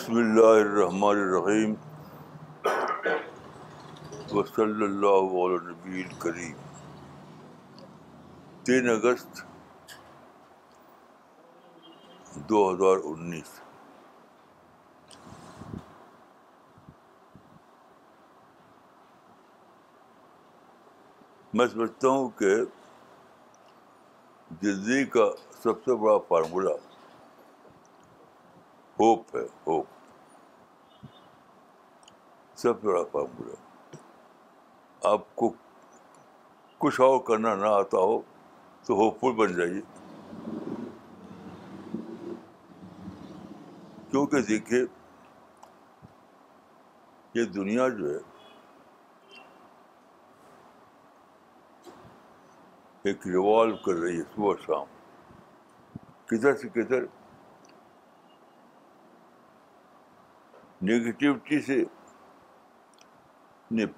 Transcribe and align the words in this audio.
بسم 0.00 0.12
اللہ 0.16 0.46
الرحمن 0.60 1.18
الرحیم 1.22 1.72
اللہ 4.64 5.34
علیہ 5.42 5.58
نبی 5.66 6.02
کریم 6.18 6.54
تین 8.66 8.88
اگست 8.90 9.40
دو 12.48 12.62
ہزار 12.70 13.04
انیس 13.10 13.52
میں 21.54 21.66
سمجھتا 21.74 22.08
ہوں 22.08 22.28
کہ 22.38 22.54
زندگی 24.62 25.04
کا 25.18 25.30
سب 25.62 25.84
سے 25.84 25.96
بڑا 26.04 26.18
فارمولہ 26.28 26.76
ہوپ 29.00 29.34
ہے 29.34 29.40
ہوپ 29.66 29.86
سب 32.62 32.80
سے 32.82 32.86
بڑا 33.12 33.22
آپ 35.10 35.20
کو 35.40 35.48
کچھ 36.84 37.00
اور 37.00 37.18
کرنا 37.28 37.54
نہ 37.60 37.66
آتا 37.76 37.98
ہو 37.98 38.20
تو 38.86 38.94
ہوپ 38.98 39.20
فل 39.20 39.32
بن 39.38 39.54
جائیے 39.56 39.80
کیونکہ 44.10 44.42
دیکھیے 44.48 44.80
یہ 47.40 47.44
دنیا 47.56 47.88
جو 47.98 48.10
ہے 48.14 48.18
ایک 53.08 53.26
ریوالو 53.26 53.76
کر 53.86 54.00
رہی 54.02 54.18
ہے 54.18 54.24
صبح 54.34 54.54
شام 54.66 54.84
کدھر 56.30 56.56
سے 56.62 56.68
کدھر 56.74 57.04
نگیٹیوٹی 60.88 61.60
سے 61.62 61.82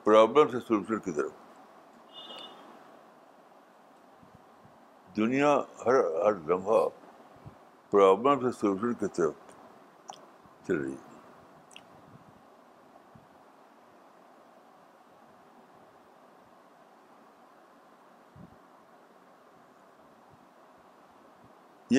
پرابلم 0.05 0.49
سے 0.53 0.61
سلوشن 0.69 0.99
کی 1.01 1.13
طرف 1.17 1.31
دنیا 5.17 5.55
ہر 5.85 5.95
ہر 6.25 6.33
لمحہ 6.49 6.81
پرابلم 7.91 8.41
سے 8.51 8.57
سلوشن 8.61 8.93
کی 9.01 9.07
طرف 9.17 9.35
چل 10.67 10.77
رہی 10.77 10.93
ہے 10.93 11.11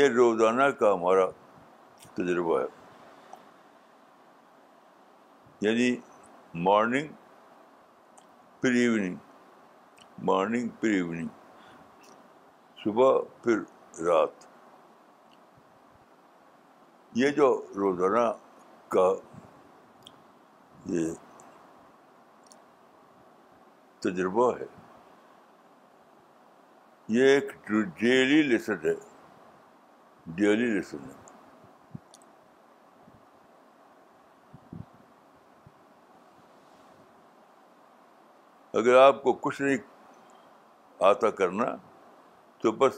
یہ 0.02 0.08
روزانہ 0.16 0.64
کا 0.80 0.94
ہمارا 0.94 1.26
تجربہ 2.16 2.60
ہے 2.60 2.66
یعنی 5.64 5.96
مارننگ 6.64 7.08
پھر 8.62 8.74
ایوننگ 8.80 9.16
مارننگ 10.30 10.68
پھر 10.80 10.92
ایوننگ 10.94 11.28
صبح 12.84 13.20
پھر 13.44 13.62
رات 14.08 14.46
یہ 17.22 17.30
جو 17.40 17.48
روزانہ 17.76 18.26
کا 18.96 19.08
یہ 20.98 21.12
تجربہ 24.04 24.52
ہے 24.60 24.66
یہ 27.18 27.34
ایک 27.36 27.52
ڈیلی 28.00 28.42
لیسن 28.54 28.86
ہے 28.88 28.94
ڈیلی 30.36 30.74
لیسن 30.74 31.10
ہے 31.10 31.22
اگر 38.80 38.96
آپ 38.98 39.22
کو 39.24 39.32
کچھ 39.42 39.62
نہیں 39.62 39.78
آتا 41.08 41.30
کرنا 41.40 41.66
تو 42.62 42.72
بس 42.80 42.94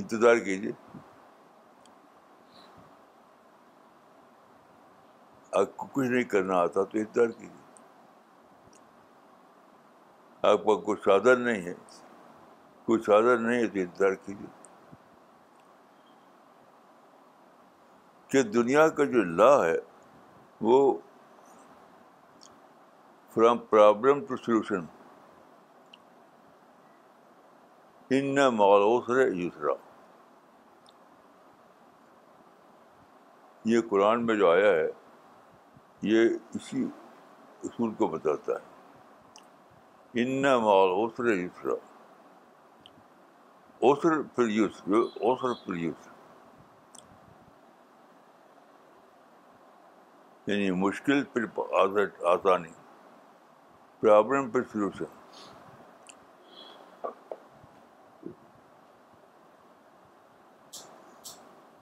انتظار 0.00 0.36
کیجیے 0.44 0.72
آپ 5.60 5.76
کو 5.76 5.86
کچھ 5.92 6.06
نہیں 6.06 6.24
کرنا 6.34 6.56
آتا 6.60 6.82
تو 6.84 6.98
انتظار 6.98 7.28
کیجیے 7.38 7.62
آپ 10.50 10.64
کا 10.64 10.74
کوئی 10.86 10.98
سادھن 11.04 11.40
نہیں 11.44 11.62
ہے 11.66 11.74
کوئی 12.86 13.00
سادھن 13.06 13.46
نہیں 13.46 13.62
ہے 13.62 13.66
تو 13.74 13.78
انتظار 13.80 14.14
کیجیے 14.24 14.46
کہ 18.30 18.42
دنیا 18.58 18.88
کا 18.98 19.04
جو 19.14 19.22
لا 19.36 19.54
ہے 19.64 19.76
وہ 20.70 20.80
فرام 23.34 23.58
پرابلم 23.70 24.20
ٹو 24.26 24.36
سلوشن 24.36 24.84
یوسرا 29.38 29.72
یہ 33.70 33.80
قرآن 33.90 34.24
میں 34.26 34.36
جو 34.38 34.50
آیا 34.50 34.68
ہے 34.72 34.86
یہ 36.12 36.28
اسی 36.54 36.82
اصول 37.64 37.94
کو 38.00 38.06
بتاتا 38.12 38.52
ہے 38.58 40.22
ان 40.22 40.42
مغلوسر 40.42 41.32
یوسرا 44.46 45.72
یعنی 50.50 50.70
مشکل 50.86 51.22
پھر 51.32 51.44
آسانی 52.32 52.72
پرابلم 54.04 54.50
سلوشن 54.72 55.04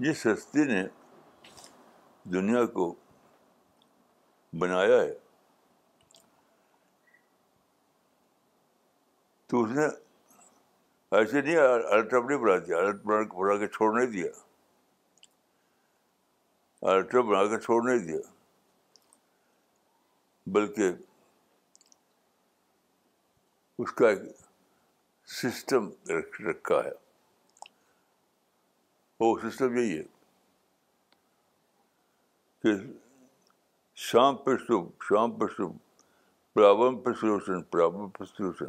جس 0.01 0.19
سستی 0.23 0.65
نے 0.65 0.83
دنیا 2.33 2.65
کو 2.77 2.87
بنایا 4.61 5.01
ہے 5.03 5.13
تو 9.49 9.63
اس 9.65 9.71
نے 9.77 9.85
ایسے 9.87 11.41
نہیں 11.41 11.57
الٹرپ 11.57 12.23
اپنی 12.23 12.37
بنا 12.45 12.57
دیا 12.67 12.83
بنا 13.05 13.59
کے 13.59 13.67
چھوڑ 13.67 13.93
نہیں 13.99 14.11
دیا 14.19 14.33
الٹرپ 16.93 17.25
بنا 17.25 17.45
کے 17.55 17.61
چھوڑ 17.67 17.83
نہیں 17.91 18.07
دیا 18.11 18.29
بلکہ 20.59 20.91
اس 23.83 23.93
کا 23.99 24.09
ایک 24.09 24.21
سسٹم 25.37 25.89
رکھا 26.51 26.75
ہے 26.85 26.91
وہ 29.21 29.31
سسٹم 29.43 29.77
یہی 29.77 29.97
ہے 29.99 30.03
کہ 32.63 32.73
شام 34.05 34.37
پر 34.45 34.59
صبح 34.67 35.07
شام 35.09 35.33
پر 35.39 35.49
صبح 35.57 36.03
پرابلم 36.55 36.99
پہ 37.03 37.65
پر 37.71 38.69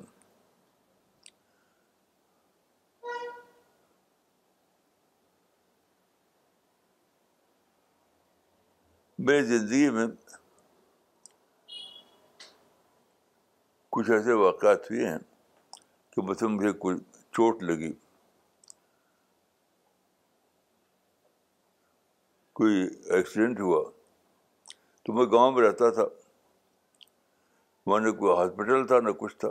میری 9.28 9.42
زندگی 9.48 9.90
میں 9.98 10.06
کچھ 13.96 14.10
ایسے 14.12 14.34
واقعات 14.42 14.90
ہوئے 14.92 15.08
ہیں 15.08 15.18
کہ 16.14 16.22
مجھ 16.28 16.44
مجھے 16.44 16.72
کوئی 16.86 16.96
چوٹ 17.36 17.62
لگی 17.64 17.92
کوئی 22.60 22.82
ایکسیڈنٹ 23.18 23.60
ہوا 23.60 23.84
تو 25.06 25.14
میں 25.14 25.26
گاؤں 25.32 25.52
میں 25.52 25.64
رہتا 25.68 25.90
تھا 26.00 26.06
وہاں 27.86 28.00
نہ 28.06 28.12
کوئی 28.22 28.36
ہاسپٹل 28.40 28.88
تھا 28.88 29.00
نہ 29.08 29.12
کچھ 29.20 29.36
تھا 29.46 29.50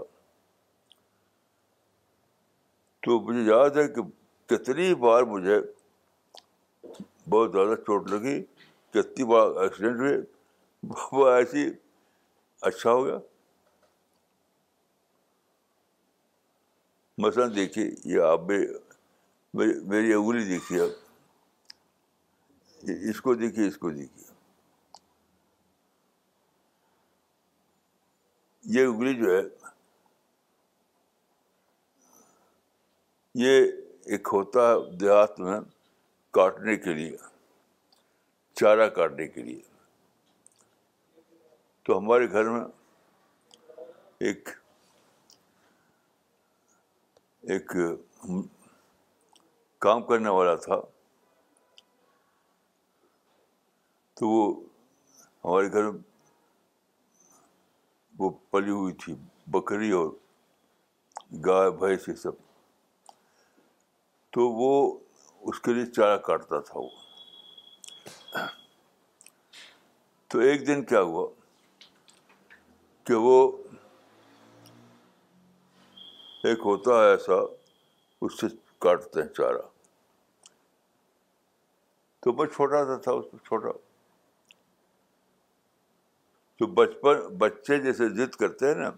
تو 3.06 3.18
مجھے 3.30 3.42
یاد 3.50 3.76
ہے 3.76 3.86
کہ 3.94 4.02
کتنی 4.54 4.92
بار 5.08 5.22
مجھے 5.38 5.60
بہت 7.28 7.52
زیادہ 7.52 7.80
چوٹ 7.86 8.10
لگی 8.10 8.42
کتنی 8.94 9.24
بار 9.32 9.60
ایکسیڈنٹ 9.62 10.00
ہوئے 10.00 10.16
وہ 11.12 11.30
ایسی 11.32 11.68
اچھا 12.70 12.92
ہو 12.92 13.04
گیا 13.06 13.18
مثلاً 17.19 17.49
دیکھیے 17.55 17.88
یہ 18.14 18.20
آپ 18.26 18.41
میری 18.43 20.12
انگلی 20.12 20.44
دیکھیے 20.49 20.81
آپ 20.82 21.00
اس 23.11 23.20
کو 23.20 23.35
دیکھیے 23.35 23.67
اس 23.69 23.76
کو 23.79 23.91
دیکھیے 23.91 24.31
یہ 28.79 28.87
انگلی 28.87 29.14
جو 29.23 29.37
ہے 29.37 29.43
یہ 33.44 33.61
ایک 34.14 34.29
ہوتا 34.32 34.69
ہے 34.70 34.75
دیہات 35.00 35.38
میں 35.41 35.59
کاٹنے 36.35 36.76
کے 36.76 36.93
لیے 36.94 37.17
چارہ 38.61 38.88
کاٹنے 38.97 39.26
کے 39.29 39.43
لیے 39.43 39.61
تو 41.85 41.99
ہمارے 41.99 42.31
گھر 42.31 42.49
میں 42.49 42.64
ایک 44.29 44.49
ایک 47.50 47.70
کام 49.84 50.02
کرنے 50.06 50.30
والا 50.30 50.54
تھا 50.64 50.74
تو 54.18 54.28
وہ 54.28 54.44
ہمارے 55.44 55.72
گھر 55.72 55.88
وہ 58.18 58.30
پلی 58.50 58.70
ہوئی 58.70 58.92
تھی 59.04 59.14
بکری 59.52 59.90
اور 60.00 60.10
گائے 61.46 61.70
بھینس 61.78 62.08
یہ 62.08 62.14
سب 62.22 62.34
تو 64.36 64.48
وہ 64.60 64.70
اس 65.50 65.60
کے 65.60 65.72
لیے 65.74 65.86
چارہ 65.96 66.16
کاٹتا 66.26 66.60
تھا 66.70 66.78
وہ 66.78 66.90
تو 70.30 70.38
ایک 70.48 70.66
دن 70.66 70.84
کیا 70.84 71.00
ہوا 71.00 71.26
کہ 73.06 73.14
وہ 73.26 73.36
ایک 76.48 76.60
ہوتا 76.64 77.02
ہے 77.02 77.10
ایسا 77.10 77.32
اس 78.24 78.38
سے 78.40 78.46
کاٹتے 78.84 79.20
ہیں 79.22 79.28
چارہ 79.34 79.60
تو 82.24 82.32
میں 82.38 82.46
چھوٹا 82.54 82.84
سا 82.86 82.96
تھا 83.04 83.12
اس 83.12 83.24
میں 83.32 83.44
چھوٹا 83.46 83.70
تو 86.58 86.66
بچپن 86.80 87.22
بچے 87.38 87.78
جیسے 87.82 88.08
ضد 88.14 88.34
کرتے 88.40 88.68
ہیں 88.68 88.74
نا 88.80 88.88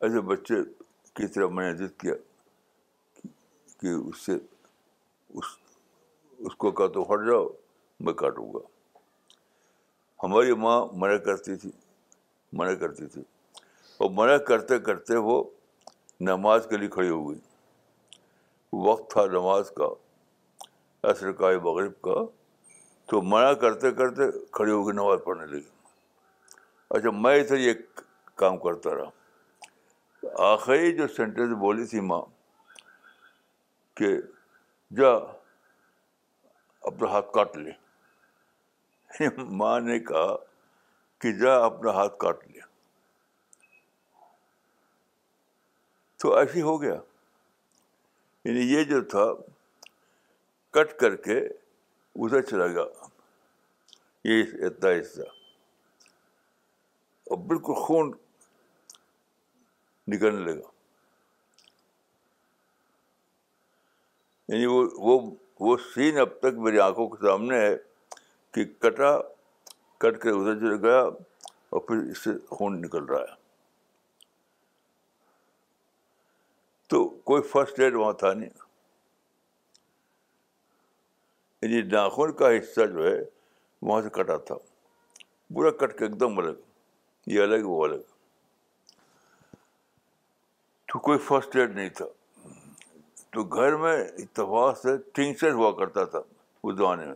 ایسے 0.00 0.20
بچے 0.32 0.62
کی 1.16 1.26
طرح 1.34 1.46
میں 1.58 1.70
نے 1.72 1.76
ضد 1.78 1.98
کیا 2.00 2.14
کہ 3.80 3.86
اس 4.08 4.24
سے 4.26 4.36
اس 5.34 5.44
اس 6.46 6.54
کو 6.62 6.70
کہا 6.70 6.86
تو 6.94 7.02
ہٹ 7.12 7.26
جاؤ 7.26 7.48
میں 8.04 8.12
کاٹوں 8.22 8.52
گا 8.54 8.58
ہماری 10.22 10.52
ماں 10.64 10.80
منع 11.02 11.16
کرتی 11.24 11.56
تھی 11.62 11.70
منع 12.58 12.74
کرتی 12.80 13.06
تھی 13.14 13.22
اور 14.00 14.10
منع 14.16 14.36
کرتے 14.48 14.78
کرتے 14.90 15.16
وہ 15.28 15.42
نماز 16.30 16.66
کے 16.70 16.76
لیے 16.76 16.88
کھڑی 16.88 17.08
ہو 17.08 17.18
گئی 17.28 17.38
وقت 18.88 19.10
تھا 19.10 19.24
نماز 19.30 19.70
کا 19.76 19.88
عصر 21.10 21.32
کا 21.40 21.46
مغرب 21.62 21.92
کا 22.08 22.14
تو 23.10 23.20
منع 23.32 23.52
کرتے 23.64 23.90
کرتے 24.00 24.30
کھڑی 24.58 24.72
ہو 24.72 24.86
گئی 24.86 24.94
نماز 24.96 25.18
پڑھنے 25.24 25.46
لگی 25.54 26.56
اچھا 26.96 27.10
میں 27.20 27.34
ادھر 27.40 27.58
یہ 27.58 27.74
کام 28.44 28.58
کرتا 28.66 28.94
رہا 28.96 30.52
آخری 30.52 30.92
جو 30.96 31.08
سینٹنس 31.16 31.56
بولی 31.66 31.86
تھی 31.92 32.00
ماں 32.12 32.22
کہ 33.98 34.14
جا 34.96 35.10
اپنا 36.88 37.10
ہاتھ 37.10 37.32
کاٹ 37.34 37.56
لے 37.64 37.70
ماں 39.62 39.78
نے 39.90 39.98
کہا 40.12 40.34
کہ 41.20 41.32
جا 41.40 41.56
اپنا 41.64 41.90
ہاتھ 41.96 42.16
کاٹ 42.18 42.46
لے 42.50 42.70
تو 46.22 46.34
ایسے 46.36 46.52
ہی 46.56 46.60
ہو 46.62 46.80
گیا 46.82 46.94
یعنی 48.44 48.60
یہ 48.72 48.82
جو 48.90 49.00
تھا 49.14 49.22
کٹ 50.76 50.92
کر 51.00 51.14
کے 51.24 51.38
ادھر 51.38 52.42
چلا 52.50 52.66
گیا 52.74 52.84
یہ 54.30 54.42
اتنا 54.66 54.90
حصہ 55.00 55.22
اور 57.30 57.38
بالکل 57.48 57.74
خون 57.86 58.12
نکلنے 60.14 60.52
لگا 60.52 60.70
یعنی 64.54 64.66
وہ 65.06 65.18
وہ 65.64 65.76
سین 65.92 66.18
اب 66.18 66.38
تک 66.42 66.62
میری 66.68 66.78
آنکھوں 66.88 67.08
کے 67.08 67.26
سامنے 67.26 67.60
ہے 67.66 67.74
کہ 68.54 68.64
کٹا 68.88 69.12
کٹ 70.04 70.22
کے 70.22 70.30
ادھر 70.38 70.58
چلا 70.60 70.76
گیا 70.88 71.00
اور 71.02 71.80
پھر 71.88 72.08
اس 72.10 72.24
سے 72.24 72.38
خون 72.56 72.80
نکل 72.82 73.04
رہا 73.12 73.20
ہے 73.20 73.40
تو 76.92 76.98
کوئی 77.28 77.42
فرسٹ 77.50 77.78
ایڈ 77.80 77.94
وہاں 77.96 78.12
تھا 78.22 78.32
نہیں 78.32 78.48
یعنی 81.62 81.80
ناخن 81.92 82.32
کا 82.40 82.50
حصہ 82.56 82.86
جو 82.94 83.06
ہے 83.06 83.14
وہاں 83.86 84.00
سے 84.02 84.08
کٹا 84.18 84.36
تھا 84.48 84.54
برا 85.56 85.70
کٹ 85.80 85.96
کے 85.98 86.04
ایک 86.04 86.18
دم 86.20 86.38
الگ 86.38 87.30
یہ 87.34 87.42
الگ 87.42 87.66
وہ 87.68 87.82
الگ 87.84 88.02
تو 90.92 90.98
کوئی 91.08 91.18
فرسٹ 91.28 91.56
ایڈ 91.56 91.74
نہیں 91.76 91.88
تھا 92.00 92.06
تو 93.36 93.44
گھر 93.60 93.76
میں 93.86 93.96
اتفاق 94.04 94.78
سے 94.82 94.96
ٹینشن 95.20 95.52
ہوا 95.62 95.72
کرتا 95.78 96.04
تھا 96.16 96.20
اس 96.62 96.76
زمانے 96.76 97.06
میں 97.06 97.14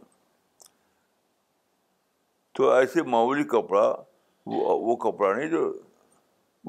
تو 2.56 2.70
ایسے 2.70 3.02
معمولی 3.02 3.44
کپڑا 3.58 3.88
وہ 4.56 4.96
کپڑا 5.10 5.32
نہیں 5.34 5.48
جو 5.50 5.72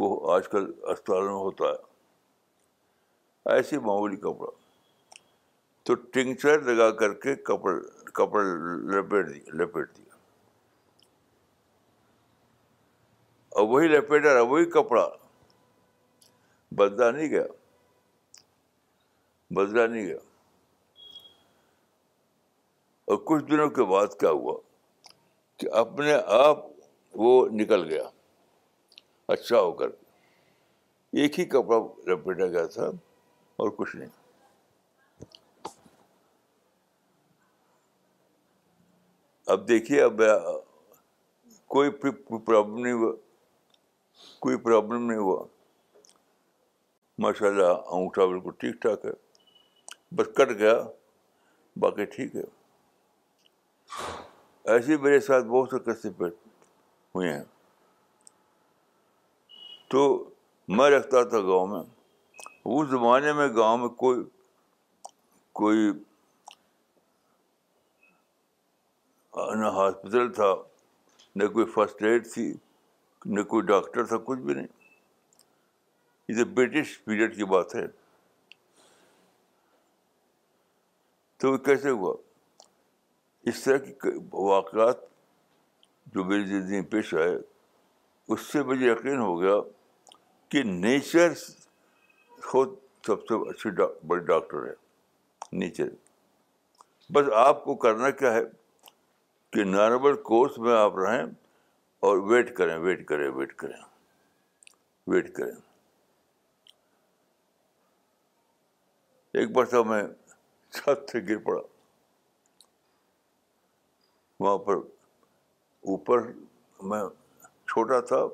وہ 0.01 0.33
آج 0.33 0.47
کل 0.49 0.71
اسپتال 0.91 1.23
میں 1.23 1.41
ہوتا 1.49 1.71
ہے 1.73 1.85
ایسے 3.53 3.79
معمولی 3.79 4.15
کپڑا 4.23 4.51
تو 5.85 5.93
ٹنکچر 6.13 6.61
لگا 6.69 6.89
کر 7.01 7.13
کے 7.25 7.35
کپڑ 7.49 7.73
کپڑا 8.19 8.43
لپیٹ 8.95 9.25
دیا 9.29 9.53
لپیٹ 9.61 9.95
دیا 9.97 10.15
اور 13.59 13.67
وہی 13.67 13.87
لپیٹا 13.87 14.39
وہی 14.41 14.65
کپڑا 14.71 15.07
بدلا 16.79 17.09
نہیں 17.11 17.29
گیا 17.31 17.43
بدلا 19.55 19.85
نہیں 19.87 20.05
گیا 20.05 20.17
اور 23.05 23.17
کچھ 23.25 23.43
دنوں 23.51 23.69
کے 23.79 23.83
بعد 23.95 24.19
کیا 24.19 24.29
ہوا 24.41 24.57
کہ 25.59 25.71
اپنے 25.85 26.13
آپ 26.45 26.65
وہ 27.25 27.31
نکل 27.61 27.87
گیا 27.89 28.03
اچھا 29.35 29.59
ہو 29.61 29.71
کر 29.79 29.89
ایک 31.21 31.39
ہی 31.39 31.45
کپڑا 31.55 31.79
لپیٹا 32.11 32.47
گیا 32.47 32.65
تھا 32.79 32.89
اور 33.61 33.69
کچھ 33.77 33.95
نہیں 33.95 34.09
اب 39.53 39.67
دیکھیے 39.67 40.01
اب 40.03 40.21
کوئی 41.75 41.89
پرابلم 41.89 42.77
نہیں 42.83 42.93
ہوا 42.93 43.11
کوئی 44.45 44.57
پرابلم 44.65 45.05
نہیں 45.05 45.17
ہوا 45.19 45.43
ماشاء 47.25 47.47
اللہ 47.47 47.71
انگوٹھا 47.93 48.25
بالکل 48.31 48.51
ٹھیک 48.59 48.81
ٹھاک 48.81 49.05
ہے 49.05 49.11
بس 50.15 50.27
کٹ 50.35 50.51
گیا 50.59 50.75
باقی 51.83 52.05
ٹھیک 52.15 52.35
ہے 52.35 52.41
ایسے 54.73 54.97
میرے 55.01 55.19
ساتھ 55.29 55.45
بہت 55.45 55.69
سے 55.69 55.79
قصے 55.91 56.09
پہ 56.17 56.25
ہوئے 57.15 57.33
ہیں 57.33 57.43
تو 59.91 60.05
میں 60.77 60.89
رکھتا 60.89 61.23
تھا 61.29 61.41
گاؤں 61.47 61.67
میں 61.67 61.81
اس 62.75 62.87
زمانے 62.89 63.31
میں 63.33 63.47
گاؤں 63.55 63.77
میں 63.77 63.87
کوئی 64.03 64.21
کوئی 65.59 65.91
نہ 69.59 69.65
ہاسپٹل 69.75 70.31
تھا 70.33 70.53
نہ 71.41 71.45
کوئی 71.53 71.65
فرسٹ 71.75 72.01
ایڈ 72.03 72.25
تھی 72.33 72.47
نہ 73.37 73.41
کوئی 73.53 73.65
ڈاکٹر 73.67 74.05
تھا 74.11 74.17
کچھ 74.25 74.39
بھی 74.39 74.53
نہیں 74.53 74.67
یہ 76.27 76.43
تو 76.43 76.45
برٹش 76.55 76.97
پیریڈ 77.03 77.35
کی 77.37 77.45
بات 77.53 77.75
ہے 77.75 77.83
تو 81.41 81.57
کیسے 81.69 81.89
ہوا 81.89 82.13
اس 83.51 83.61
طرح 83.63 83.77
کے 84.01 84.09
واقعات 84.51 84.97
جو 86.13 86.23
میری 86.23 86.45
زندگی 86.45 86.79
میں 86.81 86.91
پیش 86.91 87.13
آئے 87.23 87.35
اس 88.33 88.51
سے 88.51 88.63
مجھے 88.71 88.89
یقین 88.91 89.17
ہو 89.19 89.39
گیا 89.41 89.55
کہ 90.49 90.63
نیچر 90.63 91.33
خود 92.51 92.75
سب 93.05 93.23
سے 93.27 93.35
اچھی 93.51 93.69
ڈاک 93.77 94.03
بڑی 94.07 94.21
ڈاکٹر 94.25 94.65
ہے 94.67 94.73
نیچے 95.61 95.83
بس 97.13 97.29
آپ 97.35 97.63
کو 97.63 97.75
کرنا 97.85 98.09
کیا 98.19 98.31
ہے 98.33 98.41
کہ 99.53 99.63
نارمل 99.63 100.15
کورس 100.29 100.57
میں 100.65 100.73
آپ 100.77 100.97
رہیں 100.99 101.23
اور 102.07 102.17
ویٹ 102.31 102.53
کریں 102.55 102.75
ویٹ 102.85 103.05
کریں 103.07 103.27
ویٹ 103.37 103.53
کریں 103.63 103.79
ویٹ 105.11 105.31
کریں 105.33 105.51
ایک 109.41 109.55
تو 109.71 109.83
میں 109.91 110.03
چھت 110.75 111.11
سے 111.11 111.19
گر 111.29 111.37
پڑا 111.47 111.61
وہاں 114.39 114.57
پر 114.67 114.77
اوپر 115.93 116.31
میں 116.91 117.01
چھوٹا 117.71 117.99
تھا 118.11 118.25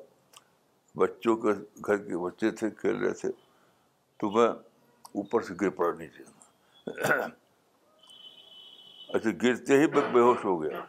بچوں 1.03 1.35
کے 1.43 1.53
گھر 1.85 1.97
کے 2.07 2.17
بچے 2.25 2.51
تھے 2.59 2.69
کھیل 2.81 2.97
رہے 3.03 3.13
تھے 3.21 3.29
تو 4.23 4.29
میں 4.31 4.47
اوپر 5.19 5.41
سے 5.43 5.53
گر 5.61 5.69
پڑا 5.77 5.89
نہیں 5.95 6.97
اچھا 9.15 9.29
گرتے 9.41 9.79
ہی 9.79 9.87
میں 9.93 10.01
بے 10.13 10.19
ہوش 10.19 10.43
ہو 10.45 10.61
گیا 10.61 10.83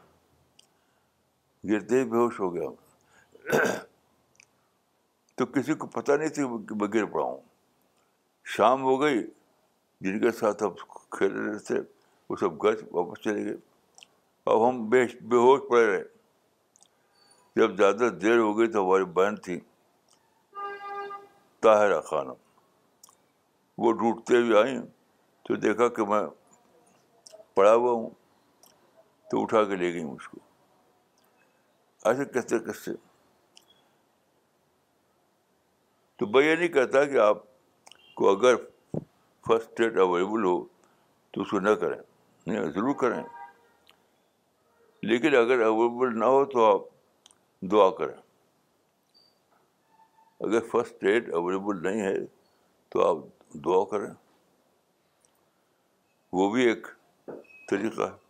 گرتے 1.71 1.99
ہی 2.00 2.05
بے 2.11 2.17
ہوش 2.17 2.38
ہو 2.41 2.53
گیا 2.55 3.59
تو 5.37 5.47
کسی 5.57 5.75
کو 5.81 5.87
پتہ 5.97 6.12
نہیں 6.19 6.29
تھی 6.37 6.47
میں 6.81 6.88
گر 6.95 7.05
پڑا 7.14 7.25
ہوں 7.25 7.41
شام 8.57 8.83
ہو 8.83 9.00
گئی 9.00 9.21
جن 10.05 10.21
کے 10.21 10.31
ساتھ 10.38 10.62
ہم 10.62 10.71
کھیل 11.19 11.33
رہے 11.37 11.59
تھے 11.67 11.81
وہ 12.29 12.37
سب 12.41 12.62
گھر 12.67 12.75
واپس 12.95 13.23
چلے 13.25 13.45
گئے 13.45 13.57
اب 14.53 14.69
ہم 14.69 14.85
بے 14.91 15.05
بے 15.31 15.37
ہوش 15.47 15.69
پڑے 15.71 15.85
رہے 15.93 16.03
جب 17.61 17.76
زیادہ 17.79 18.09
دیر 18.23 18.38
ہو 18.38 18.57
گئی 18.59 18.71
تو 18.73 18.85
ہماری 18.87 19.05
بہن 19.19 19.37
تھی 19.49 19.61
طاہرہ 21.67 22.00
خانہ 22.11 22.43
وہ 23.83 23.93
ڈوٹتے 23.99 24.40
ہوئے 24.40 24.59
آئیں 24.62 24.78
تو 25.47 25.54
دیکھا 25.64 25.88
کہ 25.97 26.04
میں 26.09 26.21
پڑا 27.57 27.75
ہوا 27.75 27.93
ہوں 27.93 28.11
تو 29.31 29.40
اٹھا 29.43 29.62
کے 29.69 29.76
لے 29.76 29.93
گئی 29.95 30.04
مجھ 30.04 30.28
کو 30.28 30.38
ایسے 32.09 32.25
کیسے 32.33 32.59
کیسے 32.66 32.93
تو 36.19 36.26
میں 36.35 36.43
یہ 36.45 36.54
نہیں 36.54 36.69
کہتا 36.73 37.04
کہ 37.04 37.19
آپ 37.19 37.37
کو 38.16 38.28
اگر 38.37 38.57
فرسٹ 39.47 39.81
ایڈ 39.81 39.99
اویلیبل 40.00 40.45
ہو 40.45 40.57
تو 41.33 41.43
اس 41.43 41.50
کو 41.50 41.61
نہ 41.61 41.71
کریں 41.81 41.97
نہیں 42.47 42.71
ضرور 42.75 42.95
کریں 43.00 43.23
لیکن 45.11 45.35
اگر 45.37 45.61
اویلیبل 45.66 46.19
نہ 46.19 46.25
ہو 46.35 46.45
تو 46.52 46.64
آپ 46.73 46.83
دعا 47.73 47.88
کریں 47.99 48.16
اگر 50.49 50.61
فرسٹ 50.73 51.04
ایڈ 51.04 51.33
اویلیبل 51.35 51.83
نہیں 51.83 52.00
ہے 52.04 52.14
تو 52.90 53.07
آپ 53.09 53.25
دعا 53.64 53.84
کریں 53.90 54.12
وہ 56.37 56.50
بھی 56.52 56.66
ایک 56.68 56.87
طریقہ 57.70 58.02
ہے 58.02 58.23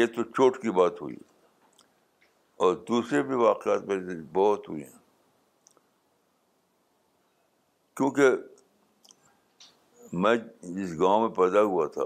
یہ 0.00 0.06
تو 0.16 0.22
چوٹ 0.24 0.56
کی 0.62 0.70
بات 0.70 1.00
ہوئی 1.02 1.16
اور 2.64 2.74
دوسرے 2.88 3.22
بھی 3.28 3.34
واقعات 3.36 3.84
میرے 3.86 4.20
بہت 4.32 4.68
ہوئی 4.68 4.82
ہیں 4.82 4.98
کیونکہ 7.96 8.30
میں 10.22 10.34
جس 10.74 10.98
گاؤں 10.98 11.20
میں 11.26 11.34
پیدا 11.36 11.62
ہوا 11.62 11.86
تھا 11.94 12.02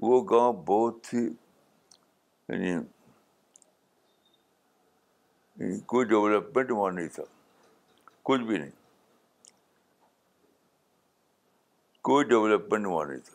وہ 0.00 0.20
گاؤں 0.30 0.52
بہت 0.66 1.12
ہی 1.14 1.24
یعنی, 2.48 2.74
کوئی 5.86 6.06
ڈیولپمنٹ 6.08 6.70
وہاں 6.72 6.90
نہیں 6.92 7.08
تھا 7.14 7.22
کچھ 8.24 8.40
بھی 8.40 8.58
نہیں 8.58 8.76
کوئی 12.08 12.24
ڈیولپمنٹ 12.24 12.86
وہاں 12.86 13.04
نہیں 13.06 13.18
تھا 13.24 13.34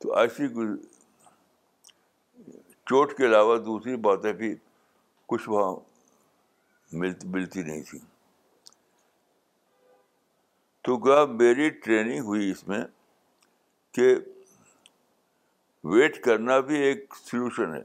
تو 0.00 0.14
ایسی 0.16 0.46
چوٹ 2.90 3.12
کے 3.16 3.26
علاوہ 3.26 3.56
دوسری 3.64 3.96
باتیں 4.06 4.32
بھی 4.38 4.54
کچھ 5.32 5.48
وہاں 5.48 5.74
ملتی 7.00 7.28
ملتی 7.34 7.62
نہیں 7.62 7.82
تھیں 7.90 8.00
تو 10.84 10.96
کیا 11.04 11.24
میری 11.42 11.68
ٹریننگ 11.84 12.24
ہوئی 12.32 12.50
اس 12.50 12.66
میں 12.68 12.82
کہ 13.94 14.14
ویٹ 15.94 16.22
کرنا 16.24 16.58
بھی 16.70 16.78
ایک 16.88 17.12
سلوشن 17.24 17.74
ہے 17.74 17.82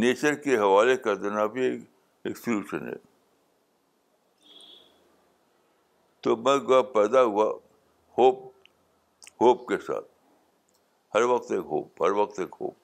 نیچر 0.00 0.34
کے 0.46 0.56
حوالے 0.58 0.96
کر 1.06 1.16
دینا 1.26 1.46
بھی 1.58 1.66
ایک 1.68 2.38
سلوشن 2.38 2.88
ہے 2.88 2.94
تو 6.26 6.34
میں 6.36 6.56
گویا 6.68 6.80
پیدا 6.92 7.22
ہوا 7.22 7.44
ہوپ 8.18 8.38
ہوپ 9.40 9.60
کے 9.66 9.76
ساتھ 9.86 10.06
ہر 11.14 11.22
وقت 11.32 11.50
ایک 11.52 11.66
ہوپ 11.70 12.02
ہر 12.04 12.10
وقت 12.20 12.38
ایک 12.40 12.54
ہوپ 12.60 12.74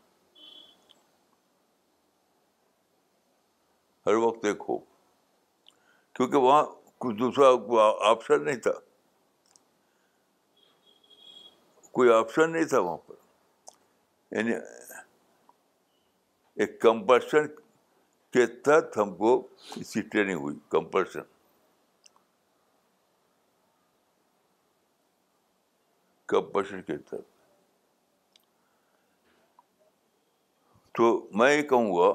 ہر 4.07 4.15
وقت 4.27 4.45
ایک 4.51 4.63
ہوپ 4.69 4.85
کیونکہ 6.17 6.37
وہاں 6.45 6.63
کچھ 7.05 7.17
دوسرا 7.19 7.49
آپشن 8.11 8.45
نہیں 8.45 8.61
تھا 8.69 8.73
کوئی 11.99 12.13
آپشن 12.19 12.53
نہیں 12.53 12.69
تھا 12.75 12.79
وہاں 12.79 12.97
پر 13.09 14.37
یعنی 14.37 14.53
ایک 16.63 16.81
کمپلشن 16.83 17.47
کے 18.37 18.47
تحت 18.65 18.97
ہم 18.99 19.15
کو 19.25 19.37
اس 19.81 19.93
کی 19.93 20.01
ٹریننگ 20.13 20.41
ہوئی 20.43 20.59
کمپلشن 20.77 21.32
کمپشن 26.33 26.83
کے 26.83 26.97
تحت 27.09 27.31
تو 30.97 31.07
میں 31.39 31.53
یہ 31.55 31.63
کہوں 31.69 31.95
گا 31.97 32.13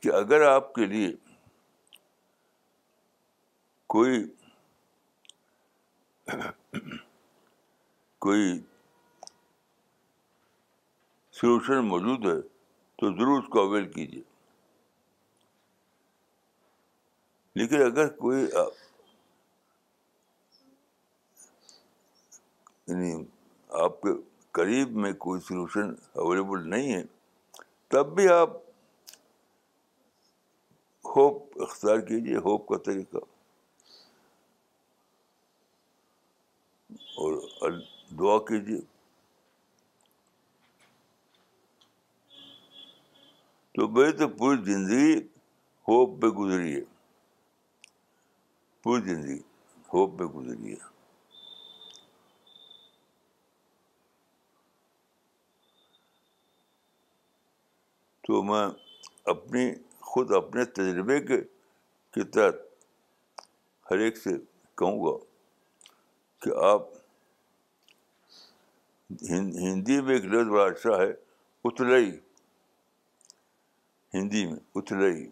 کہ 0.00 0.08
اگر 0.20 0.46
آپ 0.46 0.72
کے 0.74 0.86
لیے 0.92 1.10
کوئی 3.94 4.22
کوئی 8.26 8.58
سلوشن 11.40 11.84
موجود 11.88 12.26
ہے 12.26 12.40
تو 12.98 13.10
ضرور 13.18 13.42
اس 13.42 13.48
کو 13.52 13.60
اویل 13.68 13.90
کیجیے 13.92 14.22
لیکن 17.60 17.82
اگر 17.86 18.08
کوئی 18.22 18.44
یعنی 22.86 23.12
آپ 23.82 24.00
کے 24.00 24.08
قریب 24.56 24.96
میں 25.04 25.12
کوئی 25.22 25.40
سولوشن 25.46 25.90
اویلیبل 26.24 26.68
نہیں 26.70 26.92
ہے 26.94 27.02
تب 27.90 28.14
بھی 28.16 28.28
آپ 28.32 28.52
ہوپ 31.16 31.62
اختیار 31.62 31.98
کیجیے 32.08 32.36
ہوپ 32.44 32.66
کا 32.68 32.76
طریقہ 32.84 33.18
اور 37.24 37.70
دعا 38.18 38.38
کیجیے 38.48 38.80
تو 43.78 43.86
بھائی 43.98 44.12
تو 44.18 44.28
پوری 44.38 44.62
زندگی 44.72 45.14
ہوپ 45.88 46.20
پہ 46.22 46.26
گزری 46.40 46.74
ہے 46.74 46.80
پوری 48.82 49.14
زندگی 49.14 49.38
ہوپ 49.94 50.18
پہ 50.18 50.24
گزری 50.38 50.72
ہے 50.72 50.92
تو 58.26 58.42
میں 58.42 58.66
اپنی 59.30 59.62
خود 60.10 60.30
اپنے 60.36 60.62
تجربے 60.76 61.14
کے 61.26 61.36
کے 62.14 62.22
تحت 62.34 62.56
ہر 63.90 63.98
ایک 64.04 64.14
سے 64.18 64.30
کہوں 64.78 64.98
گا 65.04 65.16
کہ 66.44 66.48
آپ 66.68 66.82
ہندی 69.30 69.96
میں 70.06 70.14
ایک 70.14 70.24
لفظ 70.32 70.46
بڑا 70.50 70.64
اچھا 70.64 70.94
ہے 71.02 71.10
اتلئی 71.68 72.10
ہندی 74.14 74.42
میں 74.46 74.56
اتلئی 74.78 75.24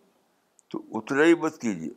تو 0.71 0.77
اتلئی 0.99 1.33
مت 1.45 1.55
کیجیے 1.61 1.91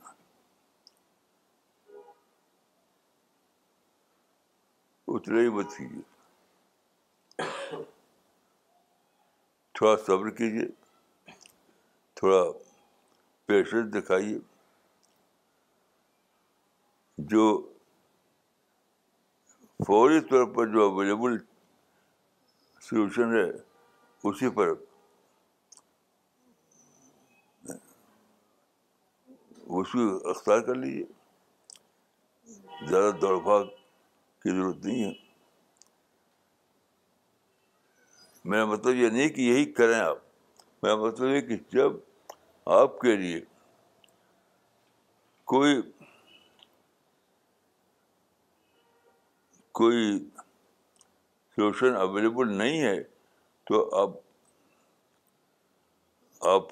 اتلئی 5.16 5.50
مت 5.58 5.70
کیجیے 5.78 6.04
تھوڑا 9.76 9.94
صبر 10.06 10.30
کیجیے 10.40 10.68
تھوڑا 12.16 12.44
پیشنس 13.46 13.94
دکھائیے 13.94 14.38
جو 17.32 17.44
فوری 19.88 20.20
طور 20.30 20.46
پر 20.56 20.68
جو 20.74 20.88
اویلیبل 20.90 21.38
سلوشن 22.90 23.34
ہے 23.36 23.46
اسی 24.30 24.50
پر 24.56 24.72
اس 29.68 29.92
کو 29.92 30.08
اختیار 30.30 30.60
کر 30.66 30.76
لیجیے 30.76 31.06
زیادہ 32.90 33.12
دوڑ 33.22 33.38
بھاگ 33.44 33.64
کی 34.44 34.50
ضرورت 34.52 34.86
نہیں 34.86 35.04
ہے 35.04 35.12
میرا 38.52 38.66
مطلب 38.72 38.96
یہ 38.96 39.10
نہیں 39.10 39.30
کہ 39.36 39.42
یہی 39.42 39.66
کریں 39.74 40.00
آپ 40.00 40.25
میرا 40.84 40.96
مطلب 41.04 41.28
ہے 41.34 41.42
کہ 41.42 41.56
جب 41.74 41.92
آپ 42.78 43.00
کے 43.02 43.16
لیے 43.18 43.40
کوئی 45.52 45.82
کوئی 49.80 50.18
سلوشن 51.56 51.96
اویلیبل 51.96 52.54
نہیں 52.58 52.82
ہے 52.82 53.02
تو 53.68 53.84
آپ 54.02 54.14
آپ 56.48 56.70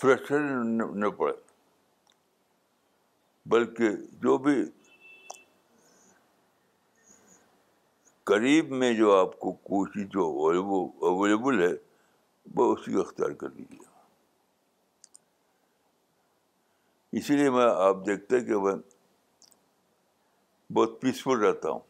فریشر 0.00 0.40
نہ 1.00 1.08
پڑے 1.18 1.32
بلکہ 3.50 3.96
جو 4.22 4.36
بھی 4.46 4.54
قریب 8.30 8.70
میں 8.78 8.92
جو 8.98 9.10
آپ 9.16 9.38
کو 9.40 9.52
کوشش 9.70 10.06
جو 10.12 10.24
اویلیبل 11.08 11.62
ہے 11.62 11.72
وہ 12.56 12.64
اسی 12.72 12.92
کو 12.92 13.00
اختیار 13.00 13.30
کر 13.42 13.48
لیجیے 13.56 13.84
اسی 17.18 17.36
لیے 17.36 17.50
میں 17.56 17.66
آپ 17.88 17.96
دیکھتے 18.06 18.40
کہ 18.44 18.56
میں 18.64 18.74
بہت 20.76 21.00
پیسفل 21.00 21.38
رہتا 21.44 21.70
ہوں 21.70 21.80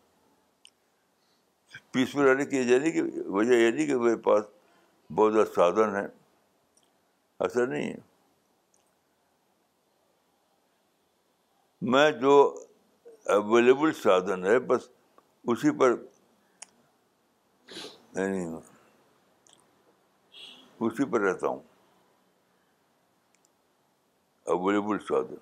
پیسفل 1.93 2.21
رہنے 2.28 2.45
کی 2.52 2.64
کہ 2.66 3.02
وجہ 3.37 3.55
یہ 3.55 3.71
نہیں 3.71 3.87
کہ 3.87 3.97
میرے 4.02 4.16
پاس 4.26 4.45
بہت 5.16 5.33
زیادہ 5.33 5.49
سادھن 5.55 5.95
ہے 5.97 6.05
ایسا 7.47 7.64
نہیں 7.73 7.88
ہے 7.88 7.97
میں 11.95 12.11
جو 12.21 12.37
اویلیبل 13.38 13.93
سادھن 14.02 14.45
ہے 14.47 14.59
بس 14.71 14.88
اسی 15.55 15.71
پر 15.78 15.95
نہیں 18.18 21.06
پر 21.11 21.20
رہتا 21.20 21.49
ہوں 21.49 21.58
اویلیبل 24.54 24.99
سادن 25.06 25.40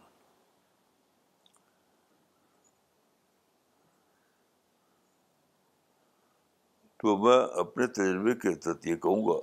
تو 7.02 7.06
میں 7.24 7.38
اپنے 7.60 7.84
تجربے 7.98 8.32
کے 8.44 8.50
تحت 8.64 8.80
یہ 8.86 8.96
کہوں 9.06 9.22
گا 9.26 9.38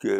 کہ 0.00 0.12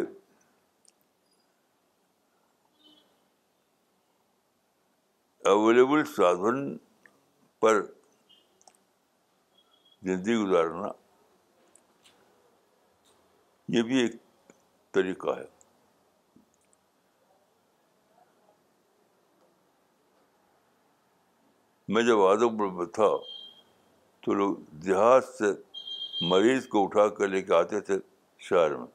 اویلیبل 5.49 6.01
سادھن 6.15 6.57
پر 7.59 7.73
زندگی 10.07 10.35
گزارنا 10.43 10.87
یہ 13.73 13.83
بھی 13.83 13.97
ایک 13.99 14.15
طریقہ 14.93 15.35
ہے 15.37 15.45
میں 21.93 22.01
جب 22.03 22.21
آدم 22.25 22.57
میں 22.77 22.85
تھا 22.93 23.07
تو 24.25 24.33
لوگ 24.33 24.55
دیہات 24.85 25.23
سے 25.37 25.51
مریض 26.29 26.67
کو 26.67 26.83
اٹھا 26.83 27.07
کر 27.17 27.27
لے 27.27 27.41
کے 27.41 27.53
آتے 27.55 27.79
تھے 27.89 27.95
شہر 28.49 28.75
میں 28.75 28.87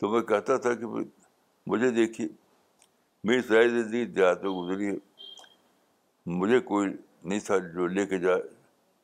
تو 0.00 0.08
میں 0.12 0.20
کہتا 0.32 0.56
تھا 0.66 0.72
کہ 0.74 0.86
مجھے 1.66 1.90
دیکھیے 2.00 2.28
میری 3.28 3.42
ساری 3.48 3.68
زندگی 3.68 4.04
دیہات 4.04 4.42
میں 4.44 4.52
گزری 4.52 4.88
ہے 4.90 4.96
مجھے 6.40 6.60
کوئی 6.72 6.88
نہیں 6.88 7.38
تھا 7.46 7.58
جو 7.74 7.86
لے 7.98 8.06
کے 8.06 8.18
جائے 8.18 8.42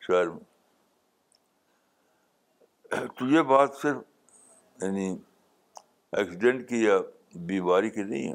شہر 0.06 0.28
میں 0.30 0.44
تو 3.16 3.26
یہ 3.30 3.42
بات 3.48 3.74
صرف 3.80 3.96
یعنی 4.82 5.06
ایکسیڈنٹ 6.18 6.68
کی 6.68 6.82
یا 6.82 6.96
بیماری 7.46 7.90
کی 7.90 8.02
نہیں 8.02 8.28
ہے 8.28 8.34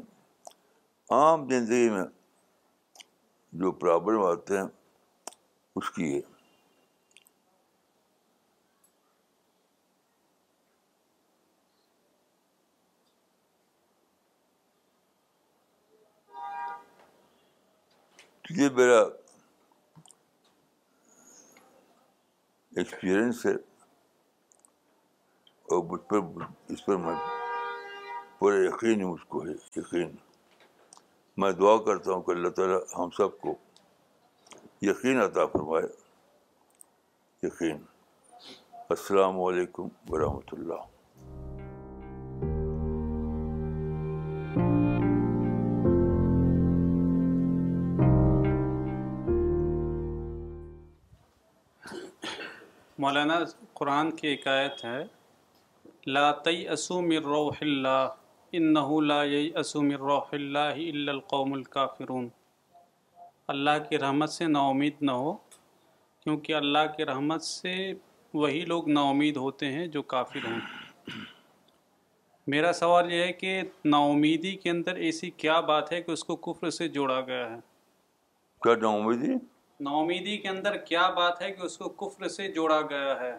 عام 1.14 1.48
زندگی 1.48 1.88
میں 1.90 2.04
جو 3.62 3.72
پرابلم 3.80 4.22
آتے 4.26 4.58
ہیں 4.58 4.66
اس 5.76 5.90
کی 5.90 6.14
ہے 6.14 6.20
یہ 18.62 18.68
میرا 18.76 19.00
ایکسپیرئنس 22.76 23.44
ہے 23.46 23.52
اور 25.74 25.82
مجھ 25.90 26.00
پر 26.08 26.18
اس 26.72 26.84
پر 26.86 26.96
میں 27.04 27.14
پورے 28.38 28.56
یقین 28.64 29.02
کو 29.28 29.44
ہے 29.44 29.52
یقین 29.78 30.10
میں 31.42 31.50
دعا 31.60 31.76
کرتا 31.86 32.12
ہوں 32.12 32.22
کہ 32.22 32.30
اللہ 32.30 32.48
تعالیٰ 32.58 32.78
ہم 32.98 33.10
سب 33.16 33.38
کو 33.44 33.54
یقین 34.88 35.20
عطا 35.22 35.46
فرمائے 35.52 35.86
یقین 37.46 37.78
السلام 38.94 39.40
علیکم 39.46 39.88
ورحمۃ 40.10 40.54
اللہ 40.58 40.90
مولانا 53.06 53.38
قرآن 53.78 54.10
کی 54.16 54.36
آیت 54.50 54.84
ہے 54.84 55.02
لا 56.06 56.30
تیسو 56.44 57.00
من 57.02 57.22
روح 57.24 57.54
اللہ 57.60 58.08
لا 58.52 59.26
من 59.82 59.92
روح 60.00 60.24
اللہ 60.34 60.58
اللہ 60.58 61.08
القوم 61.10 61.62
کی 63.88 63.98
رحمت 63.98 64.30
سے 64.30 64.46
نا 64.46 64.60
امید 64.68 64.96
نہ 65.00 65.10
ہو 65.20 65.32
کیونکہ 66.24 66.54
اللہ 66.54 66.92
کی 66.96 67.04
رحمت 67.06 67.42
سے 67.42 67.72
وہی 68.34 68.60
لوگ 68.66 68.88
نا 68.88 69.00
امید 69.10 69.36
ہوتے 69.46 69.72
ہیں 69.72 69.86
جو 69.96 70.02
کافر 70.14 70.46
ہوں 70.50 70.58
میرا 72.54 72.72
سوال 72.82 73.12
یہ 73.12 73.22
ہے 73.24 73.32
کہ 73.40 73.60
نا 73.84 73.98
امیدی 74.10 74.54
کے 74.62 74.70
اندر 74.70 74.96
ایسی 75.08 75.30
کیا 75.36 75.58
بات 75.72 75.92
ہے 75.92 76.02
کہ 76.02 76.10
اس 76.12 76.24
کو 76.24 76.36
کفر 76.48 76.70
سے 76.80 76.88
جوڑا 76.98 77.20
گیا 77.28 77.50
ہے 77.50 77.58
کیا 78.64 78.74
نا 78.82 78.88
امیدی 79.02 79.34
نا 79.84 79.90
امیدی 80.02 80.36
کے 80.42 80.48
اندر 80.48 80.76
کیا 80.88 81.08
بات 81.16 81.42
ہے 81.42 81.50
کہ 81.52 81.62
اس 81.70 81.78
کو 81.78 81.88
کفر 82.04 82.28
سے 82.38 82.50
جوڑا 82.52 82.80
گیا 82.90 83.14
ہے 83.20 83.34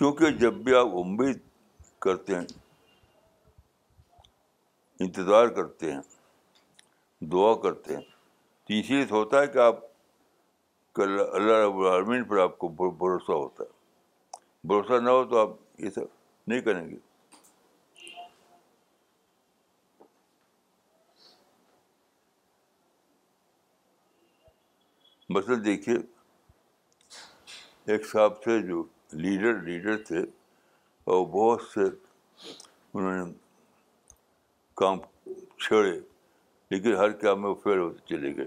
چونکہ 0.00 0.30
جب 0.40 0.52
بھی 0.64 0.74
آپ 0.74 0.86
امید 0.98 1.38
کرتے 2.02 2.34
ہیں 2.34 2.44
انتظار 5.06 5.46
کرتے 5.56 5.90
ہیں 5.92 6.00
دعا 7.32 7.52
کرتے 7.62 7.96
ہیں 7.96 8.00
تو 8.02 8.74
اسی 8.74 8.94
لیے 8.94 9.04
ہوتا 9.10 9.40
ہے 9.42 9.46
کہ 9.46 9.58
آپ 9.64 9.80
اللہ 11.04 11.58
رب 11.64 11.76
العالمین 11.80 12.24
پر 12.30 12.38
آپ 12.44 12.56
کو 12.58 12.68
بھروسہ 12.78 13.32
ہوتا 13.32 13.64
ہے 13.64 14.40
بھروسہ 14.68 15.00
نہ 15.02 15.10
ہو 15.16 15.24
تو 15.32 15.38
آپ 15.40 15.50
یہ 15.84 15.90
سب 15.94 16.06
نہیں 16.52 16.60
کریں 16.60 16.88
گے 16.90 16.96
مثلاً 25.38 25.64
دیکھیے 25.64 25.96
ایک 27.92 28.06
صاحب 28.12 28.42
تھے 28.42 28.58
جو 28.68 28.82
لیڈر 29.12 29.60
لیڈر 29.64 29.96
تھے 30.06 30.20
اور 31.04 31.24
بہت 31.30 31.62
سے 31.74 31.84
انہوں 32.94 33.12
نے 33.16 33.32
کام 34.80 34.98
چھیڑے 35.64 35.98
لیکن 36.70 36.96
ہر 36.96 37.12
کام 37.22 37.40
میں 37.42 37.48
وہ 37.50 37.54
فیل 37.64 37.78
ہوتے 37.78 37.98
چلے 38.14 38.36
گئے 38.36 38.46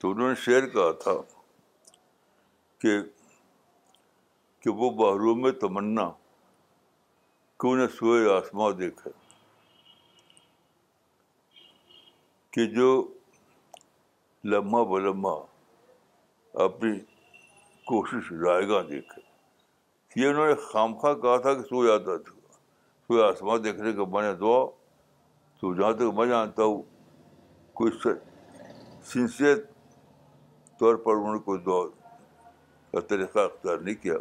تو 0.00 0.10
انہوں 0.10 0.28
نے 0.28 0.34
شعر 0.44 0.66
کہا 0.68 0.90
تھا 1.02 1.12
کہ 2.80 2.98
کہ 4.62 4.70
وہ 4.78 4.90
بحروم 5.02 5.40
میں 5.42 5.50
تمنا 5.62 6.08
کیوں 7.60 7.74
نہ 7.76 7.86
سوئے 7.98 8.30
آسماں 8.36 8.70
دیکھے 8.78 9.10
کہ 12.52 12.66
جو 12.74 12.88
لمحہ 14.50 14.82
بلمہ 14.92 15.34
اپنی 16.64 16.98
کوشش 17.86 18.32
رائے 18.42 18.66
گاہ 18.68 18.82
دیکھے 18.88 19.22
یہ 20.16 20.28
انہوں 20.28 20.46
نے 20.48 20.54
خامخواہ 20.70 21.14
کہا 21.22 21.36
تھا 21.42 21.52
کہ 21.54 21.62
سو 21.68 21.84
جاتا 21.86 22.16
تھا 22.24 22.32
سو 23.08 23.22
آسمان 23.24 23.64
دیکھنے 23.64 23.92
کا 23.92 24.04
میں 24.12 24.22
نے 24.22 24.32
دعا 24.40 24.64
تو 25.60 25.74
جہاں 25.74 25.92
تک 25.92 26.14
میں 26.16 26.26
جانتا 26.26 26.62
ہوں 26.64 26.82
کوئی 27.80 27.92
سنسیت 29.12 29.64
طور 30.78 30.94
پر 31.06 31.16
انہوں 31.16 31.34
نے 31.34 31.38
کوئی 31.44 31.60
دعا 31.66 31.82
کا 32.92 33.00
طریقہ 33.08 33.38
اختیار 33.38 33.78
نہیں 33.78 33.94
کیا 34.02 34.16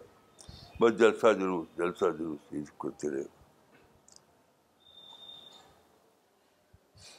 بس 0.82 0.98
جلسہ 1.00 1.34
ضرور 1.40 1.64
جلسہ 1.78 2.06
ضرور 2.18 2.36
چیز 2.50 2.72
کرتے 2.84 3.10
رہے 3.16 3.24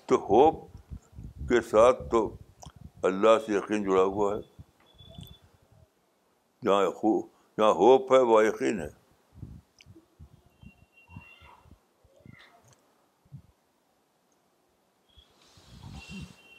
تو 0.07 0.17
ہوپ 0.31 0.63
کے 1.49 1.61
ساتھ 1.71 2.03
تو 2.11 2.29
اللہ 3.11 3.39
سے 3.47 3.53
یقین 3.57 3.83
جڑا 3.91 4.03
ہوا 4.03 4.35
ہے 4.37 4.41
جہاں 6.65 6.91
خوب 7.01 7.27
ہوپ 7.63 8.13
ہے 8.13 8.17
ہے 8.19 8.23
وہ 8.33 8.45
یقین 8.47 8.81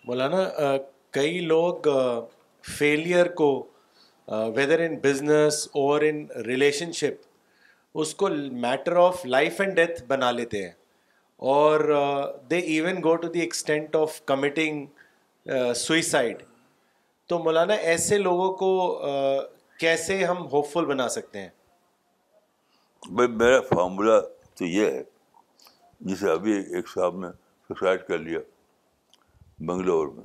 مولانا 0.05 0.43
کئی 1.11 1.39
لوگ 1.39 1.87
فیلئر 2.77 3.25
کو 3.41 3.47
ویدر 4.55 4.79
ان 4.85 4.95
بزنس 5.03 5.67
اور 5.79 6.01
ان 6.09 6.25
ریلیشن 6.45 6.91
شپ 6.99 7.97
اس 8.03 8.13
کو 8.15 8.27
matter 8.61 8.95
of 9.05 9.25
life 9.25 9.59
and 9.61 9.75
death 9.75 10.01
بنا 10.07 10.29
لیتے 10.31 10.63
ہیں 10.63 10.71
اور 11.53 11.79
they 12.51 12.57
even 12.57 13.01
go 13.03 13.15
to 13.21 13.27
the 13.31 13.39
extent 13.39 13.95
of 13.95 14.21
committing 14.25 15.51
suicide 15.75 16.43
تو 17.29 17.39
مولانا 17.43 17.73
ایسے 17.93 18.17
لوگوں 18.17 18.51
کو 18.57 18.71
کیسے 19.79 20.23
ہم 20.25 20.45
ہوپ 20.51 20.67
فل 20.71 20.85
بنا 20.85 21.07
سکتے 21.09 21.41
ہیں 21.41 21.49
بھائی 23.15 23.29
میرا 23.31 23.59
فارمولہ 23.73 24.19
تو 24.57 24.65
یہ 24.65 24.89
ہے 24.91 25.01
جسے 26.09 26.29
ابھی 26.31 26.51
ایک 26.75 26.87
صاحب 26.89 27.17
نے 27.19 27.27
سوسائڈ 27.67 28.01
کر 28.07 28.17
لیا 28.19 28.39
بنگلور 29.67 30.07
میں 30.15 30.23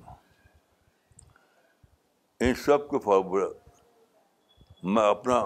ان 2.48 2.54
سب 2.64 2.88
کے 2.90 2.98
فارمولہ 3.04 3.46
میں 4.92 5.08
اپنا 5.08 5.42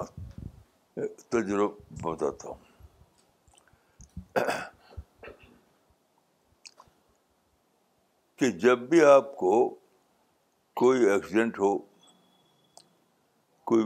تجربہ 1.30 1.72
بتاتا 2.02 2.48
ہوں 2.48 2.62
کہ 8.38 8.50
جب 8.66 8.78
بھی 8.88 9.04
آپ 9.04 9.34
کو 9.36 9.56
کوئی 10.80 11.04
ایکسیڈنٹ 11.10 11.58
ہو 11.60 11.76
کوئی 13.70 13.84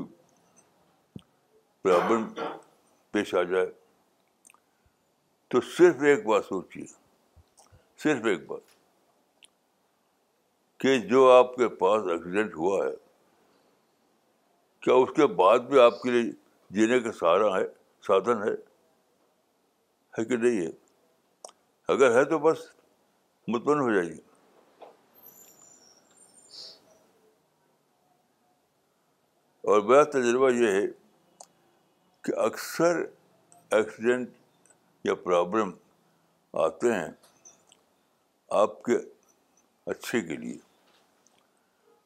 پرابلم 1.82 2.26
پیش 3.12 3.34
آ 3.34 3.42
جائے 3.50 3.66
تو 5.50 5.60
صرف 5.76 6.02
ایک 6.08 6.26
بات 6.26 6.44
سوچیے 6.44 6.84
صرف 8.02 8.24
ایک 8.30 8.46
بات 8.46 8.66
کہ 10.80 10.98
جو 11.10 11.28
آپ 11.30 11.54
کے 11.56 11.68
پاس 11.82 12.08
ایکسیڈنٹ 12.10 12.54
ہوا 12.56 12.84
ہے 12.84 12.90
کیا 14.82 14.94
اس 15.02 15.08
کے 15.16 15.26
بعد 15.42 15.58
بھی 15.70 15.78
آپ 15.80 16.00
کے 16.02 16.10
لیے 16.10 16.30
جینے 16.78 17.00
کا 17.06 17.12
سہارا 17.20 17.56
ہے 17.58 17.64
سادھن 18.06 18.42
ہے 18.48 20.24
کہ 20.24 20.36
نہیں 20.36 20.60
ہے 20.66 20.70
اگر 21.92 22.16
ہے 22.16 22.24
تو 22.30 22.38
بس 22.46 22.58
مطمئن 23.54 23.80
ہو 23.80 23.90
جائیے 23.94 24.16
اور 29.68 29.80
میرا 29.88 30.02
تجربہ 30.12 30.50
یہ 30.56 30.70
ہے 30.72 30.86
کہ 32.24 32.32
اکثر 32.42 32.98
ایکسیڈنٹ 33.76 34.28
یا 35.04 35.14
پرابلم 35.24 35.70
آتے 36.66 36.92
ہیں 36.92 37.08
آپ 38.60 38.82
کے 38.82 38.92
اچھے 39.92 40.20
کے 40.28 40.36
لیے 40.44 40.56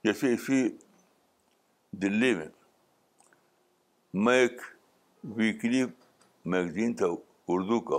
جیسے 0.05 0.33
اسی 0.35 0.59
دلی 2.03 2.35
میں 2.37 2.46
میں 4.25 4.38
ایک 4.38 4.61
ویکلی 5.37 5.83
میگزین 6.55 6.94
تھا 7.03 7.07
اردو 7.55 7.79
کا 7.92 7.98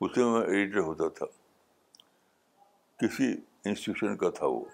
اسے 0.00 0.24
میں 0.32 0.40
ایڈیٹر 0.40 0.78
ہوتا 0.90 1.08
تھا 1.18 1.26
کسی 3.04 3.30
انسٹیٹیوشن 3.32 4.16
کا 4.24 4.30
تھا 4.38 4.46
وہ 4.56 4.64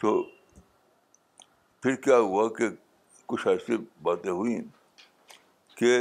تو 0.00 0.14
پھر 1.82 1.94
کیا 2.04 2.16
ہوا 2.18 2.48
کہ 2.58 2.68
کچھ 3.28 3.46
ایسی 3.48 3.76
باتیں 4.02 4.30
ہوئیں 4.30 4.60
کہ 5.78 5.98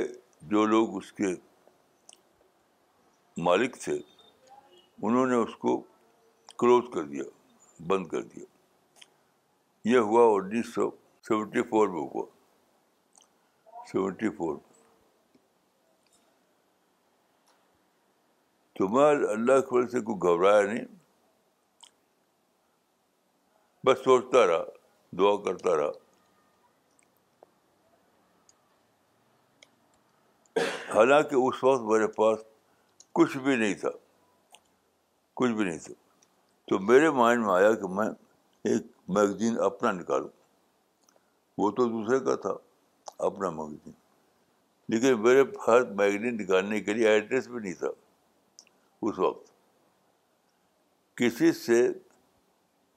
جو 0.52 0.66
لوگ 0.66 0.96
اس 0.98 1.12
کے 1.14 1.34
مالک 3.48 3.76
تھے 3.84 3.94
انہوں 5.04 5.26
نے 5.28 5.36
اس 5.36 5.56
کو 5.60 5.80
کلوز 6.60 6.84
کر 6.94 7.04
دیا 7.14 7.24
بند 7.88 8.08
کر 8.08 8.22
دیا 8.36 8.46
یہ 9.94 9.98
ہوا 10.10 10.24
انیس 10.36 10.74
سو 10.76 10.90
سیونٹی 11.28 11.62
فور 11.70 11.88
میں 11.96 12.02
ہوا 12.14 12.26
سیونٹی 13.92 14.30
فور 14.38 14.56
تو 18.78 18.88
میں 18.94 19.06
اللہ 19.32 19.60
خبر 19.70 19.88
سے 19.90 20.00
کوئی 20.08 20.30
گھبرایا 20.32 20.62
نہیں 20.72 20.86
بس 23.86 24.04
سوچتا 24.04 24.48
رہا 24.48 24.75
دعا 25.18 25.36
کرتا 25.44 25.76
رہا 25.78 26.04
حالانکہ 30.94 31.36
اس 31.36 31.64
وقت 31.64 31.82
میرے 31.92 32.08
پاس 32.18 32.40
کچھ 33.20 33.38
بھی 33.46 33.56
نہیں 33.56 33.74
تھا 33.84 33.90
کچھ 35.42 35.52
بھی 35.52 35.66
نہیں 35.66 35.78
تھا 35.86 35.94
تو 36.70 36.80
میرے 36.92 37.10
مائنڈ 37.20 37.46
میں 37.46 37.54
آیا 37.54 37.72
کہ 37.82 37.88
میں 37.98 38.08
ایک 38.72 38.86
میگزین 39.18 39.60
اپنا 39.66 39.92
نکالوں 40.00 40.30
وہ 41.64 41.70
تو 41.80 41.86
دوسرے 41.90 42.20
کا 42.26 42.36
تھا 42.46 42.54
اپنا 43.26 43.50
میگزین 43.60 43.94
لیکن 44.94 45.22
میرے 45.24 45.44
پاس 45.58 45.86
میگزین 46.02 46.38
نکالنے 46.42 46.80
کے 46.88 46.94
لیے 46.94 47.08
ایڈریس 47.10 47.48
بھی 47.48 47.60
نہیں 47.60 47.74
تھا 47.84 47.88
اس 49.10 49.20
وقت 49.20 49.54
کسی 51.22 51.52
سے 51.64 51.82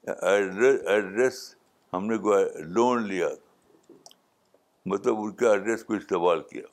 ایڈریس 0.07 0.81
ایڈریس 0.89 1.43
ہم 1.93 2.07
نے 2.07 2.17
گویا 2.23 2.47
لون 2.75 3.07
لیا 3.09 3.29
مطلب 4.93 5.19
ان 5.23 5.31
کے 5.37 5.49
ایڈریس 5.49 5.85
کو 5.85 5.95
استعمال 5.95 6.41
کیا 6.51 6.65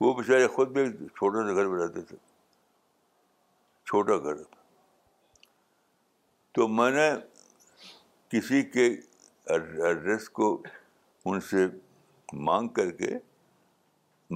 وہ 0.00 0.12
بیچارے 0.14 0.46
خود 0.56 0.70
بھی 0.72 0.84
چھوٹے 1.14 1.44
سے 1.48 1.54
گھر 1.54 1.66
میں 1.66 1.78
رہتے 1.82 2.00
تھے 2.08 2.16
چھوٹا 3.86 4.16
گھر 4.22 4.42
تو 6.54 6.66
میں 6.68 6.90
نے 6.90 7.10
کسی 8.32 8.62
کے 8.72 8.86
ایڈریس 9.52 10.28
کو 10.38 10.50
ان 11.24 11.40
سے 11.50 11.66
مانگ 12.46 12.68
کر 12.78 12.90
کے 13.00 13.18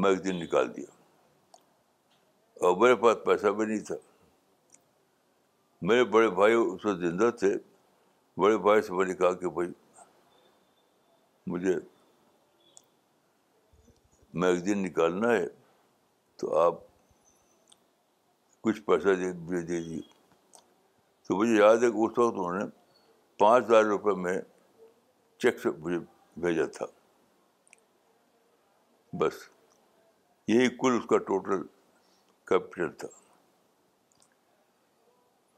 میگزین 0.02 0.38
نکال 0.42 0.74
دیا 0.76 0.86
اور 2.66 2.76
میرے 2.82 2.94
پاس 3.02 3.16
پیسہ 3.24 3.46
بھی 3.56 3.64
نہیں 3.66 3.84
تھا 3.86 3.94
میرے 5.90 6.04
بڑے 6.14 6.28
بھائی 6.40 6.54
اس 6.54 6.84
وقت 6.86 6.98
زندہ 7.00 7.30
تھے 7.38 7.54
بڑے 8.40 8.56
بھائی 8.58 8.82
سے 8.82 8.92
میں 8.94 9.04
نے 9.06 9.14
کہا 9.14 9.32
کہ 9.40 9.48
بھائی 9.54 9.68
مجھے 11.52 11.74
میگزین 14.42 14.82
نکالنا 14.82 15.32
ہے 15.32 15.44
تو 16.40 16.56
آپ 16.58 16.74
کچھ 18.64 18.80
پیسہ 18.86 19.14
دے 19.22 19.30
دے 19.50 19.60
دیجیے 19.66 20.00
تو 21.28 21.36
مجھے 21.38 21.52
یاد 21.58 21.76
ہے 21.82 21.90
کہ 21.90 21.96
اس 22.04 22.18
وقت 22.18 22.38
انہوں 22.38 22.58
نے 22.58 22.64
پانچ 23.38 23.64
ہزار 23.66 23.84
روپے 23.84 24.14
میں 24.20 24.40
چیک 25.42 25.58
سے 25.62 25.70
مجھے 25.78 25.98
بھیجا 26.40 26.66
تھا 26.76 26.86
بس 29.20 29.42
یہی 30.48 30.68
کل 30.82 30.96
اس 30.98 31.06
کا 31.08 31.18
ٹوٹل 31.28 31.62
کیپٹل 32.48 32.92
تھا 32.98 33.08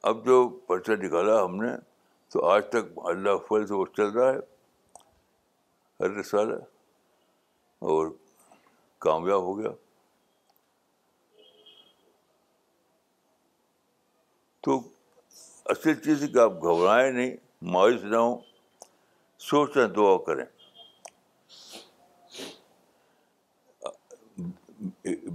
اب 0.09 0.25
جو 0.27 0.49
پیسہ 0.69 1.03
نکالا 1.03 1.43
ہم 1.45 1.57
نے 1.63 1.75
تو 2.35 2.40
آج 2.51 2.62
تک 2.70 2.99
اللہ 3.09 3.37
فل 3.49 3.66
سے 3.66 3.75
وہ 3.75 3.85
چل 3.97 4.09
رہا 4.12 4.33
ہے 4.33 4.38
ہر 6.01 6.23
سال 6.31 6.51
اور 7.92 8.07
کامیاب 9.05 9.42
ہو 9.49 9.57
گیا 9.59 9.70
تو 14.66 14.79
اصل 15.75 15.94
چیز 16.05 16.25
کہ 16.33 16.38
آپ 16.47 16.53
گھبرائیں 16.62 17.11
نہیں 17.12 17.37
مایوس 17.77 18.03
نہ 18.05 18.16
ہوں 18.16 18.37
سوچیں 19.51 19.87
دعا 19.97 20.16
کریں 20.27 20.44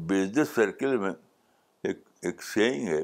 بزنس 0.10 0.50
سرکل 0.56 0.98
میں 1.06 1.14
ایک 1.88 2.04
ایک 2.26 2.44
سینگ 2.54 2.88
ہے 2.96 3.04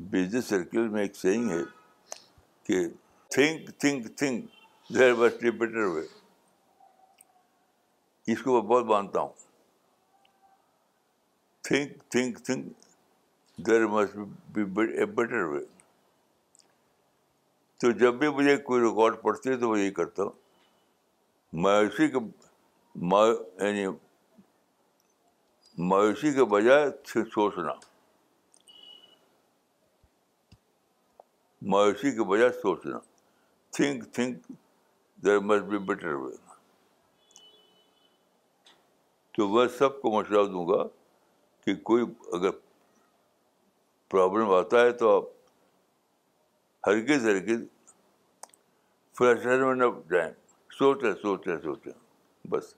بزنس 0.00 0.44
سرکل 0.48 0.88
میں 0.90 1.02
ایک 1.02 1.16
سینگ 1.16 1.50
ہے 1.50 1.62
کہ 2.66 2.82
تھنک 3.34 3.68
تھنک 3.80 4.06
تھنک 4.18 4.44
دیر 4.94 5.14
بس 5.18 5.32
اے 5.44 5.50
بیٹر 5.58 5.84
وے 5.94 6.00
اس 8.32 8.42
کو 8.42 8.52
میں 8.54 8.60
بہت 8.70 8.84
مانتا 8.86 9.20
ہوں 9.20 9.32
think 11.68 11.96
think 12.10 12.38
think 12.46 12.66
there 13.66 13.86
must 13.94 14.16
better 14.58 15.44
way 15.52 15.64
تو 17.80 17.90
جب 18.00 18.14
بھی 18.18 18.28
مجھے 18.34 18.56
کوئی 18.66 18.80
ریکارڈ 18.82 19.20
پڑھتی 19.22 19.50
ہے 19.50 19.56
تو 19.58 19.70
میں 19.72 19.80
یہی 19.82 19.90
کرتا 19.94 20.22
ہوں 20.22 20.32
مایوسی 21.62 22.08
کے 22.10 22.18
یعنی 23.66 23.86
مایوسی 25.90 26.32
کے 26.32 26.44
بجائے 26.54 26.90
سوچنا 27.12 27.72
مایوسی 31.72 32.10
کے 32.16 32.22
بجائے 32.30 32.50
سوچنا 32.62 32.98
think 33.74 34.02
think 34.14 34.48
there 35.24 35.38
be 35.68 35.78
better 35.86 36.14
way 36.22 36.30
تو 39.36 39.46
میں 39.54 39.66
سب 39.78 40.00
کو 40.00 40.10
مشورہ 40.18 40.44
دوں 40.50 40.66
گا 40.68 40.82
کہ 41.66 41.74
کوئی 41.90 42.04
اگر 42.38 42.50
پرابلم 44.10 44.50
آتا 44.54 44.80
ہے 44.84 44.90
تو 45.02 45.16
آپ 45.16 45.24
ہر 46.86 46.92
ہرگز 46.92 47.24
درکے 47.26 47.56
فریشر 49.18 49.64
میں 49.64 49.74
نہ 49.74 49.84
جائیں 50.10 50.30
سوچیں 50.78 51.12
سوچیں 51.22 51.56
سوچیں 51.62 51.92
بس 52.50 52.74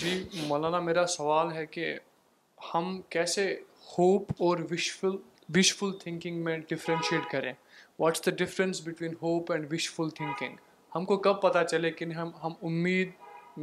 جی 0.00 0.18
مولانا 0.46 0.80
میرا 0.80 1.06
سوال 1.16 1.52
ہے 1.52 1.66
کہ 1.66 1.94
ہم 2.74 3.00
کیسے 3.10 3.44
ہوپ 3.96 4.30
اور 4.44 4.58
وشفل 4.70 5.16
وشفل 5.56 5.92
تھنکنگ 6.02 6.42
میں 6.44 6.56
ڈفرینشیٹ 6.68 7.30
کریں 7.30 7.52
what's 7.98 8.24
the 8.26 8.30
difference 8.44 8.80
between 8.86 9.14
hope 9.22 9.52
and 9.52 9.72
wishful 9.72 10.10
thinking 10.16 10.56
ہم 10.94 11.04
کو 11.04 11.16
کب 11.26 11.40
پتہ 11.42 11.62
چلے 11.70 11.90
کہ 11.92 12.04
ہم 12.16 12.30
ہم 12.42 12.52
امید 12.68 13.10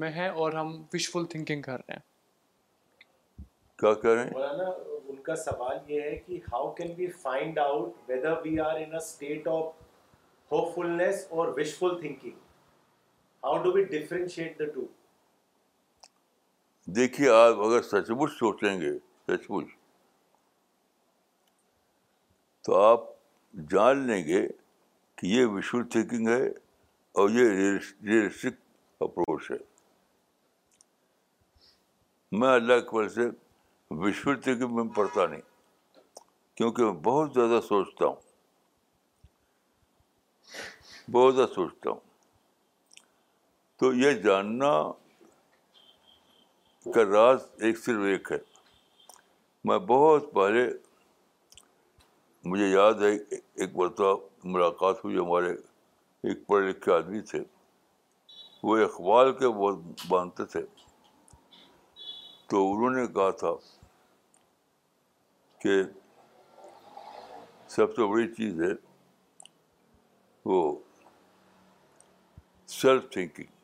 میں 0.01 0.10
ہیں 0.12 0.27
اور 0.43 0.53
ہم 0.53 0.81
وشفل 0.93 1.25
تھنکنگ 1.31 1.62
کر 1.62 1.77
رہے 1.79 1.93
ہیں 1.93 2.05
کیا 3.79 3.93
کر 4.01 4.13
رہے 4.13 4.23
ہیں 4.23 4.29
مولانا 4.33 4.63
ان 5.07 5.15
کا 5.23 5.36
سوال 5.45 5.77
یہ 5.91 6.01
ہے 6.01 6.15
کہ 6.25 6.39
how 6.51 6.71
can 6.77 6.93
we 6.97 7.07
find 7.21 7.60
out 7.60 8.10
whether 8.10 8.33
we 8.45 8.60
are 8.65 8.79
in 8.81 8.95
state 8.95 9.47
of 9.47 9.71
hopefulness 10.75 11.25
اور 11.29 11.53
wishful 11.57 11.99
thinking 11.99 12.38
how 13.43 13.62
do 13.63 13.71
we 13.71 13.83
differentiate 13.97 14.60
the 14.60 14.65
two 14.75 14.86
دیکھیے 16.95 17.30
آپ 17.30 17.58
اگر 17.65 17.82
سچ 17.82 18.10
مچ 18.17 18.32
سوچیں 18.39 18.80
گے 18.82 18.91
سچ 19.28 19.50
مچ 19.52 19.67
تو 22.65 22.76
آپ 22.82 23.02
جان 23.71 24.06
لیں 24.08 24.23
گے 24.28 24.45
کہ 25.17 25.28
یہ 25.28 25.45
وشول 25.56 25.84
تھنکنگ 25.91 26.28
ہے 26.28 26.45
اور 27.21 27.30
یہ 27.30 27.50
ریئلسٹک 27.54 28.62
اپروچ 29.04 29.50
ہے 29.52 29.58
میں 32.39 32.47
اللہ 32.54 32.80
کے 32.91 33.08
سے 33.15 33.28
وشول 34.04 34.39
تھنکنگ 34.41 34.76
میں 34.76 34.84
پڑھتا 34.95 35.26
نہیں 35.26 35.41
کیونکہ 36.58 36.84
میں 36.84 37.02
بہت 37.10 37.34
زیادہ 37.34 37.60
سوچتا 37.67 38.06
ہوں 38.06 38.15
بہت 41.12 41.36
زیادہ 41.36 41.50
سوچتا 41.56 41.89
ہوں 41.89 42.00
تو 43.80 43.93
یہ 43.93 44.13
جاننا 44.23 44.71
کا 46.93 47.04
راز 47.06 47.39
ایک 47.67 47.78
صرف 47.84 48.02
ایک 48.12 48.32
ہے 48.32 48.38
میں 49.67 49.78
بہت 49.88 50.32
پہلے 50.34 50.65
مجھے 52.50 52.67
یاد 52.67 53.02
ہے 53.02 53.12
ایک 53.13 53.76
مرتبہ 53.78 54.13
ملاقات 54.54 55.04
ہوئی 55.04 55.17
ہمارے 55.17 55.52
ایک 56.30 56.45
پڑھے 56.47 56.69
لکھے 56.69 56.91
آدمی 56.93 57.21
تھے 57.32 57.39
وہ 58.63 58.78
اقبال 58.84 59.32
کے 59.39 59.47
بہت 59.58 59.80
باندھتے 60.08 60.45
تھے 60.54 60.62
تو 62.50 62.62
انہوں 62.73 62.89
نے 63.00 63.06
کہا 63.13 63.30
تھا 63.41 63.54
کہ 65.63 65.82
سب 67.76 67.95
سے 67.95 68.08
بڑی 68.13 68.28
چیز 68.38 68.62
ہے 68.62 68.71
وہ 70.54 70.62
سیلف 72.82 73.10
تھنکنگ 73.12 73.56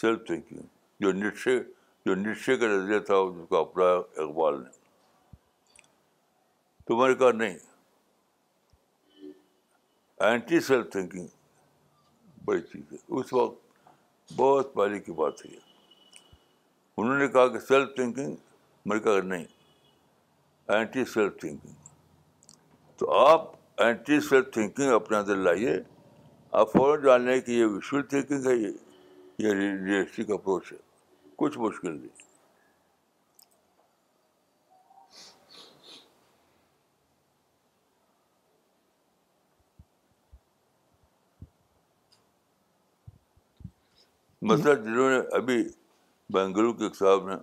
سیلف 0.00 0.26
تھینکنگ 0.26 0.58
جو 1.00 1.12
نشے 1.12 1.58
جو 2.06 2.14
نشے 2.14 2.56
کا 2.56 2.66
نظریہ 2.68 2.98
تھا 3.06 3.14
اس 3.22 3.48
کو 3.48 3.56
اقبال 4.22 4.60
نے 4.62 4.68
تو 6.86 6.96
میں 6.96 7.08
نے 7.08 7.14
کہا 7.22 7.30
نہیں 7.38 7.56
اینٹی 10.28 10.60
سیلف 10.68 10.90
تھینکنگ 10.92 11.26
بڑی 12.44 12.60
چیز 12.72 12.92
ہے 12.92 12.98
اس 13.18 13.32
وقت 13.32 14.32
بہت 14.36 14.72
پہلے 14.74 15.00
کی 15.00 15.12
بات 15.22 15.44
ہے 15.46 15.54
انہوں 15.58 17.18
نے 17.18 17.28
کہا 17.28 17.46
کہ 17.52 17.58
سیلف 17.68 17.94
تھینکنگ 17.96 18.34
نے 18.92 18.98
کہا 19.00 19.20
نہیں 19.34 19.44
اینٹی 20.76 21.04
سیلف 21.12 21.40
تھینکنگ 21.40 21.86
تو 22.98 23.10
آپ 23.26 23.50
اینٹی 23.82 24.20
سیلف 24.28 24.52
تھینکنگ 24.54 24.90
اپنے 24.92 25.16
اندر 25.16 25.36
لائیے 25.48 25.76
آپ 26.60 26.72
فوراً 26.72 27.02
جان 27.04 27.22
لیں 27.26 27.40
کہ 27.46 27.52
یہ 27.52 27.64
ویژول 27.74 28.02
تھینکنگ 28.12 28.46
ہے 28.50 28.54
یہ 28.56 28.70
کا 29.42 30.34
اپروچ 30.34 30.72
ہے 30.72 30.76
کچھ 31.38 31.58
مشکل 31.58 31.94
نہیں 31.96 32.16
مسئلہ 44.48 44.74
جنہوں 44.82 45.08
نے 45.10 45.18
ابھی 45.36 45.62
کے 46.32 46.84
ایک 46.84 46.96
صاحب 46.96 47.28
نے 47.28 47.36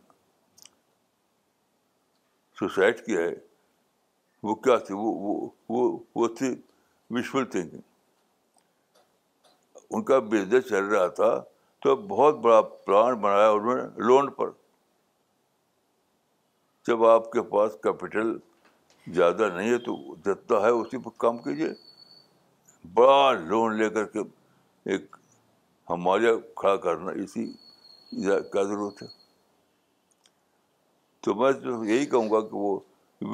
سوسائڈ 2.59 2.99
کیا 3.05 3.21
ہے 3.21 3.33
وہ 4.47 4.55
کیا 4.67 4.77
تھی 4.89 4.95
وہ 4.99 6.27
تھی 6.37 6.53
وشفل 7.13 7.45
تھنکنگ 7.51 7.81
ان 9.95 10.03
کا 10.05 10.19
بزنس 10.29 10.69
چل 10.69 10.83
رہا 10.95 11.07
تھا 11.19 11.33
تو 11.85 11.95
بہت 12.09 12.37
بڑا 12.43 12.61
پلان 12.85 13.13
بنایا 13.21 13.49
انہوں 13.49 13.75
نے 13.77 14.05
لون 14.07 14.29
پر 14.37 14.49
جب 16.87 17.03
آپ 17.05 17.29
کے 17.31 17.41
پاس 17.51 17.71
کیپٹل 17.83 18.31
زیادہ 19.15 19.49
نہیں 19.57 19.69
ہے 19.71 19.77
تو 19.87 19.95
جتنا 20.25 20.59
ہے 20.61 20.69
اسی 20.79 20.97
پر 21.03 21.11
کام 21.23 21.37
کیجیے 21.43 21.67
بڑا 22.93 23.31
لون 23.41 23.75
لے 23.79 23.89
کر 23.97 24.05
کے 24.15 24.19
ایک 24.93 25.15
ہمارے 25.89 26.31
کھڑا 26.61 26.75
کرنا 26.87 27.11
اسی 27.23 27.45
کیا 28.09 28.61
ضرورت 28.63 29.03
ہے 29.03 29.07
تو 31.25 31.35
میں 31.41 31.51
تو 31.63 31.83
یہی 31.91 32.05
کہوں 32.15 32.29
گا 32.31 32.41
کہ 32.47 32.55
وہ 32.65 32.77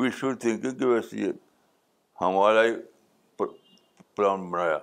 وشو 0.02 0.34
تھنکنگ 0.42 0.78
کی 0.78 0.86
وجہ 0.92 1.16
یہ 1.24 1.32
ہمارا 2.26 2.64
ہی 2.66 2.76
پلان 4.16 4.50
بنایا 4.52 4.78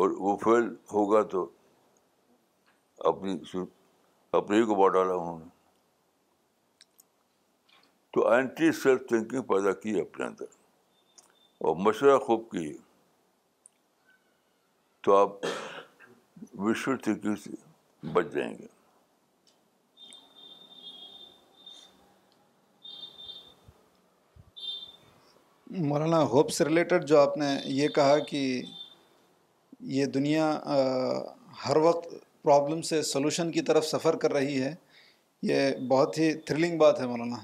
اور 0.00 0.16
وہ 0.26 0.36
فیل 0.44 0.74
ہوگا 0.92 1.22
تو 1.36 1.48
اپنی 3.04 3.36
اپنے 4.36 4.56
ہی 4.60 4.64
کو 4.66 4.74
بہت 4.74 4.92
ڈالا 4.92 5.14
انہوں 5.14 5.38
نے 5.38 5.44
تو 8.12 8.28
اینٹی 8.32 8.70
سیلف 8.82 9.06
تھنکنگ 9.08 9.42
پیدا 9.54 9.72
کی 9.82 10.00
اپنے 10.00 10.24
اندر 10.26 10.54
اور 11.66 11.76
مشورہ 11.86 12.18
خوب 12.26 12.50
کی 12.50 12.72
تو 15.04 15.16
آپ 15.16 15.36
وشو 16.58 16.96
تھنکنگ 17.04 17.36
سے 17.44 18.10
بچ 18.12 18.32
جائیں 18.34 18.54
گے 18.58 18.74
مولانا 25.86 26.22
ہوپ 26.32 26.50
سے 26.52 26.64
ریلیٹڈ 26.64 27.04
جو 27.08 27.18
آپ 27.20 27.36
نے 27.36 27.56
یہ 27.74 27.88
کہا 27.94 28.18
کہ 28.28 28.44
یہ 29.94 30.04
دنیا 30.14 30.46
ہر 31.64 31.76
وقت 31.84 32.06
پرابلم 32.46 32.80
سے 32.88 33.00
سلوشن 33.02 33.50
کی 33.52 33.60
طرف 33.68 33.84
سفر 33.84 34.16
کر 34.24 34.32
رہی 34.32 34.60
ہے 34.62 34.74
یہ 35.48 35.70
بہت 35.92 36.18
ہی 36.18 36.32
تھرلنگ 36.50 36.76
بات 36.78 37.00
ہے 37.00 37.06
مولانا 37.12 37.36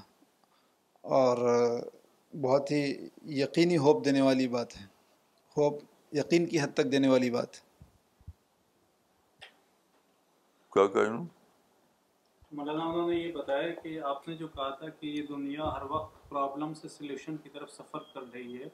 اور 1.17 1.37
بہت 2.45 2.71
ہی 2.71 2.79
یقینی 3.39 3.77
ہوپ 3.87 4.03
دینے 4.05 4.21
والی 4.27 4.47
بات 4.53 4.75
ہے 4.77 4.83
ہوپ 5.57 5.81
یقین 6.19 6.45
کی 6.53 6.59
حد 6.61 6.73
تک 6.75 6.91
دینے 6.91 7.07
والی 7.15 7.29
بات 7.35 7.55
کیا 10.73 10.85
کہ 10.93 11.05
مولانا 11.09 12.85
انہوں 12.85 13.09
نے 13.09 13.15
یہ 13.15 13.31
بتایا 13.41 13.69
کہ 13.83 13.99
آپ 14.15 14.27
نے 14.27 14.37
جو 14.37 14.47
کہا 14.55 14.69
تھا 14.79 14.89
کہ 14.99 15.05
یہ 15.17 15.25
دنیا 15.35 15.69
ہر 15.75 15.85
وقت 15.91 16.27
پرابلم 16.29 16.73
سے 16.81 16.89
سلیوشن 16.97 17.37
کی 17.43 17.49
طرف 17.57 17.71
سفر 17.77 18.09
کر 18.13 18.31
رہی 18.33 18.61
ہے 18.63 18.67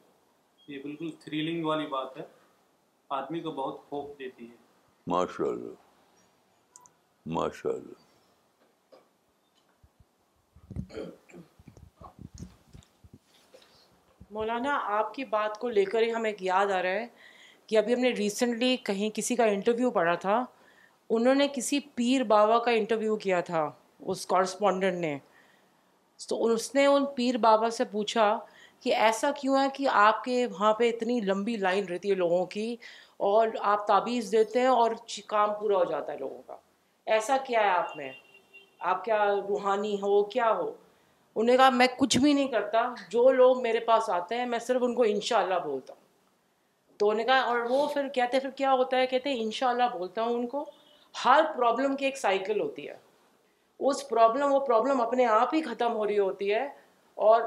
یہ 0.68 0.80
بالکل 0.84 1.10
تھریلنگ 1.26 1.66
والی 1.66 1.88
بات 2.00 2.18
ہے 2.18 2.24
آدمی 3.22 3.40
کو 3.42 3.52
بہت 3.66 3.82
خوف 3.90 4.18
دیتی 4.20 4.50
ہے 4.50 4.56
ماشاء 5.16 5.46
اللہ 5.50 5.88
ماشاء 7.38 7.70
اللہ 7.74 8.08
مولانا 14.34 14.78
آپ 14.98 15.14
کی 15.14 15.24
بات 15.34 15.58
کو 15.60 15.70
لے 15.70 15.84
کر 15.86 16.02
ہی 16.04 16.14
ہم 16.14 16.24
ایک 16.30 16.42
یاد 16.44 16.72
آ 16.72 16.82
رہا 16.82 16.92
ہے 17.00 17.06
کہ 17.68 17.78
ابھی 17.78 17.94
ہم 17.94 18.00
نے 18.00 18.10
ریسنٹلی 18.18 18.76
کہیں 18.86 19.10
کسی 19.16 19.36
کا 19.36 19.46
انٹرویو 19.56 19.92
پڑھا 19.92 20.14
تھا 20.26 20.44
انہوں 21.18 21.36
نے 21.36 21.48
کسی 21.56 21.80
پیر 21.96 22.24
بابا 22.34 22.58
کا 22.64 22.72
انٹرویو 22.80 23.16
کیا 23.26 23.42
تھا 23.52 23.70
اس 24.14 24.26
کارسپونڈنٹ 24.34 24.98
نے 25.00 25.18
تو 26.30 26.44
اس 26.54 26.74
نے 26.76 26.86
ان 26.86 27.06
پیر 27.16 27.38
بابا 27.48 27.70
سے 27.78 27.86
پوچھا 27.92 28.28
کہ 28.84 28.96
ایسا 29.08 29.32
کیوں 29.42 29.58
ہے 29.62 29.68
کہ 29.74 29.88
آپ 30.06 30.24
کے 30.24 30.46
وہاں 30.52 30.74
پہ 30.80 30.90
اتنی 30.90 31.20
لمبی 31.26 31.56
لائن 31.68 31.86
رہتی 31.90 32.10
ہے 32.10 32.16
لوگوں 32.26 32.46
کی 32.56 32.72
اور 33.32 33.48
آپ 33.74 33.86
تعویذ 33.88 34.32
دیتے 34.32 34.60
ہیں 34.62 34.68
اور 34.80 34.92
کام 35.28 35.54
پورا 35.60 35.78
ہو 35.78 35.84
جاتا 35.92 36.14
ہے 36.14 36.18
لوگوں 36.18 36.42
کا 36.48 36.56
ایسا 37.16 37.36
کیا 37.44 37.60
ہے 37.64 37.68
آپ 37.68 37.96
میں 37.98 38.10
آپ 38.90 39.04
کیا 39.06 39.24
روحانی 39.48 39.96
ہو 40.02 40.24
کیا 40.34 40.50
ہو 40.58 40.66
انہوں 40.66 41.46
نے 41.46 41.56
کہا 41.58 41.70
میں 41.80 41.88
کچھ 41.98 42.18
بھی 42.26 42.34
نہیں 42.34 42.48
کرتا 42.48 42.82
جو 43.10 43.24
لوگ 43.38 43.62
میرے 43.62 43.80
پاس 43.88 44.10
آتے 44.16 44.36
ہیں 44.38 44.46
میں 44.46 44.60
صرف 44.66 44.84
ان 44.84 44.94
کو 44.96 45.04
انشاءاللہ 45.14 45.54
بولتا 45.64 45.94
ہوں 45.94 46.98
تو 47.00 47.06
انہوں 47.10 47.18
نے 47.18 47.24
کہا 47.30 47.40
اور 47.52 47.58
وہ 47.70 47.88
پھر 47.94 48.08
کہتے 48.18 48.40
پھر 48.40 48.50
کیا 48.62 48.72
ہوتا 48.82 48.98
ہے 48.98 49.08
کہتے 49.14 49.30
ہیں 49.30 49.40
انشاءاللہ 49.44 49.84
بولتا 49.98 50.24
ہوں 50.24 50.36
ان 50.40 50.46
کو 50.54 50.64
ہر 51.24 51.42
پرابلم 51.56 51.96
کی 52.02 52.06
ایک 52.06 52.18
سائیکل 52.18 52.60
ہوتی 52.62 52.88
ہے 52.90 52.96
اس 53.90 54.08
پرابلم 54.10 54.54
وہ 54.54 54.60
پرابلم 54.68 55.02
اپنے 55.08 55.26
آپ 55.40 55.54
ہی 55.56 55.62
ختم 55.70 55.96
ہو 55.96 56.06
رہی 56.08 56.20
ہوتی 56.20 56.54
ہے 56.54 56.68
اور 57.30 57.42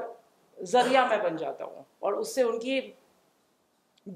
ذریعہ 0.73 1.07
میں 1.09 1.17
بن 1.23 1.37
جاتا 1.45 1.63
ہوں 1.65 1.83
اور 2.07 2.13
اس 2.23 2.35
سے 2.35 2.41
ان 2.49 2.59
کی 2.65 2.79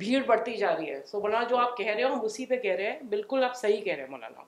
بھیڑ 0.03 0.23
بڑھتی 0.27 0.57
جا 0.65 0.75
رہی 0.75 0.91
ہے 0.93 1.01
سو 1.11 1.21
مولانا 1.21 1.47
جو 1.49 1.57
آپ 1.57 1.77
کہہ 1.77 1.93
رہے 1.93 2.03
ہو 2.03 2.13
ہم 2.13 2.25
اسی 2.25 2.45
پہ 2.45 2.57
کہہ 2.67 2.75
رہے 2.75 2.91
ہیں 2.91 2.99
بالکل 3.15 3.43
آپ 3.49 3.55
صحیح 3.57 3.81
کہہ 3.83 3.93
رہے 3.95 4.03
ہیں 4.03 4.09
مولانا 4.09 4.43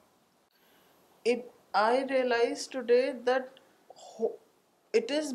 I 1.73 2.05
realized 2.09 2.71
today 2.71 3.13
that 3.25 3.59
it 5.01 5.11
is 5.19 5.33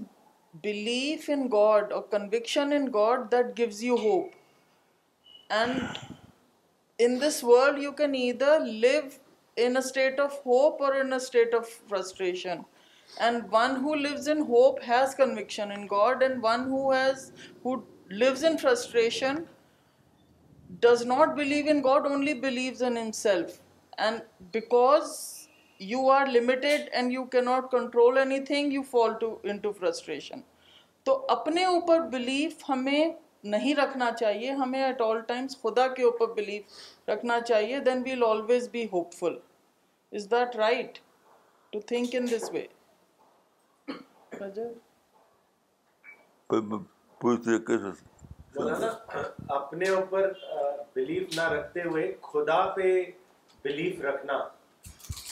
belief 0.63 1.29
in 1.29 1.49
God 1.49 1.93
or 1.93 2.03
conviction 2.03 2.73
in 2.73 2.87
God 2.97 3.31
that 3.31 3.55
gives 3.55 3.83
you 3.85 3.97
hope. 3.97 4.33
And 5.51 5.99
in 6.99 7.19
this 7.19 7.43
world, 7.43 7.81
you 7.81 7.93
can 7.93 8.15
either 8.15 8.59
live 8.61 9.19
in 9.57 9.77
a 9.77 9.83
state 9.83 10.21
of 10.21 10.33
hope 10.51 10.81
or 10.81 10.95
in 11.01 11.13
a 11.13 11.21
state 11.21 11.55
of 11.55 11.69
frustration. 11.69 12.65
And 13.21 13.51
one 13.51 13.75
who 13.81 13.97
lives 13.97 14.27
in 14.27 14.45
hope 14.53 14.83
has 14.83 15.15
conviction 15.15 15.71
in 15.71 15.87
God, 15.87 16.23
and 16.23 16.43
one 16.43 16.65
who 16.69 17.83
lives 18.23 18.43
in 18.43 18.57
frustration 18.59 19.47
does 20.81 21.05
not 21.07 21.37
believe 21.37 21.69
in 21.75 21.81
God, 21.81 22.07
only 22.07 22.35
believes 22.47 22.83
in 22.85 22.97
himself. 22.97 23.61
And 23.99 24.51
because 24.59 25.31
you 25.81 26.11
are 26.11 26.27
limited 26.33 26.89
and 26.93 27.13
you 27.13 27.25
can 27.33 27.41
not 27.45 27.71
control 27.71 28.19
anything 28.47 28.73
you 28.73 28.83
fall 28.91 29.13
to 29.21 29.37
in 29.51 29.57
to 29.63 29.73
frustration 29.79 30.41
تو 31.05 31.17
اپنے 31.31 31.65
اوپر 31.65 32.01
belief 32.13 32.63
ہمیں 32.69 33.05
نہیں 33.55 33.75
رکھنا 33.77 34.11
چاہیے 34.21 34.51
ہمیں 34.61 34.83
at 34.83 35.01
all 35.03 35.21
times 35.29 35.61
خدا 35.63 35.87
کے 35.97 36.03
اوپر 36.03 36.33
بلیف 36.35 37.09
رکھنا 37.09 37.41
چاہیے 37.49 37.79
then 37.87 38.03
we'll 38.05 38.25
always 38.25 38.69
be 38.73 38.85
hopeful 39.15 39.37
is 40.17 40.31
that 40.31 40.57
right 40.57 40.99
to 41.73 41.81
think 41.87 42.15
in 42.19 42.27
this 42.31 42.51
way 42.53 42.67
اپنے 49.59 49.89
اوپر 49.91 50.33
بلیف 50.95 51.37
نہ 51.39 51.49
رکھتے 51.53 51.83
ہوئے 51.89 52.13
خدا 52.33 52.63
پہ 52.75 52.91
بلیف 53.65 54.01
رکھنا 54.05 54.39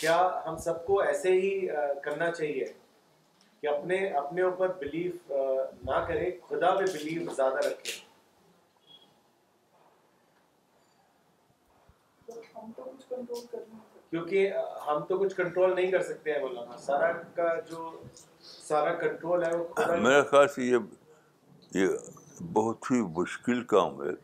کیا 0.03 0.21
ہم 0.47 0.57
سب 0.59 0.85
کو 0.87 0.99
ایسے 1.01 1.33
ہی 1.41 1.51
کرنا 2.05 2.31
چاہیے 2.31 2.65
کہ 3.61 3.67
اپنے 3.69 3.97
اپنے 4.21 4.43
اوپر 4.43 4.73
بلیف 4.79 5.31
نہ 5.89 5.99
کرے 6.07 6.31
خدا 6.49 6.71
پہ 6.79 6.85
بلیف 6.93 7.29
زیادہ 7.37 7.67
رکھے 7.67 7.93
کیونکہ 14.11 14.53
ہم 14.87 15.05
تو 15.09 15.19
کچھ 15.19 15.35
کنٹرول 15.37 15.75
نہیں 15.75 15.91
کر 15.91 16.03
سکتے 16.09 16.33
ہیں 16.33 16.41
مولانا 16.41 16.79
سارا 16.87 17.13
کا 17.37 17.49
جو 17.71 17.91
سارا 18.51 18.95
کنٹرول 19.05 19.45
ہے 19.45 19.55
وہ 19.57 19.65
میرا 20.09 20.23
خیال 20.31 20.49
سے 20.55 20.63
یہ 20.63 20.79
یہ 21.83 22.43
بہت 22.59 22.91
ہی 22.91 23.01
مشکل 23.21 23.63
کام 23.75 24.03
ہے 24.03 24.15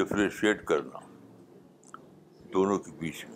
ڈفرینشیٹ 0.00 0.64
کرنا 0.72 1.04
دونوں 2.54 2.78
کے 2.86 2.92
بیچ 3.00 3.24
میں 3.28 3.34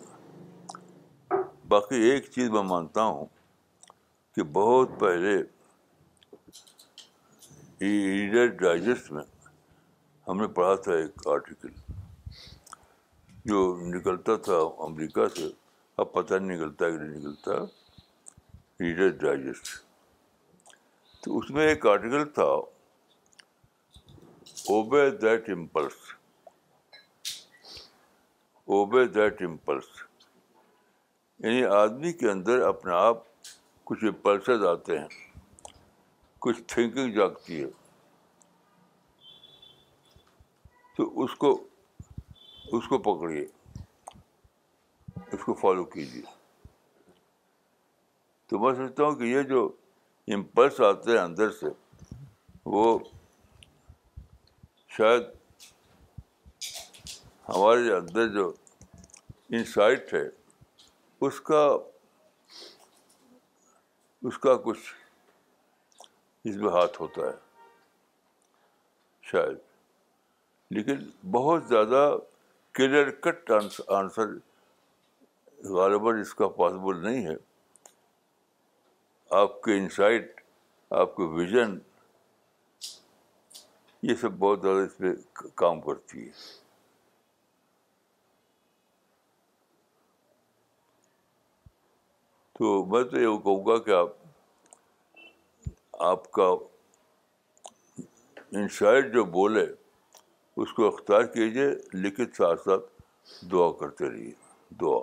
باقی 1.71 1.95
ایک 2.11 2.25
چیز 2.33 2.49
میں 2.51 2.61
مانتا 2.69 3.01
ہوں 3.09 3.25
کہ 4.35 4.43
بہت 4.55 4.89
پہلے 4.99 5.35
ریڈر 7.81 8.47
ڈائجسٹ 8.61 9.11
میں 9.17 9.23
ہم 10.27 10.41
نے 10.41 10.47
پڑھا 10.57 10.73
تھا 10.87 10.93
ایک 11.01 11.27
آرٹیکل 11.35 11.69
جو 13.53 13.61
نکلتا 13.95 14.35
تھا 14.49 14.57
امریکہ 14.87 15.27
سے 15.37 15.49
اب 16.03 16.11
پتہ 16.17 16.33
نہیں 16.39 16.55
نکلتا 16.57 16.89
کہ 16.89 16.97
نہیں 17.03 17.17
نکلتا 17.19 17.63
ریڈر 18.83 19.09
ڈائجسٹ 19.23 19.71
تو 21.23 21.37
اس 21.37 21.49
میں 21.57 21.67
ایک 21.69 21.85
آرٹیکل 21.95 22.29
تھا 22.39 22.49
obey 24.75 25.09
that 25.25 25.49
impulse 25.57 26.15
obey 28.75 29.05
that 29.19 29.41
impulse 29.51 30.01
یعنی 31.43 31.63
آدمی 31.75 32.11
کے 32.13 32.29
اندر 32.29 32.61
اپنے 32.61 32.93
آپ 32.95 33.21
کچھ 33.89 34.03
امپلسز 34.05 34.65
آتے 34.69 34.97
ہیں 34.97 35.07
کچھ 36.45 36.57
تھنکنگ 36.67 37.13
جاگتی 37.13 37.61
ہے 37.63 37.67
تو 40.97 41.07
اس 41.23 41.31
کو 41.43 41.49
اس 42.77 42.87
کو 42.87 42.97
پکڑیے 43.07 43.45
اس 45.31 45.43
کو 45.45 45.53
فالو 45.61 45.83
کیجیے 45.95 46.21
تو 48.49 48.59
میں 48.59 48.73
سمجھتا 48.75 49.03
ہوں 49.03 49.15
کہ 49.19 49.23
یہ 49.23 49.41
جو 49.53 49.65
امپلس 50.35 50.79
آتے 50.89 51.11
ہیں 51.11 51.19
اندر 51.19 51.51
سے 51.59 51.67
وہ 52.75 52.83
شاید 54.97 55.23
ہمارے 57.49 57.91
اندر 57.95 58.27
جو 58.33 58.47
انسائٹ 59.59 60.13
ہے 60.13 60.23
اس 61.25 61.39
کا 61.47 61.59
اس 64.27 64.37
کا 64.45 64.55
کچھ 64.63 64.79
اس 66.49 66.55
میں 66.61 66.71
ہاتھ 66.73 67.01
ہوتا 67.01 67.25
ہے 67.27 67.35
شاید 69.31 69.57
لیکن 70.77 71.05
بہت 71.31 71.67
زیادہ 71.69 72.01
کلیئر 72.79 73.09
کٹ 73.27 73.51
آنسر 73.97 74.33
غالباً 75.75 76.19
اس 76.21 76.33
کا 76.35 76.47
پاسبل 76.57 77.03
نہیں 77.03 77.25
ہے 77.25 77.35
آپ 79.41 79.61
کے 79.63 79.77
انسائٹ 79.77 80.41
آپ 81.03 81.15
کے 81.15 81.27
ویژن 81.35 81.77
یہ 84.09 84.15
سب 84.21 84.39
بہت 84.39 84.61
زیادہ 84.61 84.85
اس 84.85 84.99
میں 84.99 85.13
کام 85.63 85.81
کرتی 85.81 86.27
ہے 86.27 86.60
تو 92.61 92.71
میں 92.89 93.01
تو 93.11 93.19
یہ 93.19 93.37
کہوں 93.43 93.65
گا 93.65 93.77
کہ 93.83 93.91
آپ 93.97 94.09
آپ 96.07 96.29
کا 96.31 96.43
انشائر 98.59 99.01
جو 99.13 99.23
بولے 99.37 99.63
اس 100.63 100.73
کو 100.79 100.87
اختیار 100.87 101.23
کیجیے 101.37 101.65
لکھت 102.03 102.35
ساتھ 102.37 102.61
ساتھ 102.65 102.85
دعا 103.51 103.71
کرتے 103.79 104.09
رہیے 104.09 104.31
دعا 104.81 104.99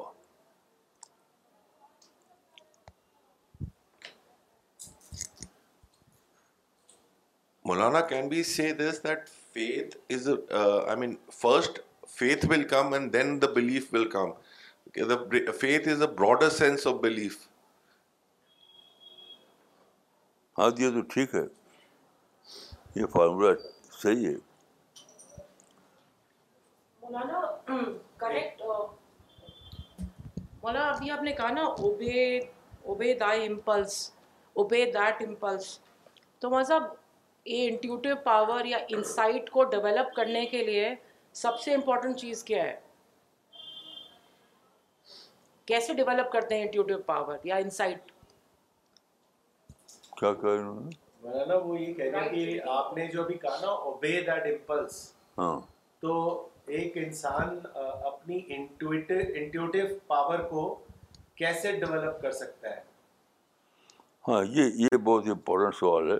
Maulana 7.68 8.00
can 8.12 8.28
be 8.28 8.42
see 8.54 8.70
this 8.82 9.02
that 9.08 9.28
faith 9.54 9.96
is 10.16 10.28
I 10.60 10.96
mean 11.00 11.14
first 11.40 11.80
faith 12.18 12.46
will 12.50 12.66
come 12.74 12.92
and 12.92 13.12
then 13.12 13.40
the 13.42 13.52
belief 13.56 13.94
will 13.94 14.08
come 14.10 14.30
faith 14.94 15.88
is 15.88 16.02
a 16.02 16.06
broader 16.18 16.92
belief 17.02 17.36
ہاں 20.58 20.70
یہ 22.94 23.04
ہاں 23.04 23.06
پاور 38.24 38.64
یا 38.68 38.76
انسائٹ 38.88 39.50
کو 39.50 39.64
ڈیولپ 39.64 40.14
کرنے 40.14 40.46
کے 40.50 40.62
لیے 40.66 40.94
سب 41.42 41.58
سے 41.60 41.74
امپورٹینٹ 41.74 42.16
چیز 42.20 42.42
کیا 42.44 42.62
ہے 42.64 42.76
کیسے 45.68 45.94
ڈیولپ 45.94 46.30
کرتے 46.32 46.54
ہیں 46.56 46.62
انٹیوٹیو 46.64 46.96
پاور 47.06 47.36
یا 47.44 47.56
انسائٹ 47.62 48.10
کیا 50.20 50.32
کہا 50.34 50.50
انہوں 50.52 50.78
نے 50.84 50.96
مولانا 51.22 51.54
وہ 51.64 51.78
یہ 51.80 51.92
کہہ 51.94 52.12
رہے 52.16 52.28
کہ 52.28 52.60
آپ 52.76 52.96
نے 52.96 53.06
جو 53.12 53.22
ابھی 53.22 53.34
کہا 53.42 53.56
نا 53.64 53.72
اوبے 53.90 54.12
دیٹ 54.26 54.46
امپلس 54.52 55.02
تو 56.04 56.14
ایک 56.78 56.96
انسان 57.04 57.58
اپنی 58.12 58.40
انٹیوٹیو 58.56 59.86
پاور 60.06 60.38
کو 60.54 60.64
کیسے 61.42 61.72
ڈیولپ 61.84 62.20
کر 62.22 62.32
سکتا 62.42 62.70
ہے 62.76 62.80
ہاں 64.28 64.42
یہ 64.56 64.80
یہ 64.84 64.96
بہت 65.12 65.28
امپورٹنٹ 65.36 65.74
سوال 65.80 66.10
ہے 66.12 66.18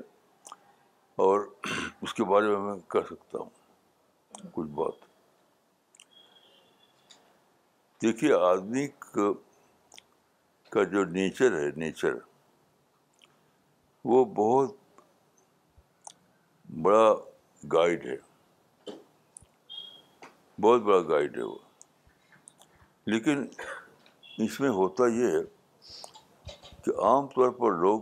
اور 1.28 1.46
اس 2.02 2.14
کے 2.14 2.24
بارے 2.34 2.46
میں 2.46 2.58
میں 2.68 2.78
کر 2.96 3.10
سکتا 3.16 3.38
ہوں 3.38 4.48
کچھ 4.52 4.68
بات 4.82 5.06
دیکھیے 8.02 8.32
آدمی 8.48 8.86
کا 10.70 10.82
جو 10.90 11.04
نیچر 11.04 11.52
ہے 11.58 11.70
نیچر 11.76 12.14
وہ 14.10 14.24
بہت 14.34 14.74
بڑا 16.82 17.12
گائیڈ 17.72 18.04
ہے 18.06 18.16
بہت 20.62 20.82
بڑا 20.82 21.00
گائیڈ 21.08 21.36
ہے 21.36 21.42
وہ 21.42 21.58
لیکن 23.06 23.46
اس 24.44 24.60
میں 24.60 24.68
ہوتا 24.78 25.06
یہ 25.16 25.36
ہے 25.36 25.42
کہ 26.84 26.98
عام 27.06 27.26
طور 27.34 27.50
پر 27.58 27.76
لوگ 27.80 28.00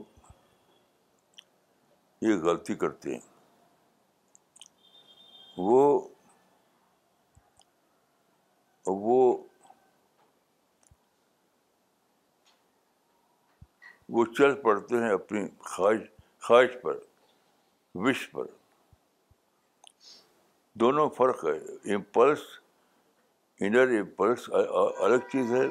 یہ 2.24 2.36
غلطی 2.44 2.74
کرتے 2.84 3.14
ہیں 3.14 3.20
وہ 5.72 6.06
وہ 14.14 14.24
چل 14.38 14.54
پڑتے 14.62 14.98
ہیں 15.02 15.10
اپنی 15.12 15.44
خواہش 15.70 16.00
خواہش 16.46 16.76
پر 16.82 16.96
وش 18.04 18.28
پر 18.32 18.46
دونوں 20.80 21.08
فرق 21.16 21.44
ہے 21.44 21.56
امپلس 21.94 22.40
انر 23.66 23.98
امپلس 23.98 24.48
الگ 25.04 25.28
چیز 25.32 25.52
ہے 25.52 25.66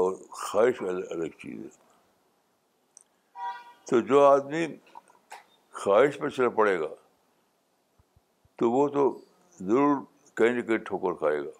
اور 0.00 0.12
خواہش 0.30 0.82
الگ 0.88 1.36
چیز 1.42 1.60
ہے 1.64 1.80
تو 3.90 4.00
جو 4.12 4.24
آدمی 4.24 4.66
خواہش 5.82 6.18
پر 6.18 6.28
چل 6.36 6.48
پڑے 6.56 6.78
گا 6.80 6.88
تو 8.58 8.70
وہ 8.70 8.86
تو 8.88 9.06
ضرور 9.60 9.96
کہیں 10.36 10.52
نہ 10.54 10.60
کہیں 10.66 10.78
ٹھوکر 10.86 11.14
کھائے 11.18 11.40
گا 11.44 11.50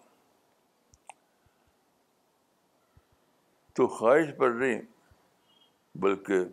تو 3.76 3.86
خواہش 3.96 4.28
پر 4.38 4.50
نہیں 4.54 4.80
بلکہ 6.00 6.44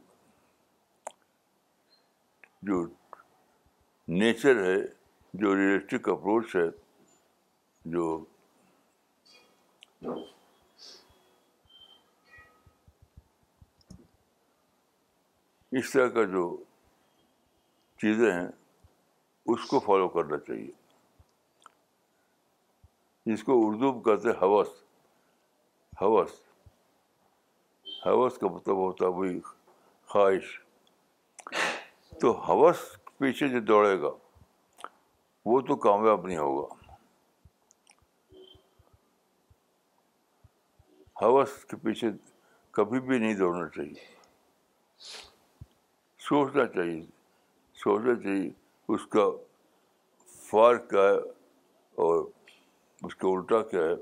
جو 2.69 2.85
نیچر 4.19 4.63
ہے 4.65 4.79
جو 5.41 5.55
ریئلسٹک 5.55 6.09
اپروچ 6.09 6.55
ہے 6.55 6.65
جو 7.91 8.17
اس 15.79 15.91
طرح 15.91 16.07
کا 16.13 16.23
جو 16.31 16.45
چیزیں 18.01 18.31
ہیں 18.31 18.47
اس 19.53 19.65
کو 19.69 19.79
فالو 19.85 20.07
کرنا 20.09 20.37
چاہیے 20.47 20.71
جس 23.33 23.43
کو 23.43 23.53
اردو 23.67 23.93
میں 23.93 24.01
کہتے 24.03 24.29
ہیں 24.29 24.35
حوث 24.41 24.67
حوث 26.01 26.39
حوث 28.05 28.37
کا 28.37 28.47
مطلب 28.49 28.75
ہوتا 28.77 29.05
ہے 29.05 29.09
وہی 29.11 29.39
خواہش 30.09 30.59
تو 32.21 32.31
حوث 32.47 32.77
پیچھے 33.17 33.47
جو 33.47 33.59
دوڑے 33.71 33.99
گا 34.01 34.11
وہ 35.45 35.59
تو 35.67 35.75
کامیاب 35.87 36.25
نہیں 36.27 36.37
ہوگا 36.37 36.93
حوث 41.21 41.63
کے 41.69 41.77
پیچھے 41.83 42.07
کبھی 42.77 42.99
بھی 43.07 43.17
نہیں 43.19 43.33
دوڑنا 43.37 43.67
چاہیے 43.75 44.07
سوچنا 46.27 46.65
چاہیے 46.75 47.01
سوچنا 47.83 48.15
چاہیے 48.23 48.49
اس 48.95 49.05
کا 49.15 49.29
فرق 50.49 50.89
کیا 50.89 51.01
ہے 51.09 51.17
اور 52.07 52.23
اس 53.05 53.15
کا 53.15 53.27
الٹا 53.31 53.61
کیا 53.69 53.81
ہے 53.89 53.95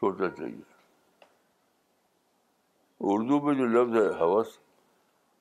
سوچنا 0.00 0.28
چاہیے 0.36 0.69
اردو 3.08 3.40
میں 3.40 3.52
جو 3.54 3.66
لفظ 3.66 3.94
ہے 3.96 4.06
حوث 4.20 4.46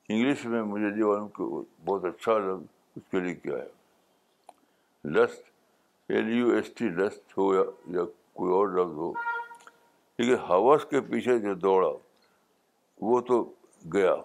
انگلش 0.10 0.46
میں 0.52 0.62
مجھے 0.64 0.90
جو 0.98 1.14
بہت 1.86 2.06
اچھا 2.06 2.38
لفظ 2.38 2.64
اس 2.98 3.04
کے 3.12 3.20
لیے 3.20 3.34
کیا 3.36 3.58
ہے 3.58 5.10
list 5.18 6.12
L 6.12 6.30
U 6.38 6.54
S 6.56 6.74
T 6.76 6.90
list 7.00 7.38
ہو 7.38 7.54
یا, 7.56 7.62
یا 7.96 8.04
کوئی 8.34 8.54
اور 8.54 8.68
لفظ 8.78 8.96
ہو 8.98 9.12
لیکن 10.18 10.34
حوث 10.50 10.86
کے 10.92 11.02
پیچھے 11.10 11.38
جو 11.40 11.54
دوڑا 11.68 11.92
وہ 13.10 13.20
تو 13.28 13.44
گیا 13.94 14.16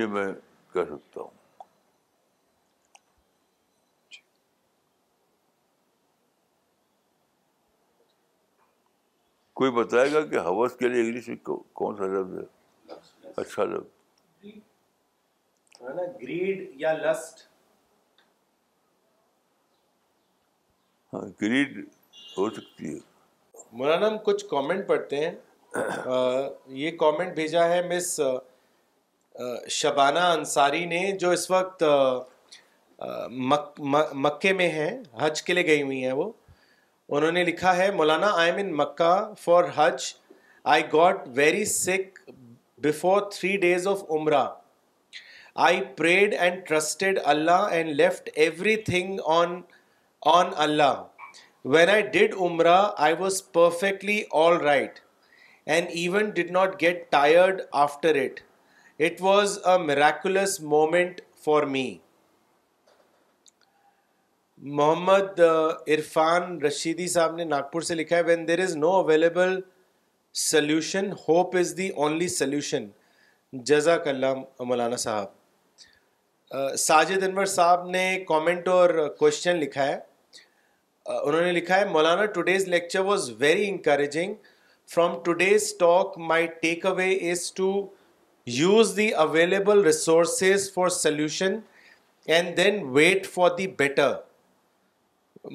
یہ 0.00 0.06
میں 0.14 0.26
کہہ 0.74 0.84
سکتا 0.94 1.20
ہوں 1.20 1.35
کوئی 9.58 9.70
بتائے 9.72 10.12
گا 10.12 10.20
کہ 10.30 10.38
ہوس 10.46 10.72
کے 10.78 10.88
لیے 10.88 11.00
انگلش 11.00 11.28
میں 11.28 11.36
کون 11.78 11.96
سا 11.96 12.06
لفظ 12.14 12.34
ہے 12.38 13.38
اچھا 13.40 13.64
لفظ 13.64 14.46
گریڈ 16.22 16.60
یا 16.80 16.92
لسٹ 16.96 17.40
ہاں 21.14 21.22
گریڈ 21.42 21.78
ہو 22.36 22.48
سکتی 22.50 22.92
ہے 22.94 22.98
مولانا 23.78 24.06
ہم 24.08 24.16
کچھ 24.24 24.44
کامنٹ 24.50 24.86
پڑھتے 24.88 25.24
ہیں 25.24 25.34
یہ 26.82 26.96
کامنٹ 27.00 27.34
بھیجا 27.34 27.68
ہے 27.68 27.80
مس 27.88 28.18
شبانہ 29.80 30.18
انصاری 30.38 30.84
نے 30.92 31.00
جو 31.20 31.30
اس 31.38 31.50
وقت 31.50 31.82
مکے 34.24 34.52
میں 34.60 34.68
ہیں 34.80 34.90
حج 35.20 35.42
کے 35.42 35.54
لیے 35.54 35.66
گئی 35.66 35.82
ہوئی 35.82 36.04
ہیں 36.04 36.12
وہ 36.20 36.30
انہوں 37.14 37.32
نے 37.32 37.42
لکھا 37.44 37.76
ہے 37.76 37.90
Maulana 37.96 38.26
I 38.36 38.50
am 38.50 38.56
in 38.60 38.72
Mecca 38.76 39.10
for 39.42 39.64
Hajj 39.74 40.04
I 40.74 40.82
got 40.92 41.26
very 41.34 41.64
sick 41.72 42.18
before 42.84 43.20
three 43.34 43.56
days 43.64 43.86
of 43.88 44.02
Umrah 44.16 44.42
I 45.66 45.80
prayed 45.96 46.34
and 46.38 46.66
trusted 46.68 47.18
Allah 47.34 47.66
and 47.72 47.90
left 48.00 48.30
everything 48.90 49.20
on 49.34 49.60
on 50.32 50.50
Allah 50.64 51.02
when 51.74 51.90
I 51.90 52.02
did 52.18 52.34
Umrah 52.46 52.76
I 53.06 53.14
was 53.18 53.42
perfectly 53.52 54.20
all 54.44 54.56
right 54.62 54.98
and 55.76 55.90
even 56.04 56.30
did 56.36 56.50
not 56.58 56.74
get 56.82 57.10
tired 57.12 57.60
after 57.86 58.16
it 58.24 58.40
it 59.08 59.22
was 59.22 59.58
a 59.66 59.78
miraculous 59.84 60.60
moment 60.74 61.20
for 61.44 61.62
me 61.76 61.88
Muhammad 64.64 65.40
Irfan 65.40 66.60
Rashidi 66.60 67.06
Sahab 67.08 67.34
نے 67.36 67.44
ناگپور 67.44 67.80
سے 67.88 67.94
لکھا 67.94 68.16
ہے 68.16 68.22
when 68.26 68.46
there 68.48 68.58
is 68.62 68.76
no 68.76 68.90
available 68.96 69.58
solution 70.42 71.10
hope 71.28 71.56
is 71.58 71.76
the 71.76 71.88
only 71.96 72.28
solution 72.28 72.86
جزاک 73.70 74.06
اللہ 74.08 74.62
مولانا 74.68 74.96
صاحب 75.04 76.76
ساجد 76.78 77.22
انور 77.22 77.46
صاحب 77.56 77.86
نے 77.90 78.04
comment 78.28 78.68
اور 78.68 78.94
کوشچن 79.18 79.56
لکھا 79.60 79.86
ہے 79.86 79.98
انہوں 81.16 81.40
نے 81.42 81.50
لکھا 81.52 81.78
ہے 81.80 81.84
Maulana 81.90 82.24
today's 82.36 82.68
lecture 82.68 83.00
was 83.10 83.30
very 83.38 83.68
encouraging 83.68 84.34
from 84.94 85.22
today's 85.24 85.72
talk 85.80 86.18
my 86.28 86.46
takeaway 86.86 87.14
is 87.30 87.50
to 87.54 87.70
use 88.60 88.96
the 88.96 89.10
available 89.26 89.82
resources 89.84 90.72
for 90.74 90.88
solution 91.04 91.58
and 92.26 92.56
then 92.56 92.82
wait 92.92 93.26
for 93.34 93.50
the 93.58 93.66
better 93.78 94.14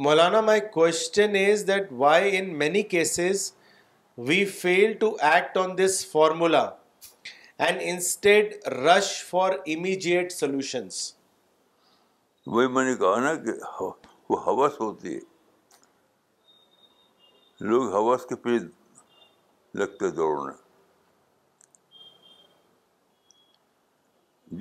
Maulana 0.05 0.39
my 0.41 0.59
question 0.73 1.35
is 1.35 1.65
that 1.67 1.91
why 1.97 2.37
in 2.37 2.49
many 2.57 2.81
cases 2.91 3.51
we 4.27 4.43
fail 4.59 4.93
to 4.99 5.09
act 5.31 5.57
on 5.57 5.77
this 5.77 6.05
formula 6.11 6.61
and 7.67 7.81
instead 7.83 8.53
rush 8.73 9.11
for 9.29 9.53
immediate 9.75 10.31
solutions 10.31 10.99
وہی 12.47 12.67
میں 12.75 12.83
نے 12.85 12.95
کہا 12.99 13.19
نا 13.21 13.33
کہ 13.43 13.51
وہ 14.29 14.39
ہوس 14.45 14.79
ہوتی 14.79 15.15
ہے 15.15 15.19
لوگ 17.71 17.91
ہوس 17.93 18.25
کے 18.29 18.35
پیچھے 18.43 19.79
لگتے 19.79 20.09
دوڑنے 20.15 20.53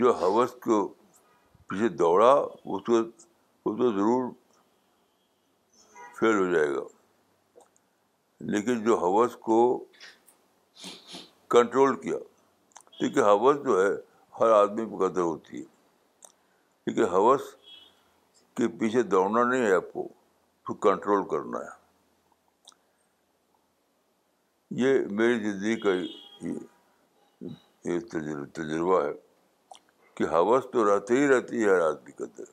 جو 0.00 0.10
ہوس 0.20 0.50
کو 0.64 0.86
پیچھے 1.68 1.88
دوڑا 2.02 2.32
اس 2.34 2.84
کو 3.64 3.76
ضرور 3.76 4.30
فیل 6.20 6.38
ہو 6.38 6.46
جائے 6.52 6.68
گا 6.74 6.80
لیکن 8.54 8.82
جو 8.84 8.96
حوث 8.98 9.36
کو 9.46 9.58
کنٹرول 11.54 11.94
کیا 12.00 12.18
کیونکہ 12.98 13.20
حوث 13.28 13.56
جو 13.64 13.80
ہے 13.82 13.90
ہر 14.40 14.50
آدمی 14.56 14.84
قدر 15.04 15.20
ہوتی 15.20 15.60
ہے 15.60 15.64
کیونکہ 16.84 17.14
حوث 17.14 17.42
کے 18.56 18.68
پیچھے 18.80 19.02
دوڑنا 19.14 19.44
نہیں 19.50 19.62
ہے 19.66 19.74
آپ 19.74 19.92
کو 19.92 20.06
تو 20.66 20.74
کنٹرول 20.88 21.26
کرنا 21.30 21.58
ہے 21.64 21.78
یہ 24.82 24.98
میری 25.20 25.38
زندگی 25.44 25.76
کا 25.84 25.94
تجربہ 28.60 29.02
ہے 29.04 29.12
کہ 30.16 30.24
حوث 30.34 30.64
تو 30.72 30.84
رہتے 30.94 31.18
ہی 31.20 31.28
رہتی 31.28 31.62
ہے 31.64 31.70
ہر 31.70 31.80
آدمی 31.86 32.12
قدر 32.18 32.52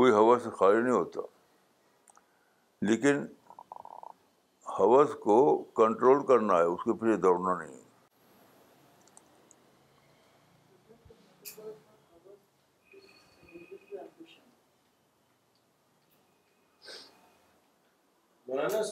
کوئی 0.00 0.12
حوث 0.20 0.46
خالی 0.58 0.82
نہیں 0.82 0.92
ہوتا 0.94 1.20
لیکن 2.88 3.18
حوث 4.78 5.10
کو 5.26 5.38
کنٹرول 5.80 6.24
کرنا 6.26 6.56
ہے 6.58 6.62
اس 6.70 6.80
کے 6.84 6.92
پیچھے 7.00 7.16
دوڑنا 7.24 7.54
نہیں 7.58 7.80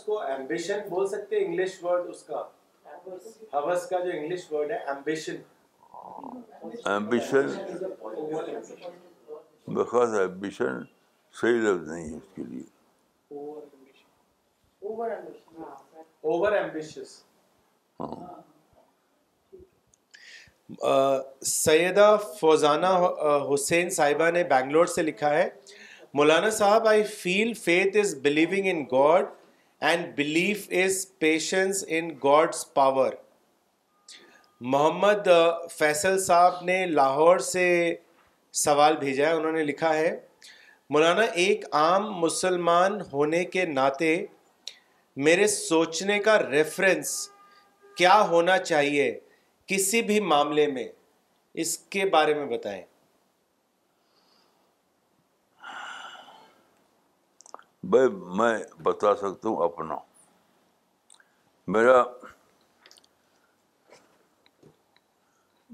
کو 0.06 0.20
ایمبیشن 0.22 0.88
بول 0.90 1.06
سکتے 1.08 1.44
بخاص 9.74 10.18
ایمبیشن 10.20 10.82
صحیح 11.40 11.60
لفظ 11.66 11.88
نہیں 11.90 12.08
ہے 12.12 12.16
اس 12.16 12.28
کے 12.34 12.42
لیے 12.44 12.62
اوور 15.08 16.52
ہاں۔ 16.52 16.58
ایمبیشیس 16.60 17.10
سیدہ 21.62 22.08
فوزانہ 22.40 22.86
حسین 23.52 23.90
صاحبہ 23.98 24.30
نے 24.30 24.42
بینگلور 24.50 24.86
سے 24.96 25.02
لکھا 25.02 25.30
ہے 25.36 25.48
مولانا 26.14 26.50
صاحب 26.58 26.86
I 26.88 27.02
feel 27.16 27.52
faith 27.64 27.96
is 27.98 28.14
believing 28.22 28.66
in 28.70 28.82
God 28.92 29.26
and 29.90 30.06
belief 30.16 30.66
is 30.84 31.04
patience 31.18 31.84
in 31.96 32.08
God's 32.24 32.72
power 32.74 33.12
Muhammad 34.72 35.28
Faisal 35.78 36.18
صاحب 36.24 36.62
نے 36.64 36.84
لاہور 36.86 37.38
سے 37.52 37.66
سوال 38.64 38.96
بھیجا 39.00 39.26
ہے 39.28 39.32
انہوں 39.34 39.52
نے 39.52 39.62
لکھا 39.64 39.94
ہے 39.94 40.18
مولانا 40.94 41.22
ایک 41.44 41.64
عام 41.80 42.12
مسلمان 42.20 43.00
ہونے 43.12 43.44
کے 43.54 43.64
ناطے 43.74 44.16
میرے 45.16 45.46
سوچنے 45.48 46.18
کا 46.22 46.38
ریفرنس 46.50 47.08
کیا 47.96 48.20
ہونا 48.28 48.56
چاہیے 48.58 49.10
کسی 49.68 50.02
بھی 50.02 50.18
معاملے 50.20 50.66
میں 50.72 50.86
اس 51.62 51.76
کے 51.94 52.04
بارے 52.12 52.34
میں 52.34 52.46
بتائیں 52.56 52.82
بھائی 57.90 58.08
میں 58.38 58.56
بتا 58.82 59.14
سکتا 59.16 59.48
ہوں 59.48 59.62
اپنا 59.64 59.96
میرا 61.74 62.02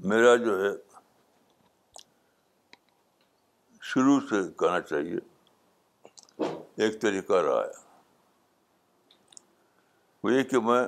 میرا 0.08 0.34
جو 0.44 0.58
ہے 0.64 0.70
شروع 3.92 4.18
سے 4.30 4.42
کہنا 4.58 4.80
چاہیے 4.80 6.46
ایک 6.84 7.00
طریقہ 7.00 7.34
رہا 7.44 7.60
ہے 7.64 7.84
وہ 10.26 10.32
یہ 10.32 10.42
کہ 10.50 10.58
میں 10.66 10.80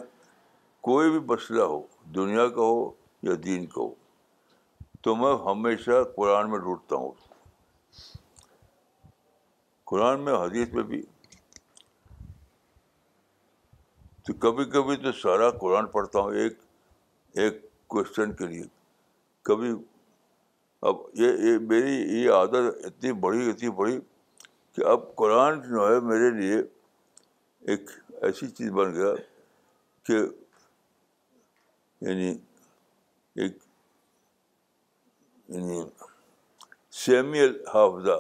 کوئی 0.87 1.11
بھی 1.11 1.19
مسئلہ 1.27 1.63
ہو 1.73 1.81
دنیا 2.15 2.47
کا 2.55 2.61
ہو 2.69 2.79
یا 3.27 3.33
دین 3.45 3.67
کا 3.75 3.81
ہو 3.81 3.91
تو 5.03 5.15
میں 5.17 5.33
ہمیشہ 5.45 6.03
قرآن 6.17 6.51
میں 6.51 6.59
ڈھونڈتا 6.65 6.97
ہوں 7.03 7.13
قرآن 9.91 10.25
میں 10.25 10.33
حدیث 10.39 10.73
میں 10.75 10.83
بھی 10.89 11.01
تو 14.27 14.33
کبھی 14.47 14.65
کبھی 14.71 14.97
تو 15.05 15.13
سارا 15.21 15.51
قرآن 15.61 15.87
پڑھتا 15.95 16.21
ہوں 16.21 16.35
ایک 16.45 16.59
ایک 17.43 17.63
کوشچن 17.95 18.33
کے 18.43 18.47
لیے 18.47 18.65
کبھی 19.51 19.71
اب 20.91 20.97
یہ 21.21 21.59
میری 21.69 21.95
یہ 22.23 22.31
عادت 22.41 22.73
اتنی 22.91 23.13
بڑی 23.27 23.49
اتنی 23.51 23.71
بڑی 23.83 23.99
کہ 24.77 24.87
اب 24.97 25.15
قرآن 25.23 25.61
جو 25.71 25.89
ہے 25.93 26.01
میرے 26.11 26.31
لیے 26.41 26.59
ایک 27.71 27.91
ایسی 28.27 28.47
چیز 28.51 28.71
بن 28.77 28.93
گیا 28.95 29.11
کہ 30.09 30.19
یعنی 32.07 32.29
ایک 33.43 33.57
یعنی 35.55 35.81
سیمی 37.05 37.41
الحافظہ 37.41 38.17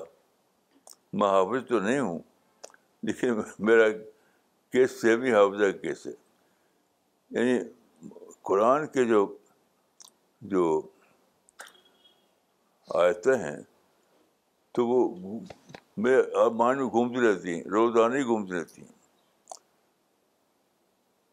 حافظ 1.22 1.66
تو 1.68 1.78
نہیں 1.80 1.98
ہوں 1.98 2.18
لیکن 3.06 3.40
میرا 3.68 3.88
کیس 4.72 5.00
سیمی 5.00 5.32
حافظہ 5.34 5.70
کیس 5.82 6.06
ہے 6.06 6.12
یعنی 7.38 7.58
قرآن 8.50 8.86
کے 8.96 9.04
جو 9.14 9.24
جو 10.54 10.64
آیتیں 13.04 13.34
ہیں 13.44 13.56
تو 14.74 14.86
وہ 14.88 15.00
میں 16.04 16.16
اب 16.44 16.62
میں 16.62 16.74
گھومتی 16.90 17.26
رہتی 17.28 17.54
ہیں 17.54 17.62
روزانہ 17.78 18.16
ہی 18.18 18.22
گھومتی 18.34 18.58
رہتی 18.58 18.82
ہیں 18.82 18.96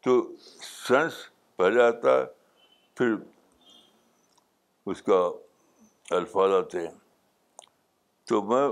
تو 0.05 0.15
سنس 0.87 1.13
پہلے 1.57 1.81
آتا 1.83 2.09
ہے 2.17 2.25
پھر 2.97 3.13
اس 4.91 5.01
کا 5.03 5.17
الفاظ 6.15 6.51
آتے 6.55 6.79
ہیں 6.87 6.91
تو 8.29 8.41
میں 8.51 8.65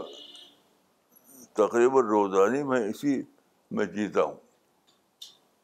تقریباً 1.62 2.06
روزانی 2.12 2.62
میں 2.70 2.80
اسی 2.90 3.16
میں 3.78 3.86
جیتا 3.98 4.24
ہوں 4.24 4.36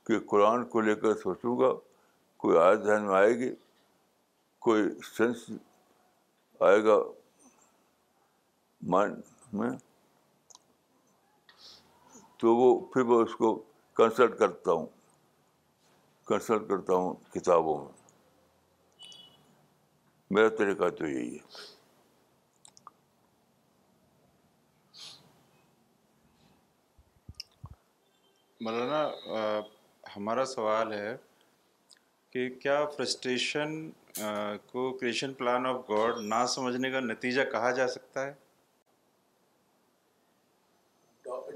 کہ 0.07 0.19
قرآن 0.33 0.65
کو 0.71 0.81
لے 0.87 0.95
کر 1.03 1.13
سوچوں 1.23 1.57
گا 1.59 1.71
کوئی 2.43 2.57
آئے 2.65 2.75
ذہن 2.85 3.05
میں 3.07 3.15
آئے 3.17 3.37
گی 3.43 3.53
کوئی 4.67 4.83
سنس 5.17 5.49
آئے 6.69 6.83
گا 6.83 6.97
مائنڈ 8.95 9.19
میں 9.61 9.69
تو 12.39 12.55
وہ 12.55 12.79
پھر 12.93 13.03
میں 13.11 13.23
اس 13.23 13.35
کو 13.43 13.59
کنسلٹ 13.99 14.37
کرتا 14.39 14.71
ہوں 14.71 14.97
کنسلٹ 16.29 16.67
کرتا 16.69 16.93
ہوں 17.01 17.13
کتابوں 17.33 17.77
میں 17.83 17.97
میرا 20.37 20.49
طریقہ 20.57 20.89
تو 20.97 21.07
یہی 21.07 21.37
ہے 21.37 21.71
مولانا 28.65 29.01
ہمارا 30.15 30.45
سوال 30.53 30.91
ہے 30.93 31.15
کہ 32.33 32.47
کیا 32.63 32.77
فرسٹریشن 32.97 33.75
کو 34.71 34.89
کریشن 34.99 35.33
پلان 35.43 35.65
آف 35.65 35.75
گاڈ 35.89 36.19
نہ 36.33 36.45
سمجھنے 36.55 36.91
کا 36.91 36.99
نتیجہ 37.09 37.41
کہا 37.51 37.71
جا 37.81 37.87
سکتا 37.97 38.25
ہے 38.27 38.33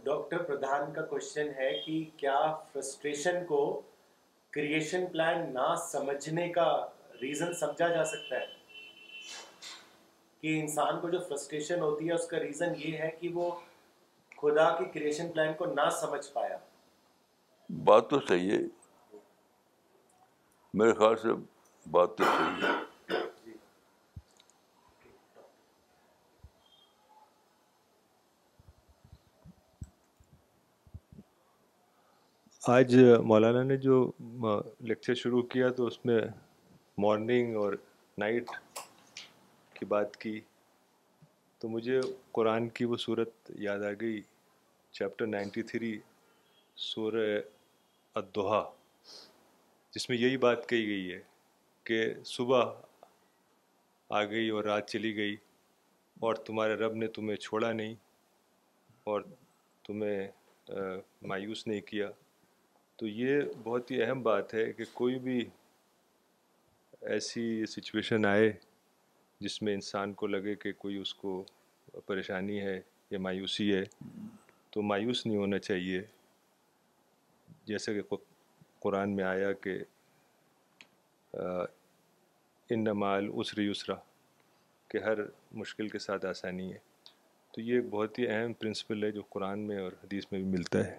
ڈاکٹر 0.06 0.42
پردھان 0.44 0.92
کا 0.94 1.02
کوشچن 1.16 1.52
ہے 1.58 1.70
کہ 1.86 2.00
کیا 2.20 2.40
فرسٹریشن 2.72 3.46
کو 3.48 3.60
کریشن 4.56 5.06
پلان 5.12 5.42
نہ 5.54 5.74
سمجھنے 5.92 6.48
کا 6.56 6.66
ریزن 7.22 7.54
سمجھا 7.60 7.88
جا 7.96 8.04
سکتا 8.06 8.40
ہے 8.40 8.46
کہ 10.42 10.60
انسان 10.60 11.00
کو 11.02 11.10
جو 11.10 11.20
فرسٹریشن 11.30 11.80
ہوتی 11.82 12.08
ہے 12.10 12.14
اس 12.14 12.28
کا 12.32 12.40
ریزن 12.44 12.74
یہ 12.84 12.98
ہے 12.98 13.10
کہ 13.22 13.30
وہ 13.40 13.50
خدا 14.42 14.70
کے 14.78 14.86
کریشن 15.00 15.32
پلان 15.32 15.54
کو 15.58 15.66
نہ 15.74 15.90
سمجھ 16.02 16.26
پایا 16.34 16.58
بات 17.84 18.10
تو 18.10 18.20
صحیح 18.28 18.52
ہے 18.52 18.62
میرے 20.82 20.94
خیال 21.00 21.16
سے 21.22 21.34
بات 21.98 22.18
تو 22.18 22.24
صحیح 22.36 22.68
ہے 22.68 22.72
آج 32.72 32.94
مولانا 33.28 33.62
نے 33.68 33.76
جو 33.84 33.94
لیکچر 34.88 35.14
شروع 35.22 35.42
کیا 35.52 35.70
تو 35.78 35.86
اس 35.88 35.98
میں 36.06 36.20
مارننگ 37.02 37.56
اور 37.62 37.74
نائٹ 38.18 38.50
کی 39.80 39.86
بات 39.86 40.16
کی 40.18 40.40
تو 41.60 41.70
مجھے 41.70 42.00
قرآن 42.38 42.70
کی 42.78 42.86
وہ 42.92 42.98
صورت 43.06 43.52
یاد 43.60 43.82
آ 43.86 43.92
گئی 44.02 44.22
چیپٹر 45.00 45.28
نائنٹی 45.28 45.64
تھری 45.72 45.92
ادوہا 48.22 48.64
جس 49.96 50.10
میں 50.10 50.18
یہی 50.18 50.38
بات 50.48 50.68
کہی 50.70 50.88
گئی 50.88 51.12
ہے 51.12 51.20
کہ 51.86 52.04
صبح 52.36 52.64
آ 54.20 54.24
گئی 54.32 54.50
اور 54.50 54.64
رات 54.64 54.90
چلی 54.90 55.16
گئی 55.18 55.36
اور 56.26 56.36
تمہارے 56.48 56.76
رب 56.86 56.94
نے 57.04 57.08
تمہیں 57.18 57.38
چھوڑا 57.48 57.72
نہیں 57.72 57.94
اور 59.10 59.22
تمہیں 59.88 61.28
مایوس 61.30 61.68
نہیں 61.68 61.82
کیا 61.88 62.10
تو 62.98 63.08
یہ 63.08 63.40
بہت 63.64 63.92
ہی 63.92 64.02
اہم 64.04 64.22
بات 64.24 64.54
ہے 64.54 64.72
کہ 64.74 64.84
کوئی 64.94 65.18
بھی 65.20 65.40
ایسی 67.14 67.46
سچویشن 67.70 68.26
آئے 68.26 68.52
جس 69.42 69.62
میں 69.62 69.74
انسان 69.74 70.14
کو 70.20 70.28
لگے 70.28 70.56
کہ 70.56 70.72
کوئی 70.80 70.96
اس 70.98 71.14
کو 71.22 71.44
پریشانی 72.06 72.60
ہے 72.62 72.80
یا 73.12 73.20
مایوسی 73.20 73.74
ہے 73.74 73.84
تو 74.72 74.82
مایوس 74.82 75.26
نہیں 75.26 75.38
ہونا 75.38 75.60
چاہیے 75.60 76.02
جیسا 77.66 77.94
کہ 77.94 78.16
قرآن 78.84 79.16
میں 79.16 79.24
آیا 79.24 79.52
کہ 79.64 79.78
ان 82.74 82.84
مال 83.00 83.28
اسرا 83.34 83.96
کہ 84.92 84.98
ہر 85.06 85.18
مشکل 85.62 85.90
کے 85.90 86.00
ساتھ 86.00 86.26
آسانی 86.26 86.72
ہے 86.74 86.78
تو 87.54 87.62
یہ 87.62 87.76
ایک 87.76 87.90
بہت 87.90 88.20
ہی 88.20 88.28
اہم 88.28 88.54
پرنسپل 88.62 89.04
ہے 89.04 89.12
جو 89.18 89.22
قرآن 89.30 89.68
میں 89.68 89.80
اور 89.84 89.92
حدیث 90.04 90.26
میں 90.32 90.40
بھی 90.42 90.50
ملتا 90.52 90.86
ہے 90.88 90.98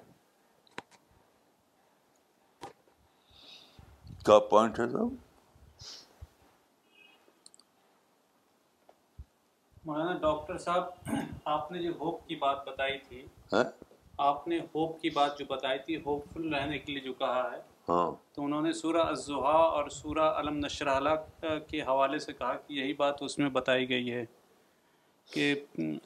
کیا 4.25 4.39
پوائنٹ 4.51 4.79
ہے 4.81 4.85
مولانا 9.87 10.13
ڈاکٹر 10.21 10.59
صاحب 10.59 11.11
آپ 11.55 11.73
نے 11.73 11.83
جو 11.83 11.91
ہوپ 12.01 12.27
کی 12.29 12.37
بات 12.45 12.67
بتائی 12.69 12.97
تھی 13.09 13.23
ہاں؟ 13.53 13.65
آپ 14.29 14.47
نے 14.49 14.59
ہوپ 14.75 15.01
کی 15.01 15.11
بات 15.17 15.39
جو 15.39 15.45
بتائی 15.49 15.79
تھی 15.87 15.97
ہوپ 16.07 16.33
فل 16.35 16.55
رہنے 16.55 16.79
کے 16.79 16.93
لیے 16.93 17.01
جو 17.05 17.13
کہا 17.19 17.43
ہے 17.53 17.59
ہاں۔ 17.89 18.11
تو 18.35 18.45
انہوں 18.45 18.63
نے 18.63 18.73
سورہ 18.79 19.03
اور 19.47 19.89
سورہ 19.97 20.31
علم 20.41 20.57
نشرالہ 20.65 21.09
کے 21.71 21.83
حوالے 21.89 22.19
سے 22.27 22.33
کہا 22.39 22.55
کہ 22.67 22.73
یہی 22.75 22.95
بات 23.03 23.23
اس 23.23 23.39
میں 23.39 23.49
بتائی 23.59 23.89
گئی 23.89 24.13
ہے 24.13 24.25
کہ 25.35 25.55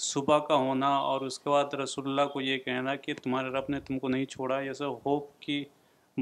صبح 0.08 0.38
کا 0.48 0.54
ہونا 0.64 0.88
اور 1.12 1.20
اس 1.26 1.38
کے 1.44 1.50
بعد 1.50 1.74
رسول 1.82 2.06
اللہ 2.08 2.32
کو 2.32 2.40
یہ 2.40 2.58
کہنا 2.64 2.94
کہ 3.06 3.14
تمہارے 3.22 3.52
رب 3.58 3.70
نے 3.74 3.80
تم 3.86 3.98
کو 3.98 4.08
نہیں 4.14 4.24
چھوڑا 4.36 4.60
یہ 4.60 4.72
سب 4.82 5.06
ہوپ 5.06 5.30
کی 5.46 5.64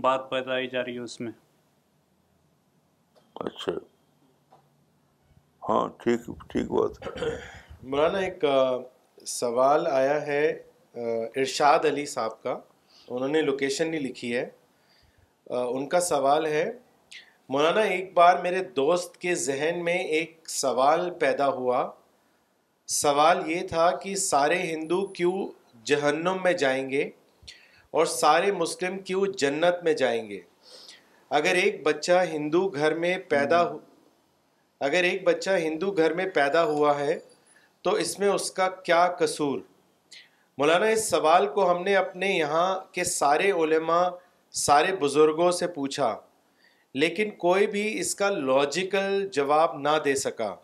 بات 0.03 0.32
بتائی 0.32 0.66
جا 0.76 0.84
رہی 0.84 0.94
ہے 0.94 1.01
اس 1.09 1.20
میں 1.20 1.32
اچھا 3.45 3.72
ہاں 5.68 5.87
ٹھیک 6.03 6.20
ٹھیک 6.51 6.70
بات 6.70 7.09
مولانا 7.82 8.18
ایک 8.18 8.45
سوال 9.28 9.87
آیا 9.87 10.20
ہے 10.26 10.43
ارشاد 11.41 11.84
علی 11.89 12.05
صاحب 12.12 12.43
کا 12.43 12.57
انہوں 13.09 13.28
نے 13.28 13.41
لوکیشن 13.43 13.91
نہیں 13.91 14.01
لکھی 14.01 14.34
ہے 14.37 14.49
ان 15.74 15.87
کا 15.89 16.01
سوال 16.09 16.47
ہے 16.47 16.64
مولانا 17.55 17.80
ایک 17.97 18.12
بار 18.14 18.43
میرے 18.43 18.62
دوست 18.76 19.16
کے 19.20 19.34
ذہن 19.45 19.84
میں 19.84 19.99
ایک 20.18 20.49
سوال 20.51 21.09
پیدا 21.20 21.49
ہوا 21.59 21.89
سوال 23.03 23.43
یہ 23.51 23.66
تھا 23.68 23.91
کہ 24.03 24.14
سارے 24.30 24.59
ہندو 24.62 25.07
کیوں 25.18 25.47
جہنم 25.91 26.43
میں 26.45 26.53
جائیں 26.64 26.89
گے 26.91 27.09
اور 27.99 28.07
سارے 28.20 28.53
مسلم 28.53 28.99
کیوں 29.11 29.24
جنت 29.39 29.84
میں 29.84 29.93
جائیں 30.05 30.28
گے 30.30 30.41
اگر 31.35 31.55
ایک 31.62 31.83
بچہ 31.85 32.22
ہندو 32.31 32.66
گھر 32.74 32.95
میں 32.99 33.16
پیدا 33.29 33.62
ہو 33.70 33.79
اگر 34.89 35.05
ایک 35.05 35.22
بچہ 35.24 35.51
ہندو 35.61 35.91
گھر 35.93 36.12
میں 36.14 36.27
پیدا 36.35 36.64
ہوا 36.64 36.99
ہے 36.99 37.16
تو 37.85 37.91
اس 38.03 38.18
میں 38.18 38.29
اس 38.29 38.51
کا 38.59 38.68
کیا 38.85 39.07
قصور 39.18 39.59
مولانا 40.59 40.87
اس 40.97 41.09
سوال 41.11 41.47
کو 41.55 41.70
ہم 41.70 41.83
نے 41.85 41.97
اپنے 41.97 42.31
یہاں 42.33 42.74
کے 42.95 43.05
سارے 43.05 43.51
علماء 43.64 44.05
سارے 44.66 44.95
بزرگوں 45.01 45.51
سے 45.53 45.66
پوچھا 45.79 46.16
لیکن 47.03 47.31
کوئی 47.45 47.66
بھی 47.74 47.85
اس 48.01 48.14
کا 48.20 48.31
لاجیکل 48.31 49.27
جواب 49.33 49.79
نہ 49.81 49.99
دے 50.05 50.14
سکا 50.27 50.55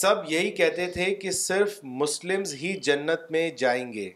سب 0.00 0.30
یہی 0.32 0.50
کہتے 0.60 0.90
تھے 0.92 1.14
کہ 1.22 1.30
صرف 1.44 1.78
مسلمز 2.02 2.54
ہی 2.62 2.72
جنت 2.88 3.30
میں 3.30 3.48
جائیں 3.58 3.92
گے 3.92 4.10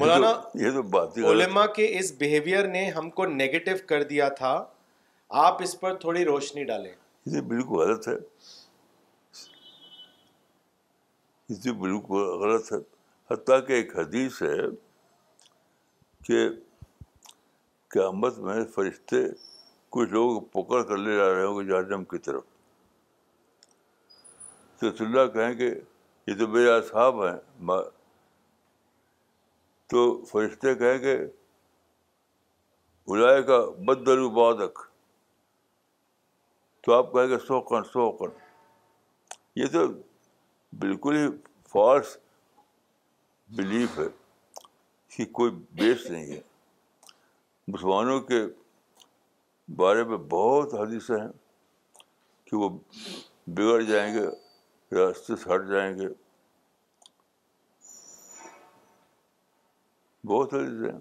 مولانا 0.00 0.28
یہ 0.60 0.70
تو 0.74 0.82
بات 0.92 1.16
علماء 1.30 1.64
کے 1.76 1.86
اس 1.98 2.10
بیہیویئر 2.18 2.66
نے 2.76 2.84
ہم 2.90 3.08
کو 3.16 3.24
نیگیٹو 3.32 3.70
کر 3.88 4.02
دیا 4.12 4.28
تھا 4.38 4.52
آپ 5.46 5.62
اس 5.62 5.78
پر 5.80 5.94
تھوڑی 6.04 6.24
روشنی 6.24 6.64
ڈالیں 6.70 6.92
یہ 7.34 7.40
بالکل 7.50 7.76
غلط 7.80 8.08
ہے 8.08 8.14
یہ 11.64 11.72
بالکل 11.84 12.22
غلط 12.44 12.72
ہے 12.72 12.78
حتیٰ 13.30 13.58
کہ 13.66 13.72
ایک 13.72 13.94
حدیث 13.98 14.40
ہے 14.42 14.58
کہ 16.28 16.38
قیامت 17.94 18.38
میں 18.48 18.58
فرشتے 18.74 19.22
کچھ 19.96 20.08
لوگ 20.18 20.40
پکڑ 20.58 20.82
کر 20.88 20.96
لے 21.04 21.16
جا 21.16 21.30
رہے 21.34 21.44
ہوں 21.44 21.58
گے 21.60 21.66
جہنم 21.70 22.04
کی 22.14 22.18
طرف 22.26 22.44
تو 24.80 24.86
اللہ 25.04 25.26
کہیں 25.36 25.54
کہ 25.58 25.70
یہ 26.30 26.36
تو 26.38 26.48
میرے 26.56 26.72
اصحاب 26.76 27.24
ہیں 27.26 27.38
تو 29.90 30.02
فرشتے 30.30 30.74
کہیں 30.80 30.98
گے 31.02 31.14
الائے 33.12 33.42
کا 33.42 33.58
بد 33.86 34.08
بادک 34.34 34.78
تو 36.84 36.92
آپ 36.94 37.12
کہیں 37.12 37.26
گے 37.28 37.38
سو 37.38 37.44
سوکن 37.46 37.84
سو 37.92 38.08
یہ 39.60 39.66
تو 39.72 39.80
بالکل 40.84 41.16
ہی 41.16 41.26
فالس 41.72 42.16
بلیف 43.56 43.98
ہے 43.98 44.06
کہ 45.16 45.24
کوئی 45.40 45.50
بیس 45.80 46.06
نہیں 46.10 46.26
ہے 46.34 46.40
مسلمانوں 47.72 48.20
کے 48.30 48.40
بارے 49.82 50.04
میں 50.12 50.18
بہت 50.36 50.74
حدیثیں 50.80 51.16
ہیں 51.16 51.28
کہ 52.50 52.56
وہ 52.56 52.68
بگڑ 53.58 53.80
جائیں 53.92 54.12
گے 54.14 54.26
راستے 55.00 55.36
سے 55.44 55.54
ہٹ 55.54 55.68
جائیں 55.70 55.94
گے 55.98 56.06
بہت 60.26 60.50
ساری 60.50 60.66
چیزیں 60.76 60.92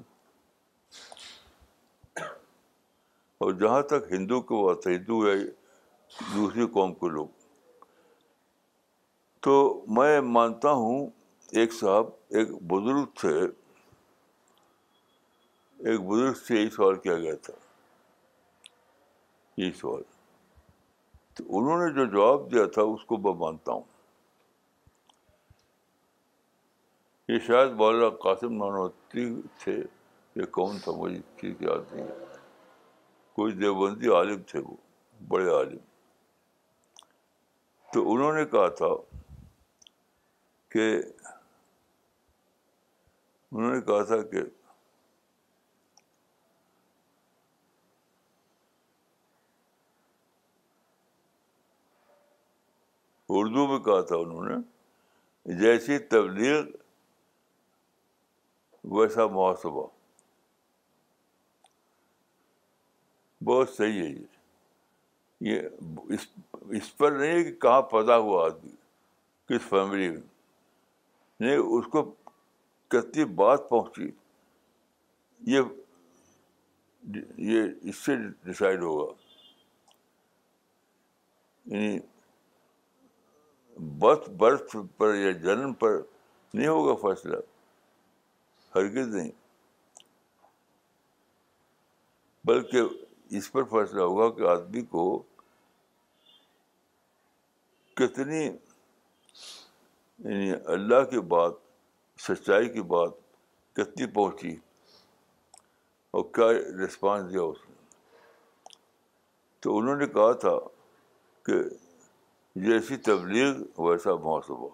اور 3.43 3.51
جہاں 3.59 3.81
تک 3.89 4.11
ہندو 4.11 4.39
کے 4.51 4.63
بات 4.65 4.87
ہے 4.87 4.93
ہندو 4.95 5.17
یا 5.27 5.33
دوسری 6.35 6.67
قوم 6.73 6.93
کے 7.01 7.09
لوگ 7.13 7.27
تو 9.45 9.55
میں 9.97 10.19
مانتا 10.35 10.71
ہوں 10.83 11.07
ایک 11.59 11.73
صاحب 11.73 12.05
ایک 12.37 12.51
بزرگ 12.71 13.05
سے 13.21 13.37
ایک 15.89 15.99
بزرگ 16.07 16.33
سے 16.47 16.55
یہی 16.55 16.69
سوال 16.75 16.95
کیا 17.03 17.17
گیا 17.17 17.35
تھا 17.43 17.53
یہی 19.57 19.71
سوال 19.79 20.01
تو 21.35 21.43
انہوں 21.57 21.85
نے 21.87 21.91
جو 21.95 22.05
جواب 22.17 22.51
دیا 22.51 22.65
تھا 22.73 22.81
اس 22.95 23.05
کو 23.07 23.17
میں 23.27 23.33
مانتا 23.39 23.71
ہوں 23.71 23.88
یہ 27.29 27.39
شاید 27.45 27.71
مولانا 27.79 28.07
قاسم 28.21 28.53
نانوتی 28.59 29.23
تھے 29.63 29.75
یہ 30.35 30.45
کون 30.51 30.77
تھا 30.83 30.91
مجھے 30.99 31.17
ٹھیک 31.37 31.61
یاد 31.61 31.91
نہیں 31.93 32.05
ہے 32.07 32.37
کوئی 33.35 33.53
دیوبندی 33.55 34.07
عالم 34.17 34.41
تھے 34.51 34.59
وہ 34.67 34.75
بڑے 35.33 35.49
عالم 35.55 35.77
تو 37.93 38.01
انہوں 38.13 38.33
نے 38.37 38.45
کہا 38.55 38.67
تھا 38.79 38.87
کہ 40.73 40.87
انہوں 43.51 43.73
نے 43.75 43.81
کہا 43.91 44.01
تھا 44.13 44.21
کہ 44.31 44.41
اردو 53.39 53.67
میں 53.67 53.79
کہا 53.91 54.01
تھا 54.07 54.15
انہوں 54.25 54.49
نے 54.49 55.57
جیسی 55.65 55.97
تبلیغ 56.15 56.61
ویسا 58.97 59.25
محاسبہ 59.29 59.81
بہت 63.45 63.69
صحیح 63.73 64.03
ہے 64.03 64.07
یہ 64.09 64.27
یہ 66.11 66.77
اس 66.77 66.95
پر 66.97 67.11
نہیں 67.19 67.31
ہے 67.31 67.43
کہ 67.43 67.51
کہاں 67.65 67.81
پیدا 67.91 68.17
ہوا 68.17 68.45
آدمی 68.45 68.71
کس 69.49 69.67
فیملی 69.69 70.09
میں 70.11 70.21
نہیں 71.39 71.57
اس 71.77 71.85
کو 71.91 72.03
کتنی 72.95 73.25
بات 73.41 73.69
پہنچی 73.69 74.09
یہ 75.51 75.61
یہ 77.51 77.67
اس 77.89 78.03
سے 78.05 78.15
ڈسائڈ 78.43 78.81
ہوگا 78.83 79.11
یعنی 81.75 81.97
برتھ 83.99 84.29
برتھ 84.39 84.75
پر 84.97 85.15
یا 85.15 85.31
جنم 85.45 85.73
پر 85.83 85.99
نہیں 86.53 86.67
ہوگا 86.67 86.95
فیصلہ 87.07 87.35
ہرگز 88.79 89.15
نہیں 89.15 89.31
بلکہ 92.47 92.81
اس 93.37 93.45
پر 93.51 93.63
فیصلہ 93.71 94.01
ہوگا 94.01 94.27
کہ 94.37 94.41
آدمی 94.49 94.81
کو 94.95 95.03
کتنی 97.99 98.43
یعنی 98.43 100.49
اللہ 100.77 101.01
کی 101.11 101.19
بات 101.33 101.53
سچائی 102.27 102.67
کی 102.69 102.81
بات 102.93 103.11
کتنی 103.75 104.05
پہنچی 104.15 104.53
اور 106.17 106.23
کیا 106.35 106.47
رسپانس 106.83 107.21
دیا 107.33 107.41
اس 107.51 107.57
نے 107.67 107.75
تو 109.63 109.67
انہوں 109.77 109.95
نے 110.01 110.07
کہا 110.17 110.31
تھا 110.45 110.57
کہ 111.45 111.55
جیسی 112.67 112.95
تبلیغ 113.09 113.51
ویسا 113.81 114.13
محاسبہ 114.23 114.69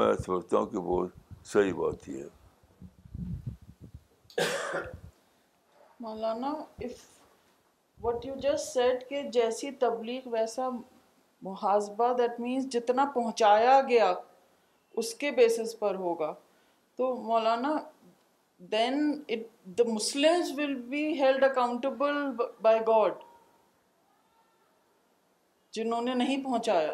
میں 0.00 0.10
سمجھتا 0.26 0.54
ہوں 0.58 0.66
کہ 0.72 0.78
بہت 0.90 1.10
صحیح 1.52 1.72
بات 1.74 1.98
یہ 2.08 2.16
ہے 2.22 2.30
Maulana 6.04 6.48
if 6.86 6.98
what 8.02 8.24
you 8.26 8.34
just 8.42 8.68
said 8.74 9.08
کہ 9.08 9.22
جیسی 9.32 9.70
تبلیغ 9.78 10.28
ویسا 10.32 10.68
محاذبہ 11.42 12.12
دیٹ 12.18 12.38
مینس 12.40 12.66
جتنا 12.72 13.04
پہنچایا 13.14 13.80
گیا 13.88 14.12
اس 15.02 15.12
کے 15.22 15.30
بیسس 15.38 15.78
پر 15.78 15.94
ہوگا 16.04 16.32
تو 16.96 17.14
Maulana 17.22 17.72
then 18.72 19.00
it 19.30 19.66
the 19.78 19.82
Muslim 19.92 20.42
will 20.58 20.74
be 20.92 21.02
held 21.22 21.44
accountable 21.44 22.22
by 22.62 22.80
God 22.88 23.24
جنہوں 25.76 26.00
نے 26.02 26.14
نہیں 26.22 26.44
پہنچایا 26.44 26.92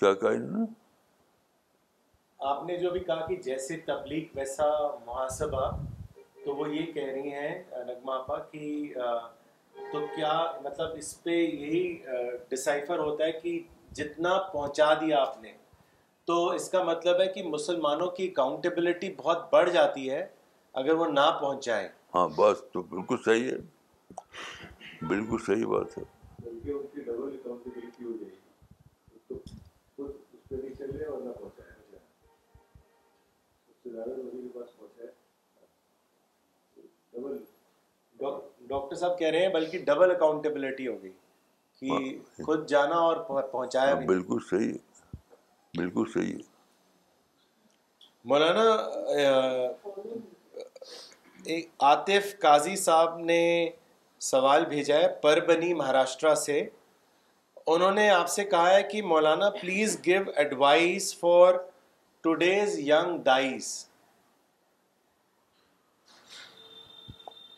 کیا 0.00 0.14
کہا 0.24 0.64
آپ 2.54 2.64
نے 2.64 2.76
جو 2.80 2.90
بھی 2.90 3.00
کہا 3.04 3.26
کہ 3.26 3.36
جیسے 3.44 3.76
تبلیغ 3.86 4.36
ویسا 4.38 4.66
محاسبہ 5.06 5.70
تو 6.48 6.54
وہ 6.56 6.68
یہ 6.74 6.84
کہہ 6.92 7.08
رہی 7.12 7.32
ہیں 7.32 7.48
نغمہ 7.86 8.12
آپا 8.12 8.36
کہ 8.50 8.92
تو 9.92 9.98
کیا 10.14 10.30
مطلب 10.64 10.92
اس 10.98 11.08
پہ 11.22 11.30
یہی 11.30 11.82
ڈسائفر 12.50 12.98
ہوتا 12.98 13.24
ہے 13.24 13.32
کہ 13.42 13.58
جتنا 13.98 14.36
پہنچا 14.52 14.86
دیا 15.00 15.20
آپ 15.22 15.36
نے 15.42 15.52
تو 16.30 16.36
اس 16.50 16.70
کا 16.70 16.82
مطلب 16.84 17.20
ہے 17.20 17.26
کہ 17.34 17.42
مسلمانوں 17.48 18.08
کی 18.20 18.28
اکاؤنٹیبلٹی 18.30 19.12
بہت 19.16 19.44
بڑھ 19.52 19.70
جاتی 19.72 20.08
ہے 20.10 20.24
اگر 20.82 20.94
وہ 21.02 21.08
نہ 21.12 21.26
پہنچائے 21.40 21.88
ہاں 22.14 22.26
بس 22.36 22.62
تو 22.72 22.82
بالکل 22.94 23.16
صحیح 23.24 23.50
ہے 23.50 25.04
بالکل 25.12 25.44
صحیح 25.46 25.66
بات 25.74 25.98
ہے 25.98 26.02
اور 31.12 31.20
نہ 31.20 31.36
پہنچائے 31.40 31.96
ڈاکٹر 38.68 38.96
صاحب 38.96 39.18
کہہ 39.18 39.30
رہے 39.30 39.40
ہیں 39.42 39.48
بلکہ 39.52 39.84
ڈبل 39.84 40.10
اکاؤنٹیبلٹی 40.10 40.86
ہوگی 40.88 41.10
ہاں، 41.90 42.00
خود 42.46 42.66
جانا 42.68 42.96
اور 43.08 43.16
پہنچایا 43.40 43.92
ہاں، 43.92 44.00
بالکل 44.06 44.38
بالکل 45.78 46.04
صحیح 46.12 46.32
صحیح 46.32 46.42
مولانا 48.28 48.64
عاطف 51.88 52.34
قاضی 52.40 52.74
صاحب 52.86 53.18
نے 53.30 53.42
سوال 54.30 54.64
بھیجا 54.74 54.96
ہے 55.02 55.08
پر 55.22 55.40
بنی 55.48 55.72
مہاراشٹرا 55.80 56.34
سے 56.46 56.58
انہوں 57.74 57.92
نے 58.00 58.08
آپ 58.10 58.28
سے 58.30 58.44
کہا 58.54 58.74
ہے 58.76 58.82
کہ 58.90 59.02
Maulana 59.12 59.50
please 59.60 59.98
give 60.06 60.22
advice 60.44 61.14
for 61.20 61.54
today's 62.26 62.78
young 62.88 63.18
dies 63.24 63.70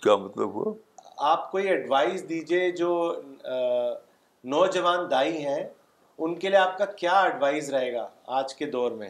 کیا 0.02 0.16
مطلب 0.16 0.54
ہوا 0.54 0.72
آپ 1.28 1.50
کوئی 1.50 1.68
ایڈوائز 1.68 2.22
دیجیے 2.28 2.70
جو 2.76 2.88
نوجوان 4.52 5.10
دائی 5.10 5.44
ہیں 5.46 5.62
ان 6.24 6.34
کے 6.38 6.48
لیے 6.48 6.58
آپ 6.58 6.76
کا 6.78 6.84
کیا 7.00 7.18
ایڈوائز 7.22 7.68
رہے 7.74 7.92
گا 7.94 8.06
آج 8.36 8.54
کے 8.56 8.66
دور 8.70 8.92
میں 9.00 9.08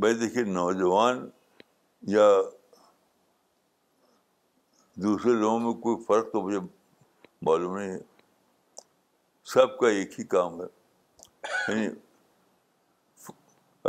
بھائی 0.00 0.14
دیکھیے 0.18 0.44
نوجوان 0.52 1.28
یا 2.08 2.28
دوسرے 5.02 5.32
لوگوں 5.40 5.58
میں 5.60 5.72
کوئی 5.82 6.02
فرق 6.04 6.30
تو 6.32 6.42
مجھے 6.42 6.58
معلوم 7.46 7.76
نہیں 7.78 7.90
ہے 7.92 7.98
سب 9.54 9.76
کا 9.78 9.88
ایک 9.88 10.18
ہی 10.18 10.24
کام 10.36 10.60
ہے 10.62 10.66
یعنی 11.46 11.88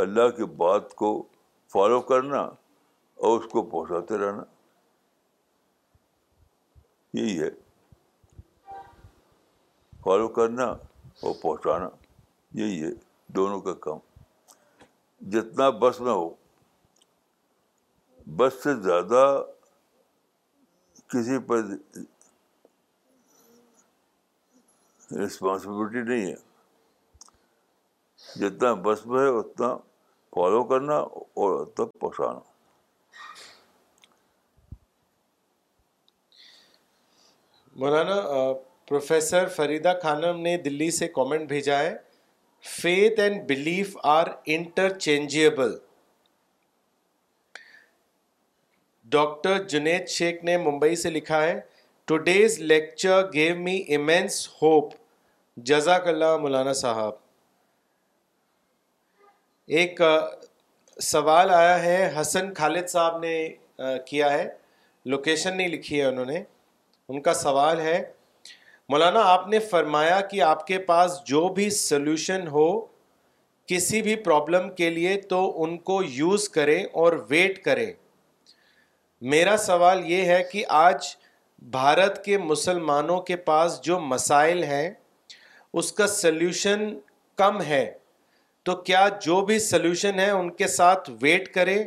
اللہ 0.06 0.28
کی 0.36 0.44
بات 0.64 0.94
کو 1.04 1.20
فالو 1.72 2.00
کرنا 2.12 2.40
اور 2.40 3.40
اس 3.40 3.50
کو 3.52 3.62
پہنچاتے 3.62 4.18
رہنا 4.24 4.42
یہی 7.14 7.38
ہے 7.40 7.48
فالو 10.04 10.28
کرنا 10.36 10.64
اور 10.66 11.34
پہنچانا 11.42 11.88
یہی 12.60 12.82
ہے 12.82 12.90
دونوں 13.34 13.60
کا 13.60 13.72
کام 13.86 13.98
جتنا 15.30 15.68
بس 15.80 16.00
میں 16.00 16.12
ہو 16.12 16.28
بس 18.36 18.62
سے 18.62 18.74
زیادہ 18.82 19.22
کسی 21.12 21.38
پر 21.46 21.62
رسپانسبلٹی 25.24 26.02
نہیں 26.08 26.30
ہے 26.30 26.34
جتنا 28.40 28.72
بس 28.86 29.04
میں 29.06 29.20
ہے 29.20 29.38
اتنا 29.38 29.74
فالو 30.36 30.64
کرنا 30.68 30.96
اور 30.96 31.60
اتنا 31.60 31.86
پہنچانا 32.00 32.38
مولانا 37.80 38.16
پروفیسر 38.88 39.46
فریدہ 39.56 39.92
خانم 40.02 40.40
نے 40.42 40.56
دلی 40.64 40.90
سے 40.90 41.06
کامنٹ 41.08 41.48
بھیجا 41.48 41.78
ہے 41.78 41.94
faith 42.76 43.20
and 43.20 43.40
belief 43.48 43.96
are 44.16 44.26
interchangeable 44.98 45.74
doctor 49.16 49.62
Junaid 49.68 50.08
Shaikh 50.08 50.44
نے 50.44 50.56
ممبئی 50.58 50.96
سے 50.96 51.10
لکھا 51.10 51.42
ہے 51.42 51.58
today's 52.10 52.58
lecture 52.60 53.22
give 53.32 53.56
me 53.62 53.74
immense 53.86 54.48
hope 54.62 54.92
جزاک 55.70 56.06
اللہ 56.08 56.36
مولانا 56.42 56.72
صاحب 56.84 57.12
ایک 59.78 60.00
سوال 61.10 61.50
آیا 61.54 61.82
ہے 61.82 62.10
حسن 62.20 62.52
خالد 62.56 62.88
صاحب 62.88 63.18
نے 63.24 63.36
کیا 64.06 64.32
ہے 64.32 64.48
لوکیشن 65.12 65.56
نہیں 65.56 65.68
لکھی 65.68 66.00
ہے 66.00 66.04
انہوں 66.06 66.24
نے 66.24 66.42
ان 67.10 67.20
کا 67.22 67.32
سوال 67.34 67.80
ہے 67.80 68.02
مولانا 68.88 69.20
آپ 69.32 69.46
نے 69.48 69.58
فرمایا 69.70 70.20
کہ 70.30 70.40
آپ 70.42 70.66
کے 70.66 70.78
پاس 70.90 71.18
جو 71.26 71.48
بھی 71.54 71.68
سلوشن 71.76 72.46
ہو 72.52 72.66
کسی 73.68 74.00
بھی 74.02 74.14
پرابلم 74.24 74.68
کے 74.76 74.88
لیے 74.90 75.16
تو 75.28 75.38
ان 75.64 75.76
کو 75.90 76.02
یوز 76.12 76.48
کرے 76.56 76.80
اور 77.02 77.12
ویٹ 77.28 77.62
کرے 77.64 77.92
میرا 79.34 79.56
سوال 79.66 80.02
یہ 80.10 80.24
ہے 80.32 80.42
کہ 80.52 80.64
آج 80.86 81.06
بھارت 81.76 82.24
کے 82.24 82.38
مسلمانوں 82.38 83.20
کے 83.30 83.36
پاس 83.48 83.80
جو 83.84 83.98
مسائل 84.12 84.62
ہیں 84.64 84.88
اس 85.80 85.92
کا 85.98 86.06
سلوشن 86.14 86.88
کم 87.38 87.60
ہے 87.68 87.84
تو 88.64 88.74
کیا 88.88 89.06
جو 89.24 89.40
بھی 89.46 89.58
سلوشن 89.58 90.18
ہے 90.20 90.30
ان 90.30 90.50
کے 90.60 90.66
ساتھ 90.76 91.10
ویٹ 91.20 91.52
کرے 91.54 91.78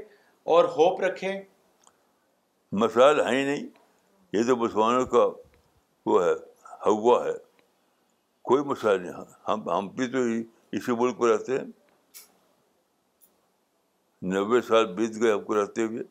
اور 0.55 0.65
ہوپ 0.77 1.01
رکھیں 1.03 1.39
مسائل 2.83 3.19
ہی 3.27 3.43
نہیں 3.43 3.65
یہ 4.35 4.43
تو 4.47 4.55
مسلمانوں 4.57 5.05
کا 5.11 5.25
وہ 6.09 6.23
ہے 6.23 6.31
ہوا 6.85 7.23
ہے 7.25 7.33
کوئی 8.49 8.63
مسئلہ 8.69 8.97
نہیں 9.01 9.13
ہم 9.47 9.69
ہم 9.69 9.87
بھی 9.99 10.07
تو 10.15 10.23
اسی 10.77 10.91
ملک 11.01 11.17
کو 11.17 11.27
رہتے 11.33 11.57
ہیں 11.57 11.63
نوے 14.33 14.59
سال 14.67 14.91
بیت 14.95 15.21
گئے 15.21 15.31
ہم 15.31 15.41
کو 15.47 15.55
رہتے 15.61 15.83
ہوئے 15.85 16.03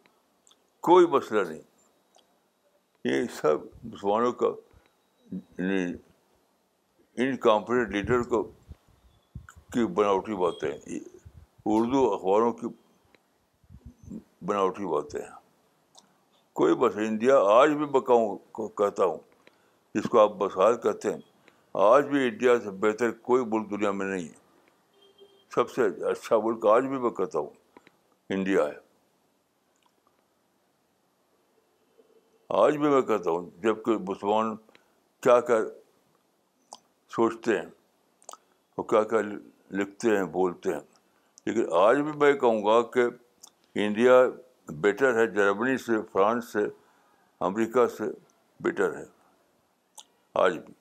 کوئی 0.89 1.07
مسئلہ 1.17 1.41
نہیں 1.49 1.61
یہ 3.11 3.23
سب 3.41 3.67
مسلمانوں 3.93 4.33
کا 4.43 4.53
لیڈر 5.71 5.95
یعنی 8.15 8.23
کو 8.33 8.43
کی 9.73 9.87
بناوٹی 9.99 10.35
باتیں 10.47 10.71
اردو 11.79 12.05
اخباروں 12.15 12.53
کی 12.61 12.67
بناوٹی 14.49 14.87
باتیں 14.97 15.21
ہیں 15.21 15.33
کوئی 16.59 16.75
بس 16.81 16.97
انڈیا 17.07 17.37
آج 17.53 17.71
بھی 17.77 17.87
بکاؤں 17.95 18.37
کہتا 18.79 19.05
ہوں 19.05 19.19
جس 19.95 20.05
کو 20.11 20.19
آپ 20.21 20.33
بسات 20.39 20.83
کہتے 20.83 21.13
ہیں 21.13 21.21
آج 21.85 22.05
بھی 22.09 22.27
انڈیا 22.29 22.59
سے 22.65 22.71
بہتر 22.85 23.11
کوئی 23.31 23.45
ملک 23.53 23.71
دنیا 23.71 23.91
میں 24.01 24.07
نہیں 24.07 24.29
ہے 24.29 24.43
سب 25.55 25.71
سے 25.71 25.87
اچھا 26.11 26.37
ملک 26.45 26.67
آج 26.75 26.87
بھی 26.87 26.99
میں 26.99 27.11
کہتا 27.17 27.39
ہوں 27.39 27.49
انڈیا 28.37 28.65
ہے 28.69 28.83
آج 32.63 32.77
بھی 32.77 32.89
میں 32.89 33.01
کہتا 33.11 33.31
ہوں 33.31 33.51
جب 33.63 33.83
کہ 33.85 33.97
مسلمان 34.11 34.55
کیا 35.23 35.39
کیا 35.51 35.59
سوچتے 37.17 37.59
ہیں 37.59 37.67
اور 38.77 38.85
کیا 38.91 39.03
کیا 39.13 39.21
لکھتے 39.81 40.17
ہیں 40.17 40.25
بولتے 40.39 40.73
ہیں 40.75 40.81
لیکن 41.47 41.73
آج 41.87 42.01
بھی 42.09 42.13
میں 42.21 42.33
کہوں 42.45 42.65
گا 42.65 42.81
کہ 42.95 43.07
انڈیا 43.87 44.23
بیٹر 44.81 45.19
ہے 45.19 45.27
جرمنی 45.35 45.77
سے 45.79 46.01
فرانس 46.13 46.53
سے 46.53 46.59
امریکہ 47.49 47.87
سے 47.97 48.05
بیٹر 48.63 48.95
ہے 48.99 49.05
آج 50.43 50.57
بھی 50.67 50.73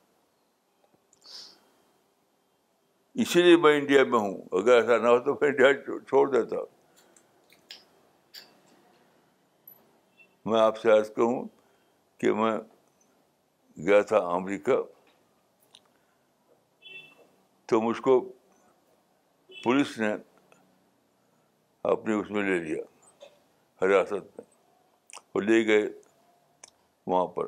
اسی 3.21 3.41
لیے 3.43 3.57
میں 3.63 3.75
انڈیا 3.77 4.03
میں 4.03 4.19
ہوں 4.19 4.37
اگر 4.61 4.75
ایسا 4.81 4.97
نہ 5.03 5.07
ہو 5.07 5.19
تو 5.23 5.33
میں 5.41 5.49
انڈیا 5.49 5.73
چھوڑ 6.07 6.27
دیتا 6.35 6.55
میں 10.49 10.59
آپ 10.59 10.77
سے 10.79 10.91
عرض 10.91 11.09
کہوں 11.15 11.43
کہ 12.19 12.31
میں 12.39 12.55
گیا 13.87 14.01
تھا 14.09 14.17
امریکہ 14.35 14.81
تو 17.69 17.81
مجھ 17.81 18.01
کو 18.01 18.19
پولیس 19.63 19.97
نے 19.99 20.13
اپنے 21.91 22.13
اس 22.13 22.31
میں 22.31 22.43
لے 22.43 22.57
لیا 22.63 22.81
ریاست 23.87 24.11
میں 24.11 24.45
وہ 25.35 25.41
لے 25.41 25.65
گئے 25.67 25.85
وہاں 27.07 27.25
پر 27.35 27.45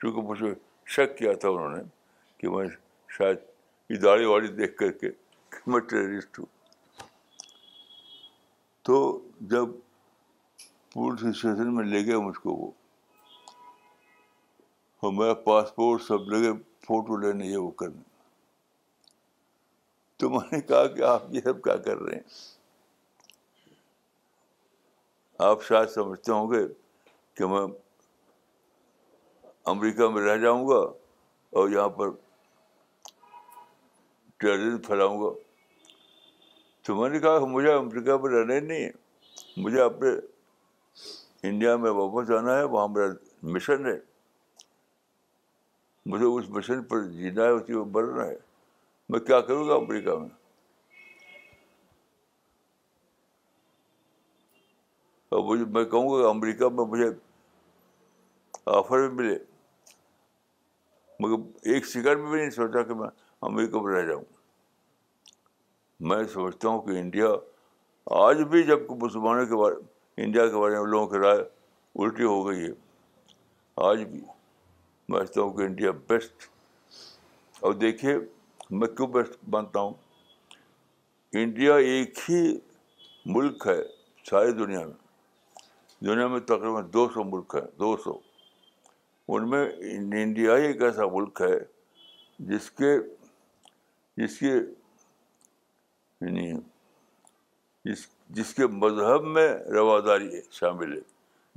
چونکہ 0.00 0.22
مجھے 0.30 0.54
شک 0.96 1.16
کیا 1.18 1.32
تھا 1.42 1.48
انہوں 1.48 1.76
نے 1.76 1.82
کہ 2.38 2.48
میں 2.50 2.66
شاید 3.18 3.38
ادارے 3.98 4.24
واڑی 4.26 4.48
دیکھ 4.62 4.76
کر 4.76 4.90
کے 5.02 5.10
میں 5.66 5.80
ٹیررسٹ 5.90 6.38
ہوں 6.38 6.46
تو 8.86 8.98
جب 9.52 9.68
پولیس 10.92 11.22
اسٹیشن 11.28 11.74
میں 11.74 11.84
لے 11.84 12.04
گئے 12.06 12.16
مجھ 12.26 12.38
کو 12.42 12.54
وہ 15.02 15.10
میرا 15.12 15.34
پاسپورٹ 15.48 16.02
سب 16.02 16.30
لگے 16.32 16.52
فوٹو 16.86 17.16
لینے 17.26 17.46
یہ 17.46 17.56
وہ 17.56 17.70
کرنے 17.80 18.02
تو 20.18 20.30
میں 20.30 20.46
نے 20.52 20.60
کہا 20.68 20.86
کہ 20.94 21.02
آپ 21.14 21.22
یہ 21.34 21.40
سب 21.44 21.62
کیا 21.62 21.76
کر 21.84 21.98
رہے 22.02 22.14
ہیں 22.14 22.54
آپ 25.44 25.62
شاید 25.62 25.88
سمجھتے 25.90 26.32
ہوں 26.32 26.50
گے 26.50 26.64
کہ 27.36 27.46
میں 27.46 27.66
امریکہ 29.72 30.08
میں 30.08 30.22
رہ 30.22 30.36
جاؤں 30.42 30.66
گا 30.68 30.78
اور 31.58 31.68
یہاں 31.70 31.88
پر 31.98 32.10
ٹیر 34.40 34.76
پھیلاؤں 34.86 35.20
گا 35.22 35.30
تو 36.86 36.94
میں 37.00 37.08
نے 37.10 37.18
کہا 37.20 37.38
مجھے 37.52 37.72
امریکہ 37.72 38.16
میں 38.22 38.30
رہنا 38.36 38.54
ہی 38.54 38.60
نہیں 38.60 38.84
ہے 38.84 39.60
مجھے 39.62 39.80
اپنے 39.82 40.10
انڈیا 41.48 41.76
میں 41.84 41.90
واپس 42.00 42.30
آنا 42.38 42.56
ہے 42.58 42.62
وہاں 42.64 42.86
میرا 42.94 43.12
مشن 43.54 43.86
ہے 43.86 43.98
مجھے 46.12 46.24
اس 46.26 46.48
مشن 46.56 46.82
پر 46.90 47.02
جینا 47.10 47.44
ہے 47.44 47.48
اسی 47.50 47.74
میں 47.74 47.84
بڑھنا 47.98 48.26
ہے 48.26 48.36
میں 49.10 49.20
کیا 49.20 49.40
کروں 49.48 49.68
گا 49.68 49.74
امریکہ 49.74 50.16
میں 50.18 50.28
مجھے 55.44 55.64
میں 55.72 55.84
کہوں 55.84 56.08
گا 56.10 56.20
کہ 56.22 56.28
امریکہ 56.28 56.68
میں 56.74 56.84
مجھے 56.90 57.08
آفر 58.76 59.06
بھی 59.08 59.14
ملے 59.16 59.36
مگر 61.20 61.68
ایک 61.72 61.86
سیکنڈ 61.86 62.20
میں 62.22 62.30
بھی 62.30 62.38
نہیں 62.40 62.50
سوچا 62.50 62.82
کہ 62.88 62.94
میں 62.94 63.08
امریکہ 63.48 63.80
میں 63.82 63.94
رہ 63.94 64.06
جاؤں 64.06 64.24
میں 66.08 66.22
سوچتا 66.32 66.68
ہوں 66.68 66.80
کہ 66.86 66.98
انڈیا 67.00 67.28
آج 68.20 68.40
بھی 68.50 68.62
جب 68.62 68.90
مسلمانوں 69.02 69.46
کے 69.46 69.56
بارے 69.62 70.22
انڈیا 70.24 70.46
کے 70.46 70.56
بارے 70.60 70.78
میں 70.78 70.86
لوگوں 70.90 71.06
کی 71.10 71.18
رائے 71.18 71.38
الٹی 72.04 72.24
ہو 72.24 72.46
گئی 72.48 72.64
ہے 72.64 72.70
آج 73.90 74.02
بھی 74.10 74.20
میں 75.08 75.18
سمجھتا 75.18 75.40
ہوں 75.40 75.50
کہ 75.56 75.62
انڈیا 75.62 75.90
بیسٹ 76.08 76.48
اور 77.60 77.72
دیکھیے 77.74 78.16
میں 78.78 78.88
کیوں 78.96 79.06
بیسٹ 79.16 79.34
مانتا 79.52 79.80
ہوں 79.80 79.92
انڈیا 81.42 81.74
ایک 81.92 82.18
ہی 82.28 82.44
ملک 83.36 83.66
ہے 83.66 83.80
ساری 84.30 84.52
دنیا 84.52 84.84
میں 84.86 85.04
دنیا 86.04 86.26
میں 86.28 86.40
تقریباً 86.46 86.86
دو 86.92 87.06
سو 87.14 87.22
ملک 87.24 87.54
ہیں 87.54 87.62
دو 87.78 87.96
سو 88.04 88.18
ان 89.34 89.48
میں 89.50 89.64
انڈیا 90.22 90.56
ہی 90.56 90.64
ایک 90.66 90.82
ایسا 90.82 91.04
ملک 91.12 91.40
ہے 91.44 91.56
جس 92.50 92.70
کے 92.80 92.92
جس 94.22 94.38
کے 94.38 94.52
یعنی 94.56 96.52
جس 97.84 98.06
جس 98.36 98.54
کے 98.54 98.66
مذہب 98.82 99.24
میں 99.34 99.48
رواداری 99.74 100.28
ہے 100.34 100.40
شامل 100.58 100.92
ہے 100.96 101.00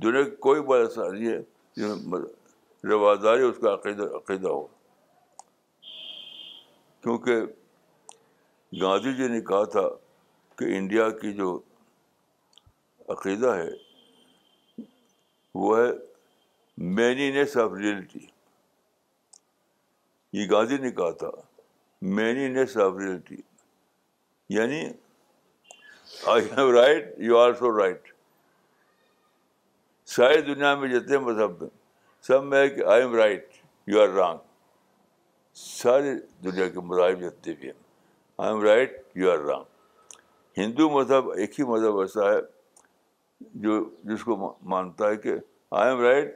دنیا 0.02 0.22
کی 0.24 0.30
کوئی 0.46 0.62
بات 0.62 0.80
ایسا 0.88 1.08
نہیں 1.10 1.28
ہے 1.30 1.38
جس 1.76 2.04
میں 2.06 2.20
رواداری 2.90 3.42
اس 3.42 3.56
کا 3.62 3.72
عقیدہ 3.74 4.04
عقیدہ 4.16 4.48
ہو 4.48 4.66
کیونکہ 7.02 7.40
گاندھی 8.80 9.12
جی 9.16 9.28
نے 9.28 9.40
کہا 9.44 9.62
تھا 9.74 9.88
کہ 10.58 10.76
انڈیا 10.76 11.08
کی 11.20 11.32
جو 11.32 11.58
عقیدہ 13.14 13.54
ہے 13.56 13.68
وہ 15.54 15.76
ہے 15.78 15.86
مینی 16.96 17.30
نیس 17.32 17.56
آف 17.58 17.70
ریئلٹی 17.78 18.26
یہ 20.38 20.46
گاندھی 20.50 20.76
نے 20.78 20.90
کہا 20.98 21.10
تھا 21.22 21.30
مینی 22.16 22.46
نیس 22.48 22.76
آف 22.84 22.96
ریئلٹی 22.98 23.36
یعنی 24.56 24.82
I 26.32 26.44
have 26.56 26.72
right 26.74 27.06
you 27.22 27.38
are 27.38 27.52
so 27.58 27.76
right 27.78 28.12
ساری 30.14 30.40
دنیا 30.54 30.74
میں 30.74 30.88
جتنے 30.88 31.18
مذہب 31.24 31.62
ہیں 31.62 31.68
سب 32.26 32.44
میں 32.44 32.60
ہے 32.60 32.68
کہ 32.68 32.84
I 32.92 33.02
am 33.02 33.14
right 33.16 33.48
you 33.86 34.00
are 34.02 34.08
wrong 34.14 34.38
ساری 35.60 36.14
دنیا 36.44 36.68
کے 36.68 36.80
مذاہب 36.88 37.20
جتنے 37.20 37.54
بھی 37.60 37.66
ہیں 37.68 37.74
I 38.38 38.52
am 38.52 38.62
right 38.64 38.98
you 39.18 39.30
are 39.30 39.38
wrong 39.48 40.58
Hindu 40.60 40.88
مذہب 40.90 41.30
ایک 41.36 41.58
ہی 41.60 41.64
مذہب 41.70 41.98
ایسا 42.00 42.30
ہے 42.32 42.38
جو 43.62 43.82
جس 44.14 44.24
کو 44.24 44.54
مانتا 44.70 45.08
ہے 45.10 45.16
کہ 45.16 45.34
I 45.80 45.90
am 45.90 46.00
right 46.02 46.34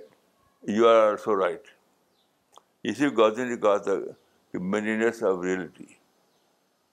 you 0.76 0.86
are 0.88 1.02
also 1.10 1.38
right 1.40 1.68
اسی 2.90 3.08
گاندھی 3.16 3.44
نے 3.48 3.56
کہا 3.60 3.76
تھا 3.88 3.92
کہ 4.52 5.22
آف 5.28 5.42
ریئلٹی 5.44 5.84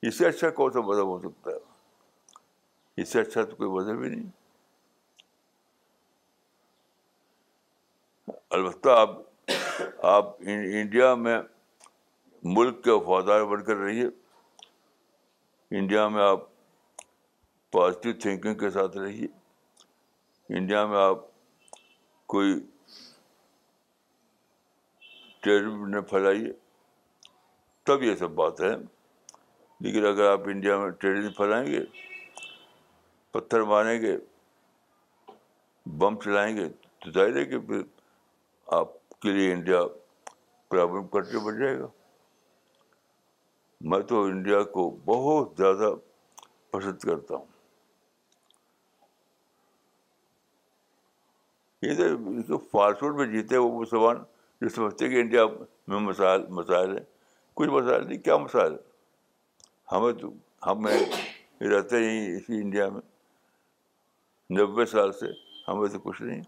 اس 0.08 0.18
سے 0.18 0.28
اچھا 0.28 0.50
کون 0.60 0.72
سا 0.74 0.82
مذہب 0.86 1.08
ہو 1.08 1.18
سکتا 1.22 1.52
ہے 1.52 3.00
اس 3.02 3.10
سے 3.10 3.20
اچھا 3.22 3.44
تو 3.44 3.56
کوئی 3.56 3.70
مذہب 3.72 4.02
ہی 4.04 4.10
نہیں 4.10 4.30
البتہ 8.58 8.90
آپ 9.00 9.18
آپ 10.06 10.34
انڈیا 10.80 11.14
میں 11.16 11.38
ملک 12.58 12.84
کے 12.84 12.92
وفادار 12.92 13.44
بن 13.46 13.64
کر 13.64 13.76
رہیے 13.78 14.06
انڈیا 15.80 16.08
میں 16.08 16.24
آپ 16.24 16.50
پازیٹیو 17.72 18.14
تھینکنگ 18.22 18.56
کے 18.60 18.70
ساتھ 18.70 18.98
رہیے 18.98 19.28
انڈیا 20.58 20.86
میں 20.86 20.98
آپ 21.00 21.18
کوئی 22.34 22.54
ٹیرم 25.44 25.86
نے 25.90 26.02
پھیلائیے 26.10 26.52
تب 27.88 28.04
یہ 28.04 28.16
سب 28.20 28.32
بات 28.40 28.60
ہے 28.62 28.72
لیکن 29.86 30.06
اگر 30.06 30.30
آپ 30.32 30.48
انڈیا 30.54 30.78
میں 30.80 30.90
ٹیرم 31.04 31.30
پھیلائیں 31.38 31.66
گے 31.72 31.80
پتھر 33.34 33.62
ماریں 33.72 34.00
گے 34.02 34.16
بم 36.00 36.20
چلائیں 36.24 36.56
گے 36.58 36.68
تو 37.02 37.12
ظاہر 37.12 37.36
ہے 37.38 37.46
کہ 37.54 37.60
پھر 37.70 37.82
آپ 38.80 38.92
کے 39.22 39.34
لیے 39.38 39.52
انڈیا 39.54 39.82
پرابلم 40.70 41.08
کرتے 41.14 41.44
بن 41.46 41.60
جائے 41.60 41.80
گا 41.80 41.88
میں 43.94 44.00
تو 44.10 44.24
انڈیا 44.24 44.62
کو 44.74 44.90
بہت 45.06 45.54
زیادہ 45.58 45.94
پسند 46.74 47.00
کرتا 47.08 47.36
ہوں 47.36 47.46
یہ 51.82 51.94
تو 52.48 52.58
فاسٹ 52.72 53.00
فوڈ 53.00 53.16
میں 53.18 53.26
جیتے 53.28 53.58
وہ 53.58 53.80
مسلمان 53.80 54.16
جو 54.62 54.70
سمجھتے 54.70 55.08
کہ 55.10 55.20
انڈیا 55.20 55.46
میں 55.92 56.00
مسائل 56.00 56.46
مسائل 56.58 56.90
ہیں 56.98 57.04
کچھ 57.60 57.70
مسائل 57.70 58.06
نہیں 58.08 58.18
کیا 58.26 58.36
مسائل 58.38 58.74
ہمیں 59.92 60.12
تو 60.20 60.30
ہمیں 60.68 60.94
رہتے 61.72 61.98
ہی 62.04 62.36
اسی 62.36 62.60
انڈیا 62.62 62.88
میں 62.90 63.02
نوے 64.58 64.86
سال 64.92 65.12
سے 65.20 65.26
ہمیں 65.68 65.88
تو 65.94 66.00
کچھ 66.04 66.22
نہیں 66.22 66.42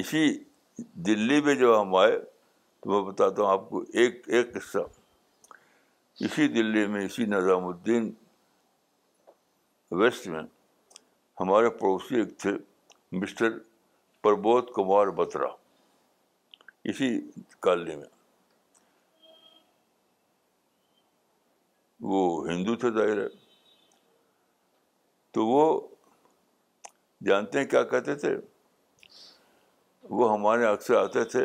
اسی 0.00 0.28
دلی 1.06 1.40
میں 1.44 1.54
جب 1.54 1.80
ہم 1.80 1.94
آئے 1.96 2.16
تو 2.82 2.90
میں 2.90 3.00
بتاتا 3.12 3.42
ہوں 3.42 3.50
آپ 3.50 3.68
کو 3.70 3.82
ایک 4.00 4.22
ایک 4.34 4.52
قصہ 4.54 4.78
اسی 6.24 6.46
دلی 6.52 6.86
میں 6.92 7.04
اسی 7.06 7.24
نظام 7.26 7.64
الدین 7.66 8.10
ویسٹ 10.00 10.26
میں 10.34 10.42
ہمارے 11.40 11.70
پڑوسی 11.80 12.16
ایک 12.18 12.36
تھے 12.38 12.50
مسٹر 13.20 13.58
پربودھ 14.22 14.70
کمار 14.76 15.06
بترا 15.20 15.48
اسی 16.90 17.08
کالنی 17.66 17.96
میں 17.96 18.06
وہ 22.12 22.24
ہندو 22.48 22.74
تھے 22.82 22.90
ظاہر 22.98 23.18
ہے 23.22 23.28
تو 25.34 25.46
وہ 25.46 25.64
جانتے 27.26 27.58
ہیں 27.58 27.66
کیا 27.70 27.82
کہتے 27.92 28.14
تھے 28.24 28.34
وہ 30.18 30.32
ہمارے 30.32 30.66
اکثر 30.66 30.94
آتے 31.02 31.24
تھے 31.34 31.44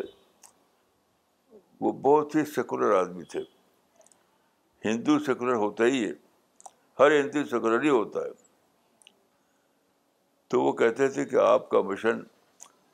وہ 1.81 1.91
بہت 2.01 2.35
ہی 2.35 2.43
سیکولر 2.55 2.91
آدمی 2.99 3.23
تھے 3.31 3.39
ہندو 4.85 5.17
سیکولر 5.25 5.53
ہوتا 5.63 5.85
ہی 5.85 6.03
ہے 6.05 6.11
ہر 6.99 7.11
ہندو 7.19 7.43
سیکولر 7.49 7.81
ہی 7.83 7.89
ہوتا 7.89 8.19
ہے 8.25 8.31
تو 10.49 10.61
وہ 10.61 10.71
کہتے 10.81 11.07
تھے 11.13 11.25
کہ 11.25 11.35
آپ 11.43 11.69
کا 11.69 11.81
مشن 11.89 12.21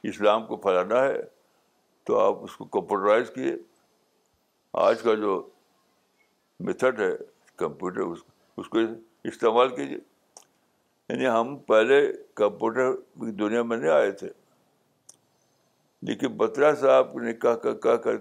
اسلام 0.09 0.45
کو 0.45 0.57
پھیلانا 0.57 1.01
ہے 1.03 1.17
تو 2.05 2.19
آپ 2.19 2.43
اس 2.43 2.55
کو 2.57 2.65
کمپیوٹرائز 2.75 3.29
کیے 3.35 3.55
آج 4.85 5.01
کا 5.01 5.13
جو 5.23 5.41
میتھڈ 6.67 6.99
ہے 6.99 7.11
کمپیوٹر 7.57 8.01
اس 8.01 8.19
اس 8.61 8.69
کو 8.69 8.79
استعمال 9.29 9.75
کیجیے 9.75 9.97
یعنی 11.09 11.27
ہم 11.27 11.55
پہلے 11.67 12.01
کمپیوٹر 12.41 12.93
دنیا 13.39 13.63
میں 13.63 13.77
نہیں 13.77 13.91
آئے 13.91 14.11
تھے 14.21 14.29
لیکن 16.09 16.35
بترا 16.37 16.73
صاحب 16.81 17.17
نے 17.21 17.33
کہہ 17.45 17.71
کہہ 17.81 17.95
کر 18.03 18.17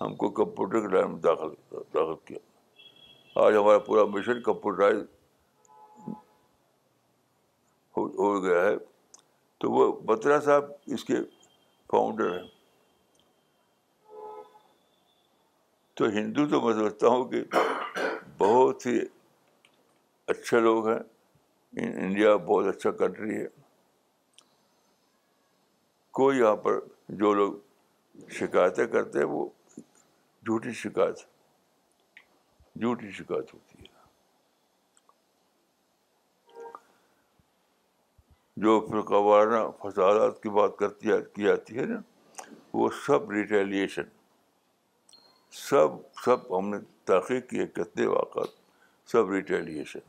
ہم 0.00 0.14
کو 0.16 0.28
کمپیوٹر 0.38 0.86
کے 0.86 0.94
لائن 0.94 1.10
میں 1.12 1.20
داخل 1.24 1.48
داخل 1.94 2.14
کیا 2.26 2.38
آج 3.44 3.56
ہمارا 3.56 3.78
پورا 3.88 4.04
مشن 4.12 4.40
کمپیوٹرائز 4.42 5.02
ہو 7.96 8.30
گیا 8.42 8.62
ہے 8.64 8.76
تو 9.60 9.70
وہ 9.72 9.90
بترا 10.06 10.38
صاحب 10.44 10.70
اس 10.94 11.04
کے 11.04 11.14
فاؤنڈر 11.92 12.30
ہیں 12.38 12.46
تو 15.96 16.06
ہندو 16.18 16.46
تو 16.48 16.60
میں 16.60 16.72
سمجھتا 16.74 17.08
ہوں 17.14 17.24
کہ 17.30 17.42
بہت 18.38 18.86
ہی 18.86 18.98
اچھے 20.34 20.60
لوگ 20.60 20.88
ہیں 20.88 20.98
انڈیا 21.86 22.34
بہت 22.46 22.74
اچھا 22.74 22.90
کنٹری 23.04 23.36
ہے 23.36 23.46
کوئی 26.20 26.38
یہاں 26.38 26.56
پر 26.66 26.78
جو 27.22 27.32
لوگ 27.34 27.52
شکایتیں 28.38 28.86
کرتے 28.94 29.18
ہیں 29.18 29.26
وہ 29.26 29.48
جھوٹی 30.46 30.72
شکایت 30.72 31.18
جھوٹی 32.80 33.10
شکایت 33.16 33.52
ہوتی 33.54 33.82
ہے 33.82 33.98
جو 38.64 38.78
فرقہ 38.88 39.20
وارانہ 39.24 39.64
فسادات 39.82 40.42
کی 40.42 40.48
بات 40.56 40.76
کرتی 40.78 41.08
کی 41.34 41.42
جاتی 41.44 41.78
ہے 41.78 41.84
نا 41.86 42.00
وہ 42.74 42.88
سب 43.06 43.30
ریٹیلیشن 43.30 44.08
سب 45.68 45.96
سب 46.24 46.58
ہم 46.58 46.68
نے 46.74 46.78
تحقیق 47.12 47.48
کیے 47.50 47.66
کتنے 47.76 48.06
واقعات 48.06 49.10
سب 49.12 49.30
ریٹیلیشن 49.32 50.08